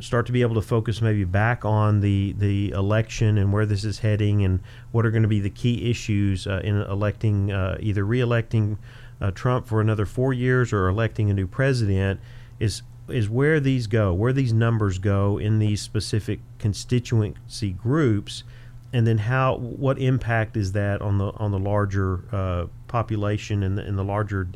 start 0.00 0.26
to 0.26 0.32
be 0.32 0.42
able 0.42 0.54
to 0.54 0.62
focus 0.62 1.02
maybe 1.02 1.24
back 1.24 1.64
on 1.64 2.00
the 2.00 2.34
the 2.38 2.70
election 2.70 3.38
and 3.38 3.52
where 3.52 3.66
this 3.66 3.84
is 3.84 3.98
heading 3.98 4.44
and 4.44 4.60
what 4.92 5.04
are 5.04 5.10
going 5.10 5.22
to 5.22 5.28
be 5.28 5.40
the 5.40 5.50
key 5.50 5.90
issues 5.90 6.46
uh, 6.46 6.60
in 6.64 6.80
electing 6.82 7.50
uh, 7.50 7.76
either 7.80 8.04
re-electing 8.04 8.78
uh, 9.20 9.30
Trump 9.32 9.66
for 9.66 9.80
another 9.80 10.06
four 10.06 10.32
years 10.32 10.72
or 10.72 10.88
electing 10.88 11.30
a 11.30 11.34
new 11.34 11.46
president 11.46 12.20
is 12.60 12.82
is 13.08 13.28
where 13.28 13.60
these 13.60 13.86
go, 13.86 14.12
where 14.12 14.32
these 14.32 14.52
numbers 14.52 14.98
go 14.98 15.38
in 15.38 15.58
these 15.58 15.80
specific 15.80 16.40
constituency 16.58 17.70
groups, 17.70 18.44
and 18.92 19.06
then 19.06 19.18
how 19.18 19.56
what 19.56 19.98
impact 19.98 20.56
is 20.56 20.72
that 20.72 21.02
on 21.02 21.18
the 21.18 21.32
on 21.36 21.50
the 21.50 21.58
larger 21.58 22.24
uh, 22.32 22.66
population 22.86 23.62
and 23.62 23.76
the, 23.78 23.82
and 23.82 23.98
the 23.98 24.04
larger 24.04 24.48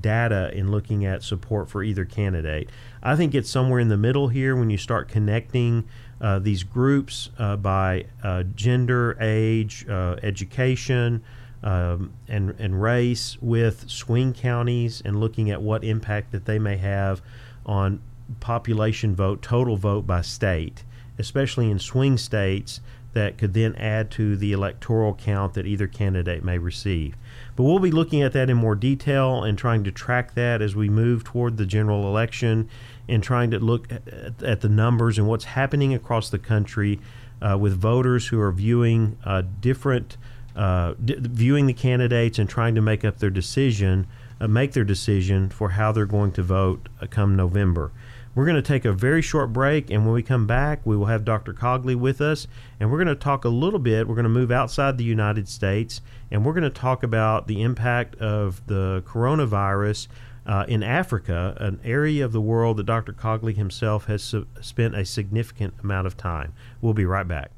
data 0.00 0.50
in 0.54 0.70
looking 0.70 1.04
at 1.04 1.22
support 1.22 1.68
for 1.68 1.82
either 1.82 2.04
candidate. 2.04 2.68
I 3.02 3.16
think 3.16 3.34
it's 3.34 3.50
somewhere 3.50 3.80
in 3.80 3.88
the 3.88 3.96
middle 3.96 4.28
here 4.28 4.54
when 4.54 4.70
you 4.70 4.78
start 4.78 5.08
connecting 5.08 5.88
uh, 6.20 6.38
these 6.38 6.62
groups 6.62 7.30
uh, 7.38 7.56
by 7.56 8.06
uh, 8.22 8.44
gender, 8.54 9.16
age, 9.20 9.86
uh, 9.88 10.16
education, 10.22 11.22
um, 11.62 12.12
and, 12.28 12.54
and 12.58 12.80
race 12.80 13.36
with 13.40 13.88
swing 13.90 14.32
counties 14.32 15.02
and 15.04 15.20
looking 15.20 15.50
at 15.50 15.60
what 15.60 15.84
impact 15.84 16.32
that 16.32 16.44
they 16.44 16.58
may 16.58 16.76
have 16.76 17.20
on 17.66 18.00
population 18.40 19.14
vote, 19.14 19.42
total 19.42 19.76
vote 19.76 20.06
by 20.06 20.20
state, 20.20 20.84
especially 21.18 21.70
in 21.70 21.78
swing 21.78 22.16
states 22.16 22.80
that 23.12 23.38
could 23.38 23.54
then 23.54 23.74
add 23.74 24.10
to 24.10 24.36
the 24.36 24.52
electoral 24.52 25.14
count 25.14 25.54
that 25.54 25.66
either 25.66 25.88
candidate 25.88 26.44
may 26.44 26.58
receive. 26.58 27.16
But 27.56 27.64
we'll 27.64 27.80
be 27.80 27.90
looking 27.90 28.22
at 28.22 28.32
that 28.34 28.48
in 28.48 28.56
more 28.56 28.76
detail 28.76 29.42
and 29.42 29.58
trying 29.58 29.82
to 29.84 29.90
track 29.90 30.34
that 30.34 30.62
as 30.62 30.76
we 30.76 30.88
move 30.88 31.24
toward 31.24 31.56
the 31.56 31.66
general 31.66 32.06
election 32.06 32.68
and 33.08 33.22
trying 33.22 33.50
to 33.50 33.58
look 33.58 33.90
at, 33.90 34.42
at 34.42 34.60
the 34.60 34.68
numbers 34.68 35.18
and 35.18 35.26
what's 35.26 35.44
happening 35.44 35.92
across 35.92 36.30
the 36.30 36.38
country 36.38 37.00
uh, 37.42 37.58
with 37.58 37.74
voters 37.74 38.28
who 38.28 38.40
are 38.40 38.52
viewing 38.52 39.18
uh, 39.24 39.42
different, 39.60 40.16
uh, 40.60 40.92
d- 41.02 41.16
viewing 41.18 41.66
the 41.66 41.72
candidates 41.72 42.38
and 42.38 42.46
trying 42.46 42.74
to 42.74 42.82
make 42.82 43.02
up 43.02 43.18
their 43.18 43.30
decision, 43.30 44.06
uh, 44.42 44.46
make 44.46 44.72
their 44.72 44.84
decision 44.84 45.48
for 45.48 45.70
how 45.70 45.90
they're 45.90 46.04
going 46.04 46.30
to 46.32 46.42
vote 46.42 46.90
uh, 47.00 47.06
come 47.06 47.34
November. 47.34 47.90
We're 48.34 48.44
going 48.44 48.56
to 48.56 48.62
take 48.62 48.84
a 48.84 48.92
very 48.92 49.22
short 49.22 49.54
break, 49.54 49.90
and 49.90 50.04
when 50.04 50.12
we 50.12 50.22
come 50.22 50.46
back, 50.46 50.84
we 50.84 50.98
will 50.98 51.06
have 51.06 51.24
Dr. 51.24 51.54
Cogley 51.54 51.96
with 51.96 52.20
us, 52.20 52.46
and 52.78 52.92
we're 52.92 52.98
going 52.98 53.08
to 53.08 53.14
talk 53.14 53.46
a 53.46 53.48
little 53.48 53.78
bit. 53.78 54.06
We're 54.06 54.14
going 54.14 54.24
to 54.24 54.28
move 54.28 54.50
outside 54.50 54.98
the 54.98 55.04
United 55.04 55.48
States, 55.48 56.02
and 56.30 56.44
we're 56.44 56.52
going 56.52 56.62
to 56.64 56.68
talk 56.68 57.02
about 57.02 57.46
the 57.46 57.62
impact 57.62 58.16
of 58.16 58.66
the 58.66 59.02
coronavirus 59.06 60.08
uh, 60.44 60.66
in 60.68 60.82
Africa, 60.82 61.56
an 61.58 61.80
area 61.84 62.22
of 62.22 62.32
the 62.32 62.40
world 62.40 62.76
that 62.76 62.84
Dr. 62.84 63.14
Cogley 63.14 63.56
himself 63.56 64.04
has 64.04 64.22
su- 64.22 64.46
spent 64.60 64.94
a 64.94 65.06
significant 65.06 65.72
amount 65.82 66.06
of 66.06 66.18
time. 66.18 66.52
We'll 66.82 66.92
be 66.92 67.06
right 67.06 67.26
back. 67.26 67.50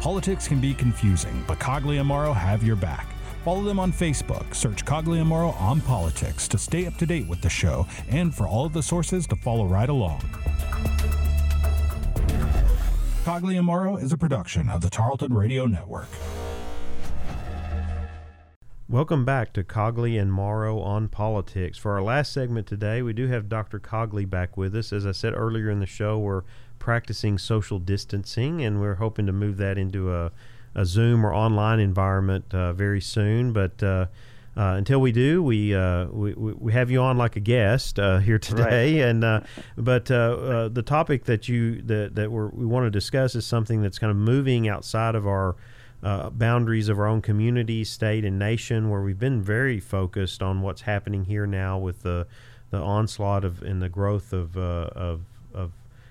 Politics 0.00 0.46
can 0.46 0.60
be 0.60 0.74
confusing, 0.74 1.42
but 1.48 1.58
Cogley 1.58 1.98
and 1.98 2.08
have 2.36 2.62
your 2.62 2.76
back. 2.76 3.08
Follow 3.44 3.64
them 3.64 3.80
on 3.80 3.92
Facebook. 3.92 4.54
Search 4.54 4.84
Cogley 4.84 5.20
and 5.20 5.32
on 5.32 5.80
politics 5.80 6.46
to 6.48 6.56
stay 6.56 6.86
up 6.86 6.96
to 6.98 7.06
date 7.06 7.26
with 7.26 7.40
the 7.40 7.50
show 7.50 7.84
and 8.08 8.32
for 8.32 8.46
all 8.46 8.64
of 8.64 8.72
the 8.72 8.82
sources 8.82 9.26
to 9.26 9.34
follow 9.34 9.64
right 9.64 9.88
along. 9.88 10.20
Cogley 13.24 13.58
and 13.58 14.02
is 14.02 14.12
a 14.12 14.16
production 14.16 14.68
of 14.68 14.82
the 14.82 14.90
Tarleton 14.90 15.34
Radio 15.34 15.66
Network. 15.66 16.08
Welcome 18.88 19.24
back 19.24 19.52
to 19.54 19.64
Cogley 19.64 20.18
and 20.18 20.32
Morrow 20.32 20.78
on 20.78 21.08
Politics. 21.08 21.76
For 21.76 21.92
our 21.92 22.02
last 22.02 22.32
segment 22.32 22.68
today, 22.68 23.02
we 23.02 23.12
do 23.12 23.26
have 23.26 23.48
Dr. 23.48 23.80
Cogley 23.80 24.24
back 24.24 24.56
with 24.56 24.74
us. 24.76 24.92
As 24.92 25.04
I 25.04 25.12
said 25.12 25.34
earlier 25.34 25.68
in 25.68 25.80
the 25.80 25.86
show, 25.86 26.18
we're 26.18 26.44
practicing 26.88 27.36
social 27.36 27.78
distancing 27.78 28.62
and 28.62 28.80
we're 28.80 28.94
hoping 28.94 29.26
to 29.26 29.32
move 29.32 29.58
that 29.58 29.76
into 29.76 30.10
a 30.10 30.32
a 30.74 30.86
Zoom 30.86 31.26
or 31.26 31.34
online 31.34 31.80
environment 31.80 32.46
uh, 32.54 32.72
very 32.72 33.02
soon. 33.02 33.52
But 33.52 33.82
uh, 33.82 34.06
uh, 34.56 34.74
until 34.78 34.98
we 34.98 35.12
do, 35.12 35.42
we, 35.42 35.76
we, 36.10 36.32
we 36.32 36.72
have 36.72 36.90
you 36.90 37.02
on 37.02 37.18
like 37.18 37.36
a 37.36 37.40
guest 37.40 37.96
here 38.22 38.38
today. 38.38 39.02
Right. 39.02 39.08
And 39.10 39.44
but 39.76 40.06
the 40.06 40.82
topic 40.86 41.24
that 41.24 41.46
you 41.46 41.82
that 41.82 42.14
that 42.14 42.32
we 42.32 42.64
want 42.64 42.86
to 42.86 42.90
discuss 42.90 43.34
is 43.34 43.44
something 43.44 43.82
that's 43.82 43.98
kind 43.98 44.10
of 44.10 44.16
moving 44.16 44.66
outside 44.66 45.14
of 45.14 45.26
our 45.26 45.56
uh, 46.02 46.30
boundaries 46.30 46.88
of 46.88 46.98
our 46.98 47.06
own 47.06 47.20
community, 47.20 47.84
state, 47.84 48.24
and 48.24 48.38
nation, 48.38 48.88
where 48.88 49.02
we've 49.02 49.18
been 49.18 49.42
very 49.42 49.78
focused 49.78 50.42
on 50.42 50.62
what's 50.62 50.80
happening 50.82 51.26
here 51.26 51.46
now 51.46 51.76
with 51.76 52.02
the 52.02 52.26
the 52.70 52.78
onslaught 52.78 53.44
of 53.44 53.62
and 53.62 53.82
the 53.82 53.90
growth 53.90 54.32
of 54.32 54.56
uh, 54.56 54.88
of 54.94 55.20
of 55.20 55.37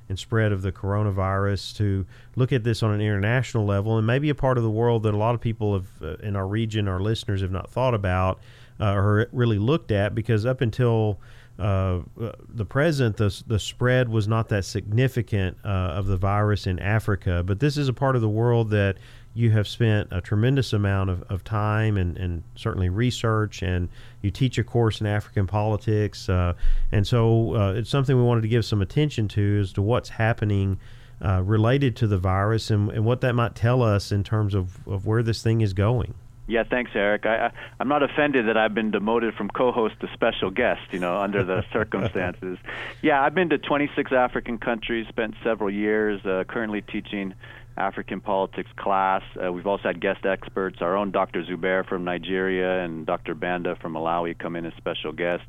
and 0.10 0.18
spread 0.18 0.52
of 0.52 0.62
the 0.62 0.72
coronavirus 0.72 1.76
to 1.78 2.06
look 2.36 2.52
at 2.52 2.64
this 2.64 2.82
on 2.82 2.92
an 2.92 3.02
international 3.02 3.66
level 3.66 3.98
and 3.98 4.08
maybe 4.08 4.30
a 4.30 4.36
part 4.36 4.58
of 4.58 4.64
the 4.64 4.70
world 4.70 5.04
that 5.04 5.14
a 5.14 5.18
lot 5.18 5.36
of 5.36 5.42
people 5.42 5.74
have 5.74 5.88
uh, 6.02 6.16
in 6.18 6.36
our 6.36 6.48
region, 6.48 6.88
our 6.88 7.00
listeners 7.00 7.42
have 7.42 7.52
not 7.52 7.70
thought 7.70 7.94
about 7.94 8.40
uh, 8.80 8.94
or 8.94 9.28
really 9.32 9.58
looked 9.58 9.92
at 9.92 10.16
because 10.16 10.46
up 10.46 10.62
until 10.62 11.20
uh, 11.60 12.02
the 12.50 12.66
present, 12.66 13.18
the, 13.18 13.44
the 13.48 13.60
spread 13.60 14.10
was 14.10 14.28
not 14.28 14.50
that 14.50 14.64
significant 14.64 15.58
uh, 15.64 15.68
of 15.68 16.08
the 16.08 16.18
virus 16.18 16.68
in 16.68 16.80
Africa. 16.80 17.44
But 17.46 17.60
this 17.60 17.78
is 17.78 17.88
a 17.88 17.94
part 17.94 18.16
of 18.16 18.22
the 18.22 18.30
world 18.30 18.70
that 18.70 18.98
you 19.34 19.52
have 19.52 19.68
spent 19.68 20.08
a 20.12 20.22
tremendous 20.22 20.74
amount 20.74 21.10
of, 21.10 21.24
of 21.30 21.44
time 21.44 21.98
and, 21.98 22.18
and 22.18 22.44
certainly 22.56 22.90
research, 22.90 23.62
and 23.62 23.90
you 24.22 24.32
teach 24.32 24.58
a 24.58 24.64
course 24.64 25.00
in 25.00 25.08
African 25.08 25.46
politics. 25.48 26.28
Uh, 26.28 26.54
and 26.92 27.06
so 27.06 27.56
uh, 27.56 27.74
it's 27.74 27.90
something 27.90 28.16
we 28.16 28.24
wanted 28.24 28.42
to 28.42 28.48
give 28.48 28.66
some 28.66 28.82
attention 28.82 29.28
to 29.30 29.60
as 29.62 29.74
to 29.74 29.82
what's 29.82 30.10
happening 30.10 30.80
uh, 31.24 31.42
related 31.44 31.96
to 31.96 32.08
the 32.08 32.18
virus 32.18 32.70
and, 32.70 32.92
and 32.92 33.06
what 33.06 33.22
that 33.22 33.34
might 33.34 33.56
tell 33.56 33.82
us 33.82 34.12
in 34.12 34.24
terms 34.24 34.54
of, 34.54 34.88
of 34.88 35.06
where 35.06 35.24
this 35.24 35.42
thing 35.42 35.62
is 35.62 35.74
going. 35.74 36.14
Yeah, 36.48 36.64
thanks, 36.64 36.92
Eric. 36.96 37.26
I, 37.26 37.48
I, 37.48 37.52
I'm 37.80 37.90
not 37.90 38.04
offended 38.04 38.48
that 38.48 38.58
I've 38.58 38.74
been 38.74 38.92
demoted 38.92 39.34
from 39.36 39.50
co-host 39.50 39.96
to 40.00 40.08
special 40.14 40.50
guest. 40.50 40.82
You 40.92 41.00
know, 41.00 41.18
under 41.18 41.44
the 41.44 41.64
circumstances. 41.74 42.58
Yeah, 43.02 43.22
I've 43.22 43.36
been 43.36 43.50
to 43.50 43.58
26 43.58 44.12
African 44.14 44.58
countries, 44.58 45.08
spent 45.10 45.36
several 45.44 45.70
years, 45.70 46.26
uh, 46.26 46.46
currently 46.48 46.82
teaching 46.82 47.34
African 47.78 48.22
politics 48.22 48.70
class. 48.76 49.22
Uh, 49.42 49.52
we've 49.52 49.68
also 49.68 49.84
had 49.84 50.02
guest 50.02 50.26
experts. 50.26 50.78
Our 50.82 50.98
own 50.98 51.12
Dr. 51.12 51.44
Zubair 51.44 51.88
from 51.88 52.04
Nigeria 52.04 52.84
and 52.84 53.06
Dr. 53.06 53.36
Banda 53.36 53.76
from 53.82 53.94
Malawi 53.94 54.38
come 54.38 54.56
in 54.56 54.66
as 54.66 54.74
special 54.78 55.12
guests. 55.12 55.46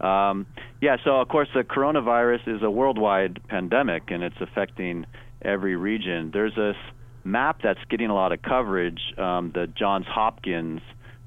Um, 0.00 0.46
yeah, 0.80 0.96
so 1.04 1.20
of 1.20 1.28
course 1.28 1.48
the 1.54 1.62
coronavirus 1.62 2.56
is 2.56 2.62
a 2.62 2.70
worldwide 2.70 3.40
pandemic 3.48 4.10
and 4.10 4.22
it's 4.22 4.40
affecting 4.40 5.06
every 5.42 5.76
region. 5.76 6.30
There's 6.32 6.54
this 6.56 6.76
map 7.24 7.60
that's 7.62 7.80
getting 7.88 8.10
a 8.10 8.14
lot 8.14 8.32
of 8.32 8.42
coverage, 8.42 9.00
um, 9.18 9.52
the 9.54 9.66
Johns 9.66 10.06
Hopkins 10.06 10.80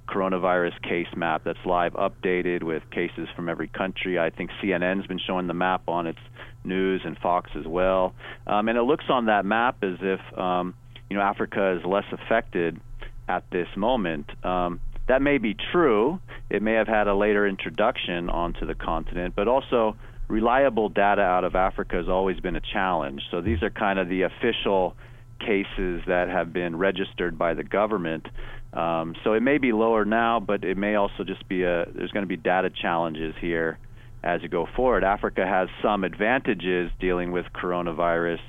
coronavirus 0.07 0.79
case 0.83 1.07
map 1.15 1.41
that's 1.43 1.63
live 1.65 1.93
updated 1.93 2.63
with 2.63 2.83
cases 2.91 3.27
from 3.35 3.49
every 3.49 3.67
country. 3.67 4.19
I 4.19 4.29
think 4.29 4.51
CNN's 4.63 5.07
been 5.07 5.19
showing 5.25 5.47
the 5.47 5.53
map 5.53 5.87
on 5.87 6.05
its 6.07 6.19
news 6.63 7.01
and 7.03 7.17
Fox 7.17 7.49
as 7.55 7.65
well. 7.65 8.13
Um, 8.45 8.67
and 8.69 8.77
it 8.77 8.83
looks 8.83 9.05
on 9.09 9.25
that 9.25 9.45
map 9.45 9.83
as 9.83 9.97
if 10.01 10.19
um, 10.37 10.75
you 11.09 11.17
know 11.17 11.23
Africa 11.23 11.77
is 11.79 11.85
less 11.85 12.05
affected 12.11 12.79
at 13.27 13.49
this 13.51 13.67
moment. 13.75 14.29
Um, 14.45 14.79
that 15.07 15.21
may 15.21 15.37
be 15.37 15.55
true. 15.71 16.19
It 16.49 16.61
may 16.61 16.73
have 16.73 16.87
had 16.87 17.07
a 17.07 17.15
later 17.15 17.47
introduction 17.47 18.29
onto 18.29 18.65
the 18.65 18.75
continent, 18.75 19.35
but 19.35 19.47
also 19.47 19.95
reliable 20.27 20.89
data 20.89 21.21
out 21.21 21.43
of 21.43 21.55
Africa 21.55 21.95
has 21.97 22.09
always 22.09 22.39
been 22.39 22.55
a 22.55 22.61
challenge. 22.61 23.21
So 23.29 23.41
these 23.41 23.61
are 23.61 23.69
kind 23.69 23.99
of 23.99 24.09
the 24.09 24.23
official 24.23 24.95
cases 25.39 26.01
that 26.07 26.29
have 26.29 26.53
been 26.53 26.77
registered 26.77 27.37
by 27.37 27.53
the 27.53 27.63
government. 27.63 28.27
Um, 28.73 29.15
so 29.23 29.33
it 29.33 29.41
may 29.41 29.57
be 29.57 29.71
lower 29.71 30.05
now, 30.05 30.39
but 30.39 30.63
it 30.63 30.77
may 30.77 30.95
also 30.95 31.23
just 31.23 31.47
be 31.47 31.63
a 31.63 31.85
there's 31.93 32.11
going 32.11 32.23
to 32.23 32.27
be 32.27 32.37
data 32.37 32.69
challenges 32.69 33.33
here 33.39 33.77
as 34.23 34.41
you 34.41 34.49
go 34.49 34.67
forward. 34.75 35.03
Africa 35.03 35.45
has 35.45 35.69
some 35.81 36.03
advantages 36.03 36.91
dealing 36.99 37.31
with 37.31 37.45
coronavirus, 37.53 38.41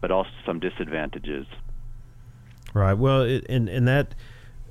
but 0.00 0.10
also 0.10 0.30
some 0.46 0.58
disadvantages. 0.58 1.46
Right. 2.74 2.94
Well, 2.94 3.22
it, 3.22 3.46
and 3.48 3.68
and 3.68 3.86
that 3.86 4.14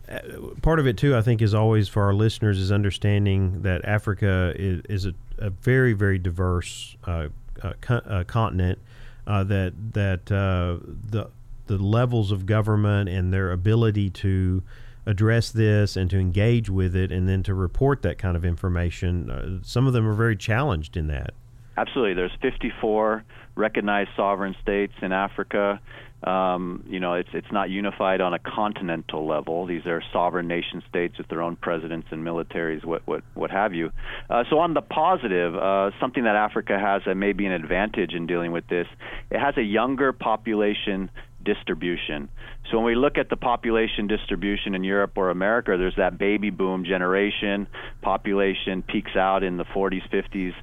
uh, 0.10 0.20
part 0.62 0.80
of 0.80 0.88
it 0.88 0.98
too, 0.98 1.16
I 1.16 1.22
think, 1.22 1.42
is 1.42 1.54
always 1.54 1.88
for 1.88 2.04
our 2.04 2.14
listeners 2.14 2.58
is 2.58 2.72
understanding 2.72 3.62
that 3.62 3.86
Africa 3.86 4.54
is, 4.56 4.82
is 4.90 5.06
a, 5.06 5.14
a, 5.38 5.50
very 5.50 5.94
very 5.94 6.18
diverse 6.18 6.98
uh, 7.06 7.28
uh, 7.62 7.74
co- 7.80 7.96
uh, 7.96 8.24
continent. 8.24 8.80
Uh, 9.28 9.44
that 9.44 9.74
that 9.94 10.32
uh, 10.32 10.84
the 10.84 11.30
the 11.70 11.78
levels 11.78 12.32
of 12.32 12.48
government 12.48 13.08
and 13.08 13.32
their 13.32 13.52
ability 13.52 14.10
to 14.10 14.64
address 15.06 15.52
this 15.52 15.96
and 15.96 16.10
to 16.10 16.18
engage 16.18 16.70
with 16.70 16.96
it 16.96 17.12
and 17.12 17.30
then 17.30 17.44
to 17.44 17.54
report 17.54 18.02
that 18.02 18.18
kind 18.18 18.36
of 18.36 18.44
information, 18.44 19.62
some 19.64 19.86
of 19.86 19.94
them 19.94 20.08
are 20.08 20.14
very 20.14 20.36
challenged 20.36 20.98
in 20.98 21.08
that. 21.08 21.32
Absolutely. 21.78 22.16
There's 22.16 22.36
54 22.42 23.24
recognized 23.56 24.10
sovereign 24.16 24.56
states 24.62 24.94
in 25.02 25.12
Africa. 25.12 25.80
Um, 26.24 26.84
you 26.86 27.00
know, 27.00 27.14
it's 27.14 27.30
it's 27.34 27.52
not 27.52 27.70
unified 27.70 28.20
on 28.20 28.34
a 28.34 28.40
continental 28.40 29.26
level. 29.26 29.66
These 29.66 29.86
are 29.86 30.04
sovereign 30.12 30.48
nation 30.48 30.84
states 30.90 31.18
with 31.18 31.30
their 31.30 31.42
own 31.42 31.56
presidents 31.56 32.08
and 32.12 32.26
militaries, 32.26 32.84
what 32.84 33.08
what 33.08 33.24
what 33.36 33.52
have 33.52 33.74
you. 33.74 33.92
Uh, 34.30 34.44
so 34.50 34.60
on 34.60 34.74
the 34.74 34.82
positive, 34.82 35.56
uh, 35.56 35.92
something 36.02 36.26
that 36.26 36.36
Africa 36.36 36.78
has 36.78 37.04
that 37.06 37.16
may 37.16 37.32
be 37.32 37.46
an 37.46 37.54
advantage 37.54 38.14
in 38.14 38.28
dealing 38.28 38.52
with 38.52 38.68
this, 38.68 38.88
it 39.32 39.40
has 39.40 39.56
a 39.56 39.64
younger 39.64 40.12
population 40.12 41.10
distribution. 41.44 42.30
So 42.70 42.78
when 42.78 42.86
we 42.86 42.96
look 42.96 43.18
at 43.18 43.30
the 43.30 43.38
population 43.38 44.08
distribution 44.08 44.76
in 44.76 44.84
Europe 44.84 45.14
or 45.16 45.30
America, 45.30 45.76
there's 45.78 45.96
that 45.98 46.18
baby 46.18 46.50
boom 46.50 46.86
generation. 46.86 47.68
Population 48.02 48.82
peaks 48.84 49.16
out 49.16 49.44
in 49.44 49.58
the 49.58 49.66
40s, 49.66 50.08
50s, 50.10 50.54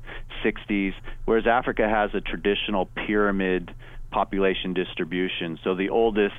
60s, 0.44 0.92
whereas 1.24 1.46
Africa 1.46 1.88
has 1.88 2.10
a 2.14 2.20
traditional 2.20 2.86
pyramid 2.86 3.74
population 4.10 4.74
distribution. 4.74 5.58
So 5.64 5.74
the 5.74 5.88
oldest 5.88 6.34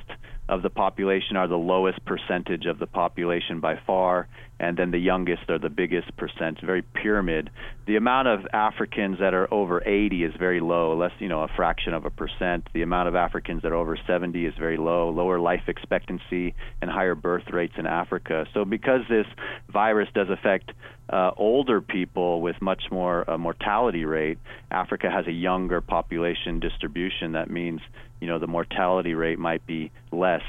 of 0.48 0.62
the 0.62 0.70
population 0.70 1.36
are 1.36 1.48
the 1.48 1.56
lowest 1.56 2.04
percentage 2.04 2.66
of 2.66 2.78
the 2.78 2.86
population 2.86 3.60
by 3.60 3.78
far, 3.86 4.28
and 4.60 4.76
then 4.76 4.90
the 4.90 4.98
youngest 4.98 5.48
are 5.50 5.58
the 5.58 5.68
biggest 5.68 6.16
percent, 6.16 6.60
very 6.60 6.82
pyramid. 6.82 7.50
The 7.86 7.96
amount 7.96 8.28
of 8.28 8.46
Africans 8.52 9.18
that 9.20 9.34
are 9.34 9.52
over 9.52 9.82
80 9.86 10.24
is 10.24 10.34
very 10.38 10.60
low, 10.60 10.96
less, 10.96 11.12
you 11.18 11.28
know, 11.28 11.42
a 11.42 11.48
fraction 11.48 11.94
of 11.94 12.04
a 12.04 12.10
percent. 12.10 12.68
The 12.72 12.82
amount 12.82 13.08
of 13.08 13.14
Africans 13.14 13.62
that 13.62 13.72
are 13.72 13.76
over 13.76 13.98
70 14.06 14.46
is 14.46 14.54
very 14.58 14.76
low, 14.76 15.10
lower 15.10 15.38
life 15.38 15.62
expectancy 15.68 16.54
and 16.80 16.90
higher 16.90 17.14
birth 17.14 17.50
rates 17.52 17.74
in 17.76 17.86
Africa. 17.86 18.46
So 18.54 18.64
because 18.64 19.02
this 19.08 19.26
virus 19.68 20.08
does 20.14 20.28
affect 20.30 20.72
uh, 21.10 21.30
older 21.36 21.80
people 21.80 22.42
with 22.42 22.60
much 22.60 22.84
more 22.90 23.28
uh, 23.30 23.38
mortality 23.38 24.04
rate, 24.04 24.38
Africa 24.70 25.10
has 25.10 25.26
a 25.26 25.32
younger 25.32 25.80
population 25.80 26.60
distribution. 26.60 27.32
That 27.32 27.50
means, 27.50 27.80
you 28.20 28.26
know, 28.26 28.38
the 28.38 28.46
mortality 28.46 29.14
rate 29.14 29.38
might 29.38 29.66
be 29.66 29.90
less. 30.10 30.42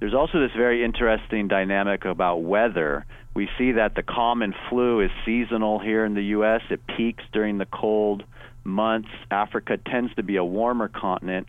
There's 0.00 0.14
also 0.14 0.40
this 0.40 0.52
very 0.56 0.84
interesting 0.84 1.48
dynamic 1.48 2.04
about 2.04 2.42
weather. 2.42 3.04
We 3.34 3.48
see 3.58 3.72
that 3.72 3.94
the 3.94 4.02
common 4.02 4.54
flu 4.68 5.00
is 5.00 5.10
seasonal 5.26 5.78
here 5.78 6.04
in 6.04 6.14
the 6.14 6.24
U.S. 6.24 6.62
It 6.70 6.80
peaks 6.96 7.22
during 7.32 7.58
the 7.58 7.66
cold 7.66 8.24
months. 8.64 9.08
Africa 9.30 9.76
tends 9.76 10.14
to 10.14 10.22
be 10.22 10.36
a 10.36 10.44
warmer 10.44 10.88
continent. 10.88 11.46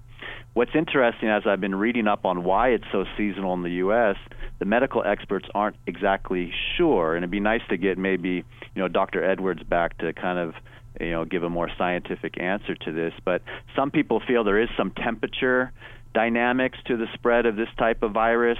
What's 0.53 0.71
interesting, 0.75 1.29
as 1.29 1.43
I've 1.45 1.61
been 1.61 1.75
reading 1.75 2.07
up 2.07 2.25
on 2.25 2.43
why 2.43 2.69
it's 2.69 2.83
so 2.91 3.05
seasonal 3.17 3.53
in 3.53 3.63
the 3.63 3.71
U.S., 3.71 4.17
the 4.59 4.65
medical 4.65 5.01
experts 5.03 5.47
aren't 5.55 5.77
exactly 5.87 6.51
sure, 6.77 7.15
and 7.15 7.23
it'd 7.23 7.31
be 7.31 7.39
nice 7.39 7.61
to 7.69 7.77
get 7.77 7.97
maybe 7.97 8.29
you 8.29 8.81
know 8.81 8.87
Dr. 8.87 9.23
Edwards 9.23 9.63
back 9.63 9.97
to 9.99 10.11
kind 10.13 10.37
of 10.37 10.53
you 11.01 11.11
know 11.11 11.25
give 11.25 11.43
a 11.43 11.49
more 11.49 11.69
scientific 11.77 12.39
answer 12.39 12.75
to 12.75 12.91
this. 12.91 13.13
But 13.25 13.41
some 13.75 13.91
people 13.91 14.21
feel 14.25 14.43
there 14.43 14.61
is 14.61 14.69
some 14.77 14.91
temperature 14.91 15.71
dynamics 16.13 16.77
to 16.85 16.97
the 16.97 17.07
spread 17.13 17.45
of 17.45 17.55
this 17.55 17.69
type 17.77 18.03
of 18.03 18.11
virus. 18.11 18.59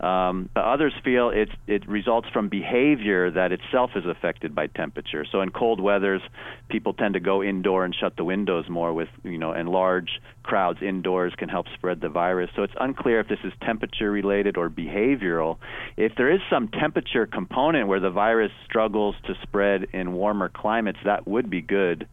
Um, 0.00 0.48
but 0.54 0.64
others 0.64 0.94
feel 1.04 1.28
it, 1.28 1.50
it 1.66 1.86
results 1.86 2.26
from 2.32 2.48
behavior 2.48 3.30
that 3.32 3.52
itself 3.52 3.90
is 3.94 4.04
affected 4.06 4.54
by 4.54 4.66
temperature. 4.68 5.26
So 5.30 5.42
in 5.42 5.50
cold 5.50 5.78
weathers, 5.78 6.22
people 6.70 6.94
tend 6.94 7.14
to 7.14 7.20
go 7.20 7.42
indoor 7.42 7.84
and 7.84 7.94
shut 7.94 8.16
the 8.16 8.24
windows 8.24 8.64
more. 8.68 8.94
With 8.94 9.08
you 9.24 9.36
know, 9.36 9.52
and 9.52 9.68
large 9.68 10.20
crowds 10.42 10.78
indoors 10.80 11.34
can 11.36 11.50
help 11.50 11.66
spread 11.74 12.00
the 12.00 12.08
virus. 12.08 12.50
So 12.56 12.62
it's 12.62 12.72
unclear 12.80 13.20
if 13.20 13.28
this 13.28 13.40
is 13.44 13.52
temperature 13.62 14.10
related 14.10 14.56
or 14.56 14.70
behavioral. 14.70 15.58
If 15.98 16.12
there 16.16 16.32
is 16.32 16.40
some 16.48 16.68
temperature 16.68 17.26
component 17.26 17.86
where 17.86 18.00
the 18.00 18.10
virus 18.10 18.52
struggles 18.64 19.16
to 19.26 19.34
spread 19.42 19.88
in 19.92 20.12
warmer 20.12 20.48
climates, 20.48 20.98
that 21.04 21.28
would 21.28 21.50
be 21.50 21.60
good 21.60 22.08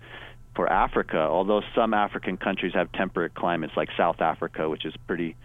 for 0.58 0.68
Africa, 0.68 1.20
although 1.20 1.62
some 1.76 1.94
African 1.94 2.36
countries 2.36 2.74
have 2.74 2.92
temperate 2.92 3.36
climates, 3.36 3.74
like 3.78 3.90
South 3.96 4.22
Africa, 4.22 4.68
which 4.68 4.86
is 4.86 4.94
pretty 5.06 5.36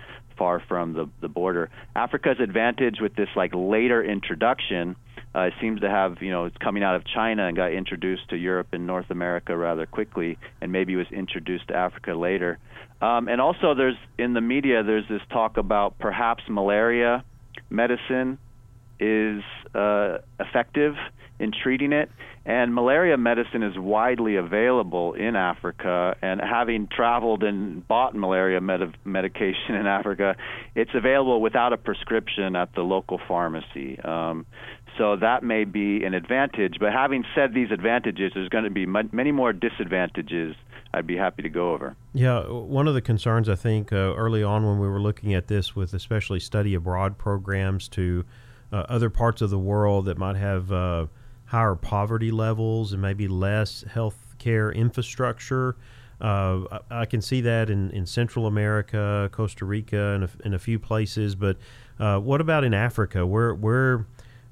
far 0.42 0.60
from 0.66 0.92
the, 0.92 1.08
the 1.20 1.28
border. 1.28 1.70
Africa's 1.94 2.40
advantage 2.42 2.96
with 3.00 3.14
this 3.14 3.28
like 3.36 3.52
later 3.54 4.02
introduction 4.02 4.96
uh, 5.36 5.50
seems 5.60 5.80
to 5.82 5.88
have, 5.88 6.16
you 6.20 6.32
know, 6.32 6.46
it's 6.46 6.56
coming 6.56 6.82
out 6.82 6.96
of 6.96 7.04
China 7.06 7.46
and 7.46 7.56
got 7.56 7.72
introduced 7.72 8.28
to 8.30 8.36
Europe 8.36 8.66
and 8.72 8.84
North 8.84 9.08
America 9.10 9.56
rather 9.56 9.86
quickly, 9.86 10.36
and 10.60 10.72
maybe 10.72 10.96
was 10.96 11.06
introduced 11.12 11.68
to 11.68 11.76
Africa 11.76 12.14
later. 12.14 12.58
Um, 13.00 13.28
and 13.28 13.40
also, 13.40 13.76
there's 13.76 13.94
in 14.18 14.32
the 14.32 14.40
media, 14.40 14.82
there's 14.82 15.08
this 15.08 15.22
talk 15.30 15.58
about 15.58 16.00
perhaps 16.00 16.42
malaria 16.48 17.24
medicine 17.70 18.38
is 19.02 19.42
uh, 19.74 20.18
effective 20.38 20.94
in 21.38 21.50
treating 21.50 21.92
it. 21.92 22.10
And 22.44 22.74
malaria 22.74 23.16
medicine 23.16 23.62
is 23.62 23.78
widely 23.78 24.36
available 24.36 25.14
in 25.14 25.36
Africa. 25.36 26.16
And 26.22 26.40
having 26.40 26.88
traveled 26.88 27.42
and 27.42 27.86
bought 27.86 28.14
malaria 28.14 28.60
med- 28.60 28.96
medication 29.04 29.74
in 29.74 29.86
Africa, 29.86 30.36
it's 30.74 30.90
available 30.94 31.40
without 31.40 31.72
a 31.72 31.76
prescription 31.76 32.56
at 32.56 32.74
the 32.74 32.82
local 32.82 33.20
pharmacy. 33.28 33.98
Um, 34.00 34.46
so 34.98 35.16
that 35.16 35.42
may 35.42 35.64
be 35.64 36.04
an 36.04 36.14
advantage. 36.14 36.76
But 36.80 36.92
having 36.92 37.24
said 37.34 37.54
these 37.54 37.70
advantages, 37.70 38.32
there's 38.34 38.48
going 38.48 38.64
to 38.64 38.70
be 38.70 38.82
m- 38.82 39.10
many 39.12 39.32
more 39.32 39.52
disadvantages. 39.52 40.54
I'd 40.94 41.06
be 41.06 41.16
happy 41.16 41.42
to 41.42 41.48
go 41.48 41.72
over. 41.72 41.96
Yeah, 42.12 42.40
one 42.50 42.86
of 42.86 42.94
the 42.94 43.00
concerns 43.00 43.48
I 43.48 43.54
think 43.54 43.92
uh, 43.92 44.14
early 44.14 44.42
on 44.42 44.66
when 44.66 44.78
we 44.78 44.86
were 44.86 45.00
looking 45.00 45.32
at 45.32 45.46
this, 45.46 45.74
with 45.74 45.94
especially 45.94 46.40
study 46.40 46.74
abroad 46.74 47.18
programs 47.18 47.88
to 47.90 48.24
uh, 48.72 48.86
other 48.88 49.10
parts 49.10 49.42
of 49.42 49.50
the 49.50 49.58
world 49.58 50.06
that 50.06 50.18
might 50.18 50.36
have 50.36 50.72
uh, 50.72 51.06
higher 51.46 51.74
poverty 51.74 52.30
levels 52.30 52.92
and 52.92 53.02
maybe 53.02 53.28
less 53.28 53.84
health 53.92 54.34
care 54.38 54.72
infrastructure. 54.72 55.76
Uh, 56.20 56.80
I, 56.90 57.00
I, 57.00 57.04
can 57.04 57.20
see 57.20 57.40
that 57.42 57.68
in, 57.68 57.90
in 57.90 58.06
Central 58.06 58.46
America, 58.46 59.28
Costa 59.32 59.64
Rica, 59.64 60.14
and 60.14 60.24
a, 60.24 60.30
in 60.44 60.54
a 60.54 60.58
few 60.58 60.78
places. 60.78 61.34
But 61.34 61.56
uh, 61.98 62.18
what 62.18 62.40
about 62.40 62.64
in 62.64 62.72
Africa? 62.72 63.26
Where 63.26 63.54
where 63.54 64.06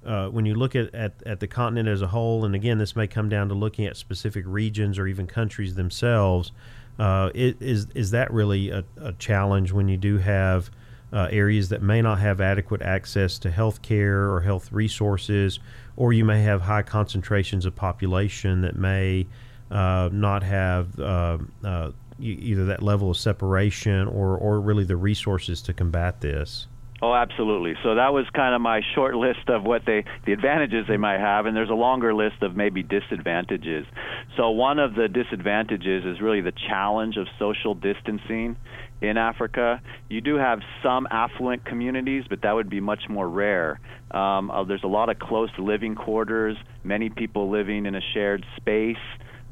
uh, 0.04 0.28
when 0.28 0.46
you 0.46 0.54
look 0.54 0.74
at, 0.74 0.94
at, 0.94 1.14
at 1.24 1.40
the 1.40 1.46
continent 1.46 1.88
as 1.88 2.02
a 2.02 2.08
whole, 2.08 2.44
and 2.44 2.54
again, 2.54 2.78
this 2.78 2.96
may 2.96 3.06
come 3.06 3.28
down 3.28 3.48
to 3.48 3.54
looking 3.54 3.86
at 3.86 3.96
specific 3.96 4.44
regions 4.46 4.98
or 4.98 5.06
even 5.06 5.26
countries 5.26 5.74
themselves. 5.74 6.52
Uh, 6.98 7.30
it, 7.34 7.56
is 7.60 7.86
is 7.94 8.10
that 8.10 8.30
really 8.32 8.70
a, 8.70 8.84
a 9.00 9.12
challenge 9.14 9.72
when 9.72 9.88
you 9.88 9.96
do 9.96 10.18
have 10.18 10.70
uh, 11.12 11.28
areas 11.30 11.68
that 11.70 11.82
may 11.82 12.00
not 12.02 12.18
have 12.18 12.40
adequate 12.40 12.82
access 12.82 13.38
to 13.38 13.50
health 13.50 13.82
care 13.82 14.30
or 14.30 14.40
health 14.40 14.70
resources, 14.72 15.58
or 15.96 16.12
you 16.12 16.24
may 16.24 16.42
have 16.42 16.62
high 16.62 16.82
concentrations 16.82 17.66
of 17.66 17.74
population 17.74 18.61
that 18.62 18.76
may 18.76 19.26
uh, 19.70 20.08
not 20.12 20.42
have 20.42 20.98
uh, 20.98 21.38
uh 21.64 21.90
either 22.22 22.66
that 22.66 22.82
level 22.82 23.11
of 23.11 23.16
separation 23.16 24.06
or, 24.06 24.36
or 24.36 24.61
really 24.61 24.84
the 24.84 24.96
resources 24.96 25.62
to 25.62 25.72
combat 25.72 26.20
this. 26.20 26.66
Oh, 27.02 27.14
absolutely. 27.14 27.74
So 27.82 27.94
that 27.94 28.12
was 28.12 28.26
kind 28.34 28.54
of 28.54 28.61
my 28.61 28.82
short 28.94 29.14
list 29.14 29.48
of 29.48 29.64
what 29.64 29.86
they, 29.86 30.04
the 30.26 30.32
advantages 30.32 30.84
they 30.86 30.98
might 30.98 31.18
have, 31.18 31.46
and 31.46 31.56
there's 31.56 31.70
a 31.70 31.74
longer 31.74 32.12
list 32.12 32.42
of 32.42 32.54
maybe 32.54 32.82
disadvantages. 32.82 33.86
So 34.36 34.50
one 34.50 34.78
of 34.78 34.94
the 34.94 35.08
disadvantages 35.08 36.04
is 36.04 36.20
really 36.20 36.42
the 36.42 36.52
challenge 36.68 37.16
of 37.16 37.26
social 37.38 37.74
distancing 37.74 38.56
in 39.01 39.16
Africa. 39.16 39.80
You 40.09 40.20
do 40.20 40.36
have 40.36 40.61
some 40.82 41.07
affluent 41.11 41.64
communities, 41.64 42.24
but 42.28 42.42
that 42.42 42.53
would 42.53 42.70
be 42.70 42.80
much 42.80 43.09
more 43.09 43.28
rare. 43.28 43.80
Um, 44.11 44.51
uh, 44.51 44.64
there's 44.64 44.84
a 44.84 44.88
lot 44.88 45.09
of 45.09 45.18
close 45.18 45.51
living 45.59 45.94
quarters, 45.94 46.57
many 46.84 47.11
people 47.11 47.51
living 47.51 47.86
in 47.86 47.94
a 47.94 48.01
shared 48.12 48.44
space. 48.57 48.96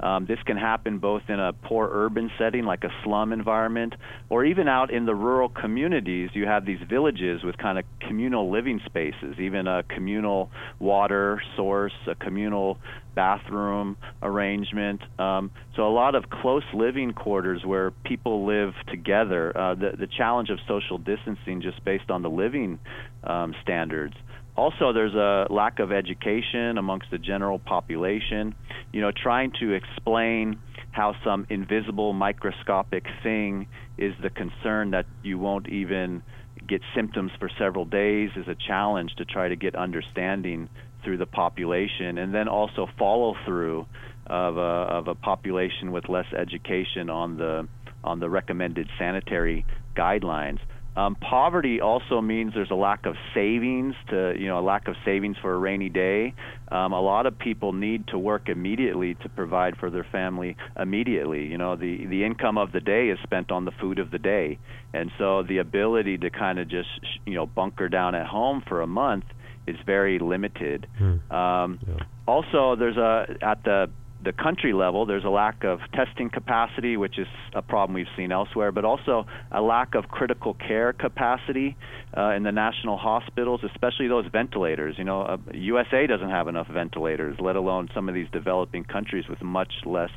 Um, 0.01 0.27
this 0.27 0.39
can 0.47 0.57
happen 0.57 0.99
both 0.99 1.23
in 1.29 1.41
a 1.41 1.53
poor 1.53 1.89
urban 1.91 2.31
setting, 2.39 2.65
like 2.65 2.85
a 2.85 2.91
slum 3.05 3.33
environment, 3.33 3.95
or 4.29 4.45
even 4.45 4.69
out 4.69 4.91
in 4.91 5.07
the 5.07 5.15
rural 5.15 5.49
communities. 5.49 6.31
You 6.35 6.47
have 6.47 6.65
these 6.65 6.81
villages 6.89 7.43
with 7.43 7.57
kind 7.59 7.79
of 7.79 7.85
communal 8.01 8.51
living 8.51 8.81
spaces, 8.87 9.37
even 9.39 9.67
a 9.67 9.83
communal 9.83 10.51
water 10.79 11.43
source, 11.57 11.93
a 12.07 12.15
communal 12.15 12.79
bathroom 13.15 13.97
arrangement. 14.23 15.01
Um, 15.19 15.51
so 15.75 15.89
a 15.89 15.91
lot 15.91 16.15
of 16.15 16.31
close 16.31 16.63
living 16.73 17.13
quarters 17.13 17.63
where 17.65 17.91
people 17.91 18.47
live 18.47 18.75
together. 18.89 19.57
Uh, 19.57 19.75
the 19.75 19.97
the 19.99 20.07
challenge 20.07 20.51
of 20.51 20.59
social 20.69 20.99
distancing, 20.99 21.61
just 21.61 21.85
based 21.85 22.11
on 22.11 22.23
the 22.23 22.31
living 22.31 22.79
um, 23.25 23.55
standards. 23.63 24.15
Also, 24.59 24.93
there's 24.93 25.15
a 25.15 25.47
lack 25.51 25.79
of 25.79 25.93
education 25.93 26.79
amongst 26.79 27.07
the 27.13 27.19
general 27.19 27.61
population. 27.61 28.57
You 28.93 29.01
know, 29.01 29.13
trying 29.13 29.53
to 29.61 29.73
explain 29.73 30.59
how 30.91 31.15
some 31.23 31.47
invisible 31.49 32.13
microscopic 32.13 33.05
thing 33.23 33.69
is 33.97 34.15
the 34.21 34.31
concern 34.31 34.91
that 34.91 35.07
you 35.23 35.39
won't 35.39 35.69
even 35.69 36.25
get 36.67 36.81
symptoms 36.93 37.31
for 37.39 37.49
several 37.57 37.85
days 37.85 38.31
is 38.35 38.49
a 38.49 38.57
challenge 38.57 39.15
to 39.19 39.25
try 39.25 39.49
to 39.49 39.55
get 39.55 39.77
understanding 39.77 40.69
through 41.05 41.19
the 41.19 41.27
population, 41.27 42.19
and 42.19 42.35
then 42.35 42.49
also 42.49 42.89
follow 42.99 43.37
through 43.47 43.87
of 44.27 44.57
a, 44.57 44.61
of 44.61 45.07
a 45.07 45.15
population 45.15 45.93
with 45.93 46.09
less 46.09 46.27
education 46.37 47.09
on 47.09 47.37
the 47.37 47.69
on 48.03 48.19
the 48.19 48.29
recommended 48.29 48.89
sanitary 48.99 49.65
guidelines. 49.97 50.59
Um, 50.99 51.15
poverty 51.15 51.81
also 51.81 52.21
means 52.21 52.55
there's 52.55 52.73
a 52.73 52.75
lack 52.75 53.07
of 53.07 53.15
savings 53.33 53.95
to 54.09 54.35
you 54.37 54.49
know 54.49 54.59
a 54.59 54.67
lack 54.67 54.89
of 54.89 54.97
savings 55.05 55.37
for 55.41 55.55
a 55.55 55.59
rainy 55.59 55.89
day. 55.89 56.35
Um, 56.73 56.93
a 56.93 57.01
lot 57.01 57.27
of 57.27 57.39
people 57.39 57.73
need 57.73 58.09
to 58.09 58.19
work 58.19 58.49
immediately 58.49 59.15
to 59.23 59.29
provide 59.29 59.77
for 59.77 59.91
their 59.91 60.07
family 60.11 60.57
immediately. 60.77 61.45
You 61.45 61.57
know 61.57 61.77
the 61.77 62.05
the 62.07 62.25
income 62.25 62.59
of 62.59 62.73
the 62.73 62.81
day 62.81 63.11
is 63.11 63.19
spent 63.23 63.53
on 63.53 63.65
the 63.65 63.71
food 63.81 64.01
of 64.01 64.11
the 64.11 64.19
day, 64.19 64.59
and 64.93 65.13
so 65.19 65.45
the 65.45 65.59
ability 65.59 66.19
to 66.19 66.31
kind 66.31 66.59
of 66.59 66.69
just 66.69 66.89
you 67.25 67.35
know 67.35 67.47
bunker 67.47 67.89
down 67.89 68.17
at 68.17 68.27
home 68.27 68.65
for 68.67 68.81
a 68.81 68.89
month 68.89 69.25
is 69.69 69.77
very 69.87 70.19
limited. 70.19 70.89
Hmm. 70.99 71.33
Um, 71.33 71.79
yeah. 71.87 72.05
Also, 72.27 72.75
there's 72.75 72.97
a 72.97 73.37
at 73.41 73.63
the 73.63 73.89
the 74.23 74.33
country 74.33 74.73
level, 74.73 75.07
there's 75.07 75.25
a 75.25 75.31
lack 75.31 75.63
of 75.63 75.79
testing 75.95 76.29
capacity, 76.29 76.97
which 76.97 77.19
is 77.19 77.29
a 77.55 77.63
problem 77.63 77.95
we've 77.95 78.07
seen 78.17 78.33
elsewhere, 78.33 78.73
but 78.73 78.85
also 78.85 79.27
a 79.53 79.63
lack 79.63 79.95
of 79.95 80.09
critical 80.09 80.55
care 80.55 80.93
capacity 80.93 81.77
uh, 82.17 82.31
in 82.31 82.43
the 82.43 82.51
national 82.51 82.97
hospitals, 82.97 83.61
especially 83.65 84.09
those 84.09 84.27
ventilators. 84.33 84.97
You 84.99 85.05
know, 85.05 85.23
uh, 85.23 85.37
USA 85.53 86.07
doesn't 86.07 86.31
have 86.31 86.49
enough 86.49 86.67
ventilators, 86.69 87.37
let 87.39 87.55
alone 87.55 87.89
some 87.95 88.09
of 88.09 88.15
these 88.15 88.27
developing 88.33 88.85
countries 88.85 89.25
with 89.29 89.41
much 89.41 89.73
less 89.87 90.11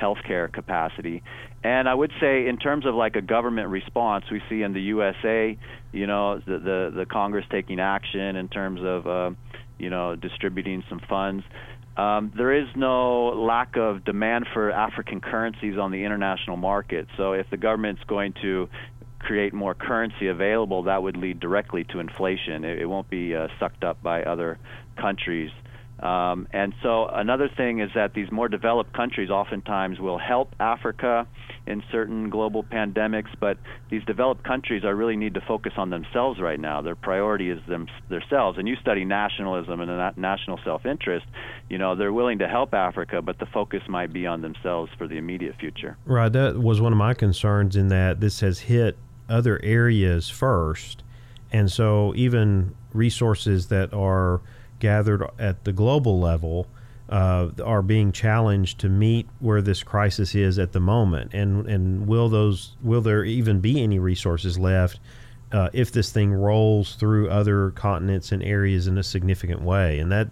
healthcare 0.00 0.50
capacity. 0.52 1.22
And 1.62 1.88
I 1.88 1.94
would 1.94 2.12
say, 2.20 2.46
in 2.46 2.56
terms 2.56 2.86
of 2.86 2.94
like 2.94 3.16
a 3.16 3.22
government 3.22 3.68
response, 3.68 4.26
we 4.30 4.40
see 4.48 4.62
in 4.62 4.72
the 4.72 4.80
USA, 4.80 5.58
you 5.92 6.06
know, 6.06 6.38
the 6.38 6.58
the, 6.58 6.92
the 6.94 7.06
Congress 7.06 7.44
taking 7.50 7.80
action 7.80 8.36
in 8.36 8.48
terms 8.48 8.80
of, 8.82 9.06
uh, 9.06 9.30
you 9.78 9.90
know, 9.90 10.14
distributing 10.14 10.84
some 10.88 11.00
funds. 11.08 11.44
Um, 12.00 12.32
there 12.34 12.54
is 12.54 12.66
no 12.76 13.28
lack 13.28 13.76
of 13.76 14.04
demand 14.06 14.46
for 14.54 14.70
African 14.70 15.20
currencies 15.20 15.76
on 15.76 15.90
the 15.90 16.02
international 16.04 16.56
market. 16.56 17.06
So 17.18 17.32
if 17.32 17.50
the 17.50 17.58
government's 17.58 18.02
going 18.08 18.32
to 18.40 18.70
create 19.18 19.52
more 19.52 19.74
currency 19.74 20.28
available, 20.28 20.84
that 20.84 21.02
would 21.02 21.18
lead 21.18 21.40
directly 21.40 21.84
to 21.92 21.98
inflation. 21.98 22.64
It, 22.64 22.80
it 22.80 22.86
won't 22.86 23.10
be 23.10 23.34
uh, 23.34 23.48
sucked 23.58 23.84
up 23.84 24.02
by 24.02 24.22
other 24.22 24.58
countries. 24.96 25.50
Um, 26.00 26.48
and 26.52 26.72
so 26.82 27.08
another 27.08 27.50
thing 27.54 27.80
is 27.80 27.90
that 27.94 28.14
these 28.14 28.32
more 28.32 28.48
developed 28.48 28.94
countries 28.94 29.28
oftentimes 29.28 30.00
will 30.00 30.18
help 30.18 30.54
Africa 30.58 31.26
in 31.66 31.82
certain 31.92 32.30
global 32.30 32.64
pandemics, 32.64 33.28
but 33.38 33.58
these 33.90 34.02
developed 34.04 34.42
countries 34.42 34.82
are 34.82 34.94
really 34.94 35.16
need 35.16 35.34
to 35.34 35.42
focus 35.42 35.74
on 35.76 35.90
themselves 35.90 36.40
right 36.40 36.58
now. 36.58 36.80
Their 36.80 36.96
priority 36.96 37.50
is 37.50 37.60
them, 37.68 37.86
themselves. 38.08 38.58
And 38.58 38.66
you 38.66 38.76
study 38.76 39.04
nationalism 39.04 39.80
and 39.80 40.16
national 40.16 40.58
self-interest. 40.64 41.26
You 41.68 41.76
know, 41.76 41.94
they're 41.94 42.14
willing 42.14 42.38
to 42.38 42.48
help 42.48 42.72
Africa, 42.72 43.20
but 43.20 43.38
the 43.38 43.46
focus 43.46 43.82
might 43.86 44.12
be 44.12 44.26
on 44.26 44.40
themselves 44.40 44.90
for 44.96 45.06
the 45.06 45.18
immediate 45.18 45.56
future. 45.60 45.98
Right. 46.06 46.32
That 46.32 46.58
was 46.58 46.80
one 46.80 46.92
of 46.92 46.98
my 46.98 47.12
concerns 47.12 47.76
in 47.76 47.88
that 47.88 48.20
this 48.20 48.40
has 48.40 48.60
hit 48.60 48.96
other 49.28 49.60
areas 49.62 50.30
first, 50.30 51.02
and 51.52 51.70
so 51.70 52.12
even 52.16 52.74
resources 52.92 53.68
that 53.68 53.92
are 53.92 54.40
gathered 54.80 55.24
at 55.38 55.64
the 55.64 55.72
global 55.72 56.18
level 56.18 56.66
uh, 57.10 57.50
are 57.64 57.82
being 57.82 58.12
challenged 58.12 58.78
to 58.80 58.88
meet 58.88 59.28
where 59.40 59.60
this 59.60 59.82
crisis 59.82 60.34
is 60.34 60.58
at 60.58 60.72
the 60.72 60.80
moment, 60.80 61.34
and 61.34 61.66
and 61.66 62.06
will 62.06 62.28
those 62.28 62.76
will 62.82 63.00
there 63.00 63.24
even 63.24 63.60
be 63.60 63.82
any 63.82 63.98
resources 63.98 64.58
left 64.58 65.00
uh, 65.52 65.68
if 65.72 65.90
this 65.90 66.12
thing 66.12 66.32
rolls 66.32 66.94
through 66.94 67.28
other 67.28 67.70
continents 67.72 68.30
and 68.30 68.42
areas 68.42 68.86
in 68.86 68.96
a 68.96 69.02
significant 69.02 69.62
way? 69.62 69.98
And 69.98 70.12
that 70.12 70.28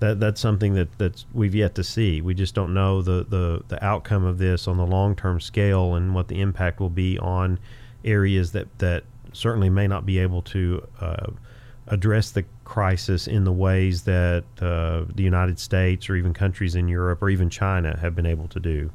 that 0.00 0.20
that's 0.20 0.40
something 0.40 0.74
that 0.74 0.98
that's 0.98 1.24
we've 1.32 1.54
yet 1.54 1.74
to 1.76 1.84
see. 1.84 2.20
We 2.20 2.34
just 2.34 2.54
don't 2.54 2.74
know 2.74 3.00
the 3.00 3.24
the 3.26 3.62
the 3.68 3.82
outcome 3.82 4.24
of 4.24 4.36
this 4.36 4.68
on 4.68 4.76
the 4.76 4.86
long 4.86 5.16
term 5.16 5.40
scale 5.40 5.94
and 5.94 6.14
what 6.14 6.28
the 6.28 6.40
impact 6.42 6.80
will 6.80 6.90
be 6.90 7.18
on 7.18 7.58
areas 8.04 8.52
that 8.52 8.66
that 8.78 9.04
certainly 9.32 9.70
may 9.70 9.86
not 9.86 10.04
be 10.04 10.18
able 10.18 10.42
to 10.42 10.86
uh, 11.00 11.26
address 11.90 12.30
the 12.30 12.44
crisis 12.64 13.26
in 13.26 13.44
the 13.44 13.52
ways 13.52 14.02
that 14.02 14.44
uh, 14.60 15.04
the 15.14 15.22
United 15.22 15.58
States 15.58 16.08
or 16.08 16.16
even 16.16 16.32
countries 16.32 16.74
in 16.74 16.88
Europe 16.88 17.20
or 17.20 17.28
even 17.28 17.50
China 17.50 17.98
have 18.00 18.14
been 18.14 18.26
able 18.26 18.48
to 18.48 18.60
do. 18.60 18.90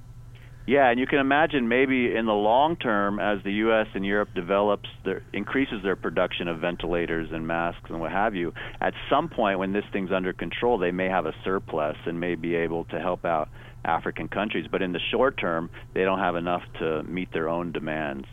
Yeah, 0.67 0.89
and 0.89 0.99
you 0.99 1.05
can 1.05 1.19
imagine 1.19 1.67
maybe 1.67 2.15
in 2.15 2.25
the 2.25 2.33
long 2.33 2.75
term, 2.75 3.19
as 3.19 3.43
the 3.43 3.51
U.S. 3.53 3.85
and 3.93 4.03
Europe 4.03 4.29
develops, 4.33 4.89
their, 5.03 5.21
increases 5.31 5.83
their 5.83 5.95
production 5.95 6.47
of 6.47 6.59
ventilators 6.59 7.29
and 7.31 7.45
masks 7.45 7.87
and 7.89 7.99
what 7.99 8.11
have 8.11 8.33
you. 8.33 8.51
At 8.81 8.95
some 9.07 9.29
point, 9.29 9.59
when 9.59 9.73
this 9.73 9.85
thing's 9.93 10.11
under 10.11 10.33
control, 10.33 10.79
they 10.79 10.89
may 10.89 11.07
have 11.07 11.27
a 11.27 11.33
surplus 11.43 11.97
and 12.07 12.19
may 12.19 12.33
be 12.33 12.55
able 12.55 12.85
to 12.85 12.99
help 12.99 13.25
out 13.25 13.49
African 13.83 14.27
countries. 14.27 14.65
But 14.71 14.81
in 14.81 14.91
the 14.91 14.99
short 15.11 15.37
term, 15.37 15.69
they 15.93 16.01
don't 16.01 16.17
have 16.17 16.35
enough 16.35 16.63
to 16.79 17.03
meet 17.03 17.31
their 17.31 17.47
own 17.47 17.71
demands. 17.71 18.25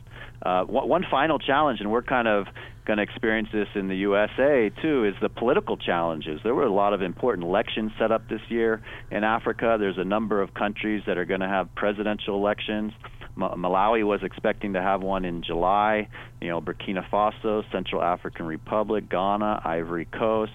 Uh, 0.45 0.65
one 0.65 1.05
final 1.11 1.39
challenge, 1.39 1.81
and 1.81 1.91
we're 1.91 2.03
kind 2.03 2.27
of 2.27 2.47
going 2.85 2.97
to 2.97 3.03
experience 3.03 3.49
this 3.53 3.69
in 3.77 3.87
the 3.87 3.97
USA 3.97 4.71
too, 4.83 5.05
is 5.05 5.15
the 5.23 5.29
political 5.29 5.77
challenges. 5.77 6.41
There 6.43 6.55
were 6.55 6.65
a 6.65 6.73
lot 6.73 6.95
of 6.95 7.03
important 7.03 7.47
elections 7.47 7.93
set 7.99 8.11
up 8.11 8.29
this 8.29 8.41
year 8.49 8.83
in 9.11 9.23
Africa. 9.23 9.77
There's 9.79 9.99
a 9.99 10.05
number 10.05 10.43
of 10.43 10.53
countries 10.53 11.03
that 11.07 11.17
are 11.17 11.25
going 11.25 11.41
to 11.41 11.49
have 11.49 11.73
presidential 11.77 12.35
elections. 12.35 12.93
Malawi 13.37 14.05
was 14.05 14.21
expecting 14.23 14.75
to 14.75 14.83
have 14.83 15.01
one 15.01 15.25
in 15.25 15.43
July. 15.43 16.09
You 16.41 16.49
know, 16.49 16.61
Burkina 16.61 17.09
Faso, 17.09 17.63
Central 17.73 18.03
African 18.03 18.45
Republic, 18.45 19.09
Ghana, 19.09 19.63
Ivory 19.65 20.07
Coast. 20.07 20.53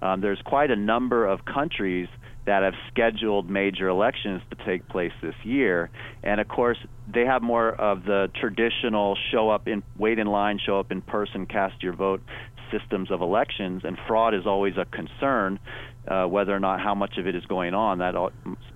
Um, 0.00 0.20
there's 0.20 0.40
quite 0.44 0.70
a 0.70 0.76
number 0.76 1.26
of 1.26 1.44
countries 1.44 2.08
that 2.46 2.62
have 2.62 2.74
scheduled 2.90 3.48
major 3.48 3.88
elections 3.88 4.42
to 4.50 4.64
take 4.64 4.86
place 4.88 5.12
this 5.22 5.34
year. 5.44 5.90
And 6.22 6.40
of 6.40 6.48
course, 6.48 6.78
they 7.12 7.24
have 7.24 7.42
more 7.42 7.70
of 7.70 8.04
the 8.04 8.30
traditional 8.38 9.16
show 9.30 9.50
up 9.50 9.66
in 9.66 9.82
wait 9.96 10.18
in 10.18 10.26
line, 10.26 10.58
show 10.64 10.78
up 10.78 10.92
in 10.92 11.00
person, 11.02 11.46
cast 11.46 11.82
your 11.82 11.94
vote 11.94 12.22
systems 12.70 13.10
of 13.10 13.20
elections, 13.20 13.82
and 13.84 13.98
fraud 14.06 14.34
is 14.34 14.46
always 14.46 14.74
a 14.76 14.84
concern. 14.84 15.58
Uh, 16.06 16.26
whether 16.26 16.54
or 16.54 16.60
not 16.60 16.80
how 16.80 16.94
much 16.94 17.16
of 17.16 17.26
it 17.26 17.34
is 17.34 17.44
going 17.46 17.72
on, 17.72 17.98
that 17.98 18.14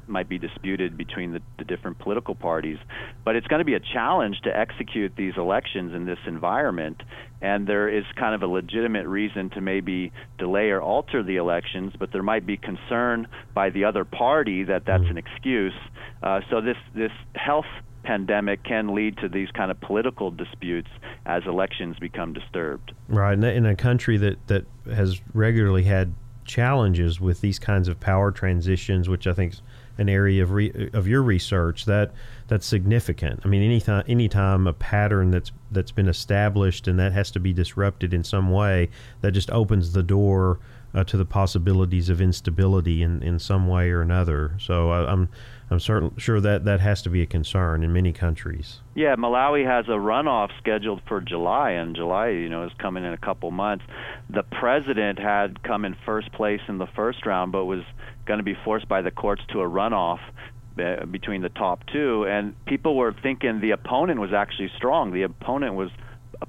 might 0.07 0.29
be 0.31 0.39
disputed 0.39 0.97
between 0.97 1.33
the, 1.33 1.43
the 1.59 1.65
different 1.65 1.99
political 1.99 2.35
parties. 2.35 2.79
But 3.23 3.37
it's 3.37 3.47
going 3.47 3.61
to 3.61 3.67
be 3.67 3.75
a 3.75 3.81
challenge 3.81 4.41
to 4.45 4.57
execute 4.57 5.13
these 5.17 5.35
elections 5.37 5.95
in 5.95 6.07
this 6.07 6.19
environment, 6.27 7.03
and 7.43 7.67
there 7.67 7.89
is 7.89 8.05
kind 8.17 8.35
of 8.35 8.43
a 8.43 8.47
legitimate 8.47 9.07
reason 9.07 9.51
to 9.51 9.61
maybe 9.61 10.11
delay 10.39 10.71
or 10.71 10.81
alter 10.81 11.23
the 11.23 11.37
elections, 11.37 11.93
but 11.99 12.13
there 12.13 12.23
might 12.23 12.47
be 12.47 12.57
concern 12.57 13.29
by 13.55 13.69
the 13.69 13.85
other 13.85 14.05
party 14.07 14.65
that 14.65 14.87
that's 14.87 15.05
an 15.05 15.19
excuse. 15.19 15.75
Uh, 16.23 16.41
so 16.49 16.61
this 16.61 16.77
this 16.95 17.13
health 17.35 17.67
pandemic 18.03 18.65
can 18.65 18.95
lead 18.95 19.19
to 19.19 19.29
these 19.29 19.51
kind 19.51 19.71
of 19.71 19.79
political 19.81 20.31
disputes 20.31 20.89
as 21.27 21.43
elections 21.47 21.99
become 21.99 22.33
disturbed. 22.33 22.93
Right, 23.07 23.39
in 23.39 23.67
a 23.67 23.77
country 23.77 24.17
that 24.17 24.47
that 24.47 24.65
has 24.87 25.21
regularly 25.35 25.83
had 25.83 26.15
challenges 26.49 27.21
with 27.21 27.41
these 27.41 27.59
kinds 27.59 27.87
of 27.87 28.01
power 28.01 28.33
transitions, 28.33 29.09
which 29.09 29.27
I 29.27 29.35
think 29.35 29.53
is 29.53 29.63
an 29.99 30.09
area 30.09 30.43
of 30.43 30.53
re, 30.53 30.91
of 30.93 31.07
your 31.07 31.23
research 31.23 31.85
that 31.85 32.13
that's 32.49 32.67
significant. 32.67 33.41
I 33.45 33.49
mean, 33.49 33.63
anytime 33.63 34.05
anytime 34.09 34.67
a 34.67 34.73
pattern 34.73 35.31
that's 35.31 35.53
that's 35.71 35.93
been 35.93 36.09
established 36.09 36.89
and 36.89 36.99
that 36.99 37.13
has 37.13 37.31
to 37.33 37.41
be 37.41 37.53
disrupted 37.53 38.15
in 38.15 38.25
some 38.25 38.51
way, 38.51 38.89
that 39.21 39.33
just 39.33 39.51
opens 39.51 39.93
the 39.93 40.03
door 40.03 40.59
uh, 40.95 41.05
to 41.05 41.17
the 41.17 41.25
possibilities 41.25 42.09
of 42.09 42.21
instability 42.21 43.03
in, 43.03 43.23
in 43.23 43.39
some 43.39 43.69
way 43.69 43.91
or 43.91 44.01
another. 44.01 44.57
So 44.59 44.91
I, 44.91 45.13
I'm 45.13 45.29
I'm 45.71 45.81
certain 45.81 46.13
sure 46.17 46.41
that 46.41 46.65
that 46.65 46.81
has 46.81 47.03
to 47.03 47.11
be 47.11 47.21
a 47.21 47.27
concern 47.27 47.83
in 47.83 47.93
many 47.93 48.13
countries. 48.13 48.81
Yeah, 48.95 49.17
Malawi 49.17 49.67
has 49.67 49.87
a 49.87 49.99
runoff 49.99 50.49
scheduled 50.59 51.03
for 51.07 51.21
July, 51.21 51.73
and 51.73 51.95
July, 51.95 52.29
you 52.29 52.49
know, 52.49 52.65
is 52.65 52.73
coming 52.79 53.05
in 53.05 53.13
a 53.13 53.19
couple 53.19 53.51
months. 53.51 53.85
The 54.31 54.45
president 54.45 55.19
had 55.19 55.63
come 55.63 55.85
in 55.85 55.95
first 56.07 56.33
place 56.33 56.61
in 56.69 56.79
the 56.79 56.87
first 56.87 57.27
round, 57.27 57.53
but 57.53 57.67
was 57.67 57.83
going 58.25 58.39
to 58.39 58.45
be 58.45 58.57
forced 58.65 58.89
by 58.89 59.03
the 59.03 59.11
courts 59.11 59.43
to 59.53 59.61
a 59.61 59.69
runoff 59.69 60.21
uh, 60.79 61.05
between 61.07 61.43
the 61.43 61.49
top 61.51 61.81
two, 61.93 62.25
and 62.27 62.55
people 62.65 62.97
were 62.97 63.15
thinking 63.23 63.61
the 63.61 63.73
opponent 63.73 64.21
was 64.21 64.33
actually 64.33 64.71
strong. 64.77 65.13
The 65.13 65.23
opponent 65.23 65.75
was 65.75 65.91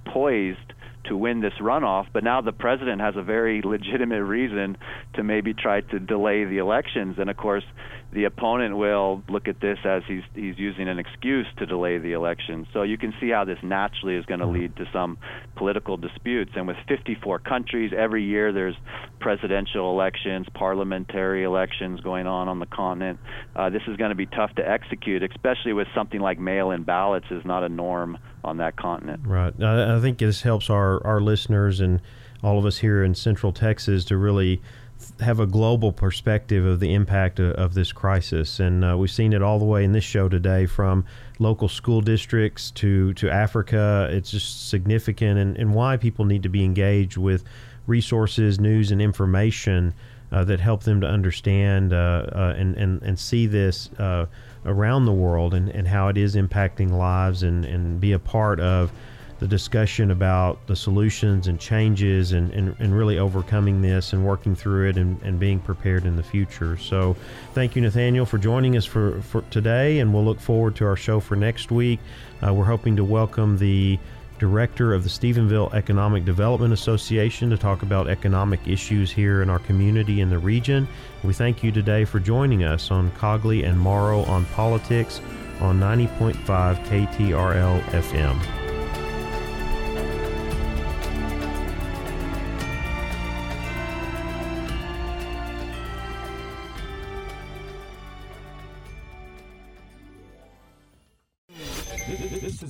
poised 0.06 0.74
to 1.06 1.18
win 1.18 1.42
this 1.42 1.54
runoff, 1.60 2.08
but 2.14 2.24
now 2.24 2.42
the 2.42 2.52
president 2.52 3.02
has 3.02 3.16
a 3.16 3.24
very 3.24 3.62
legitimate 3.66 4.24
reason 4.24 4.78
to 5.16 5.24
maybe 5.24 5.54
try 5.54 5.82
to 5.82 6.00
delay 6.00 6.46
the 6.46 6.60
elections. 6.60 7.16
And 7.18 7.30
of 7.30 7.38
course, 7.38 7.64
the 8.12 8.24
opponent 8.24 8.76
will 8.76 9.22
look 9.30 9.48
at 9.48 9.60
this 9.62 9.78
as 9.84 10.02
he's 10.08 10.24
he's 10.34 10.58
using 10.58 10.90
an 10.90 10.98
excuse 10.98 11.46
to 11.58 11.66
delay 11.66 12.00
the 12.00 12.14
election. 12.14 12.68
So 12.74 12.82
you 12.82 12.98
can 12.98 13.14
see 13.20 13.30
how 13.30 13.46
this 13.46 13.60
naturally 13.62 14.16
is 14.16 14.26
going 14.26 14.40
to 14.40 14.48
lead 14.48 14.76
to 14.78 14.86
some 14.92 15.20
political 15.56 15.96
disputes. 15.96 16.52
And 16.56 16.68
with 16.68 16.78
54 16.88 17.40
countries, 17.40 17.92
every 17.96 18.24
year 18.24 18.52
there's 18.52 18.76
presidential 19.20 19.92
elections, 19.92 20.48
parliamentary 20.56 21.44
elections 21.44 22.02
going 22.02 22.26
on 22.26 22.48
on 22.48 22.60
the 22.60 22.66
continent. 22.66 23.20
Uh, 23.56 23.70
this 23.70 23.84
is 23.88 23.96
going 23.98 24.10
to 24.10 24.16
be 24.16 24.26
tough 24.26 24.56
to 24.56 24.68
execute, 24.68 25.22
especially 25.22 25.74
with 25.74 25.88
something 25.94 26.20
like 26.20 26.40
mail-in 26.40 26.84
ballots 26.84 27.28
is 27.30 27.46
not 27.46 27.64
a 27.64 27.70
norm 27.70 28.18
on 28.44 28.58
that 28.58 28.76
continent. 28.76 29.22
Right. 29.26 29.54
I 29.62 30.00
think 30.00 30.18
this 30.18 30.42
helps 30.42 30.70
our 30.70 31.06
our 31.06 31.22
listeners 31.22 31.80
and 31.80 32.02
all 32.42 32.58
of 32.58 32.66
us 32.66 32.78
here 32.78 33.04
in 33.04 33.14
Central 33.14 33.52
Texas 33.52 34.06
to 34.06 34.18
really 34.18 34.62
have 35.20 35.40
a 35.40 35.46
global 35.46 35.92
perspective 35.92 36.66
of 36.66 36.80
the 36.80 36.94
impact 36.94 37.40
of, 37.40 37.54
of 37.54 37.74
this 37.74 37.92
crisis, 37.92 38.60
and 38.60 38.84
uh, 38.84 38.98
we've 38.98 39.12
seen 39.12 39.34
it 39.34 39.42
all 39.42 39.60
the 39.60 39.66
way 39.66 39.84
in 39.84 39.92
this 39.92 40.04
show 40.04 40.30
today, 40.30 40.66
from 40.66 41.06
local 41.40 41.68
school 41.68 42.02
districts 42.02 42.72
to 42.72 43.14
to 43.14 43.30
Africa. 43.30 44.10
It's 44.12 44.32
just 44.32 44.70
significant, 44.70 45.40
and, 45.40 45.58
and 45.58 45.74
why 45.74 45.98
people 45.98 46.26
need 46.26 46.44
to 46.44 46.50
be 46.50 46.64
engaged 46.64 47.18
with 47.18 47.44
resources, 47.88 48.60
news, 48.60 48.92
and 48.92 49.02
information 49.02 49.94
uh, 50.32 50.44
that 50.46 50.60
help 50.60 50.84
them 50.84 51.02
to 51.02 51.08
understand 51.08 51.94
uh, 51.94 52.26
uh 52.32 52.54
and, 52.58 52.76
and 52.76 53.02
and 53.02 53.20
see 53.20 53.48
this 53.48 53.90
uh, 54.00 54.26
around 54.66 55.06
the 55.06 55.14
world, 55.14 55.54
and, 55.54 55.70
and 55.70 55.88
how 55.88 56.08
it 56.08 56.18
is 56.18 56.36
impacting 56.36 56.92
lives, 56.92 57.44
and 57.44 57.66
and 57.66 58.00
be 58.00 58.12
a 58.12 58.20
part 58.20 58.60
of 58.60 58.92
the 59.40 59.48
discussion 59.48 60.12
about 60.12 60.66
the 60.68 60.76
solutions 60.76 61.48
and 61.48 61.60
changes 61.60 62.34
and, 62.34 62.52
and, 62.52 62.76
and 62.80 62.96
really 62.96 63.18
overcoming 63.18 63.82
this 63.82 64.14
and 64.14 64.26
working 64.26 64.54
through 64.56 64.90
it 64.90 64.98
and, 64.98 65.22
and 65.24 65.40
being 65.40 65.60
prepared 65.60 66.06
in 66.06 66.16
the 66.16 66.24
future. 66.24 66.78
So, 66.78 67.16
thank 67.54 67.76
you, 67.76 67.82
Nathaniel, 67.82 68.26
for 68.26 68.38
joining 68.38 68.76
us 68.76 68.86
for, 68.86 69.22
for 69.22 69.42
today, 69.44 70.00
and 70.00 70.14
we'll 70.14 70.26
look 70.26 70.40
forward 70.40 70.76
to 70.78 70.86
our 70.86 70.98
show 70.98 71.20
for 71.20 71.36
next 71.36 71.72
week. 71.72 72.00
Uh, 72.46 72.54
we're 72.54 72.66
hoping 72.66 72.98
to 72.98 73.04
welcome 73.04 73.58
the 73.58 73.98
director 74.40 74.94
of 74.94 75.04
the 75.04 75.10
Stephenville 75.10 75.74
Economic 75.74 76.26
Development 76.26 76.74
Association 76.74 77.50
to 77.50 77.58
talk 77.58 77.82
about 77.82 78.08
economic 78.08 78.66
issues 78.66 79.12
here 79.12 79.42
in 79.42 79.50
our 79.50 79.60
community 79.60 80.22
in 80.22 80.30
the 80.30 80.40
region. 80.40 80.88
We 81.24 81.34
thank 81.34 81.64
you 81.64 81.72
today 81.72 82.06
for 82.06 82.20
joining 82.20 82.64
us 82.64 82.90
on 82.90 83.12
Cogley 83.12 83.68
and 83.68 83.78
Morrow 83.78 84.24
on 84.24 84.46
Politics 84.46 85.20
on 85.60 85.80
90.5 85.80 86.36
KTRL 86.86 87.82
FM. 87.82 88.69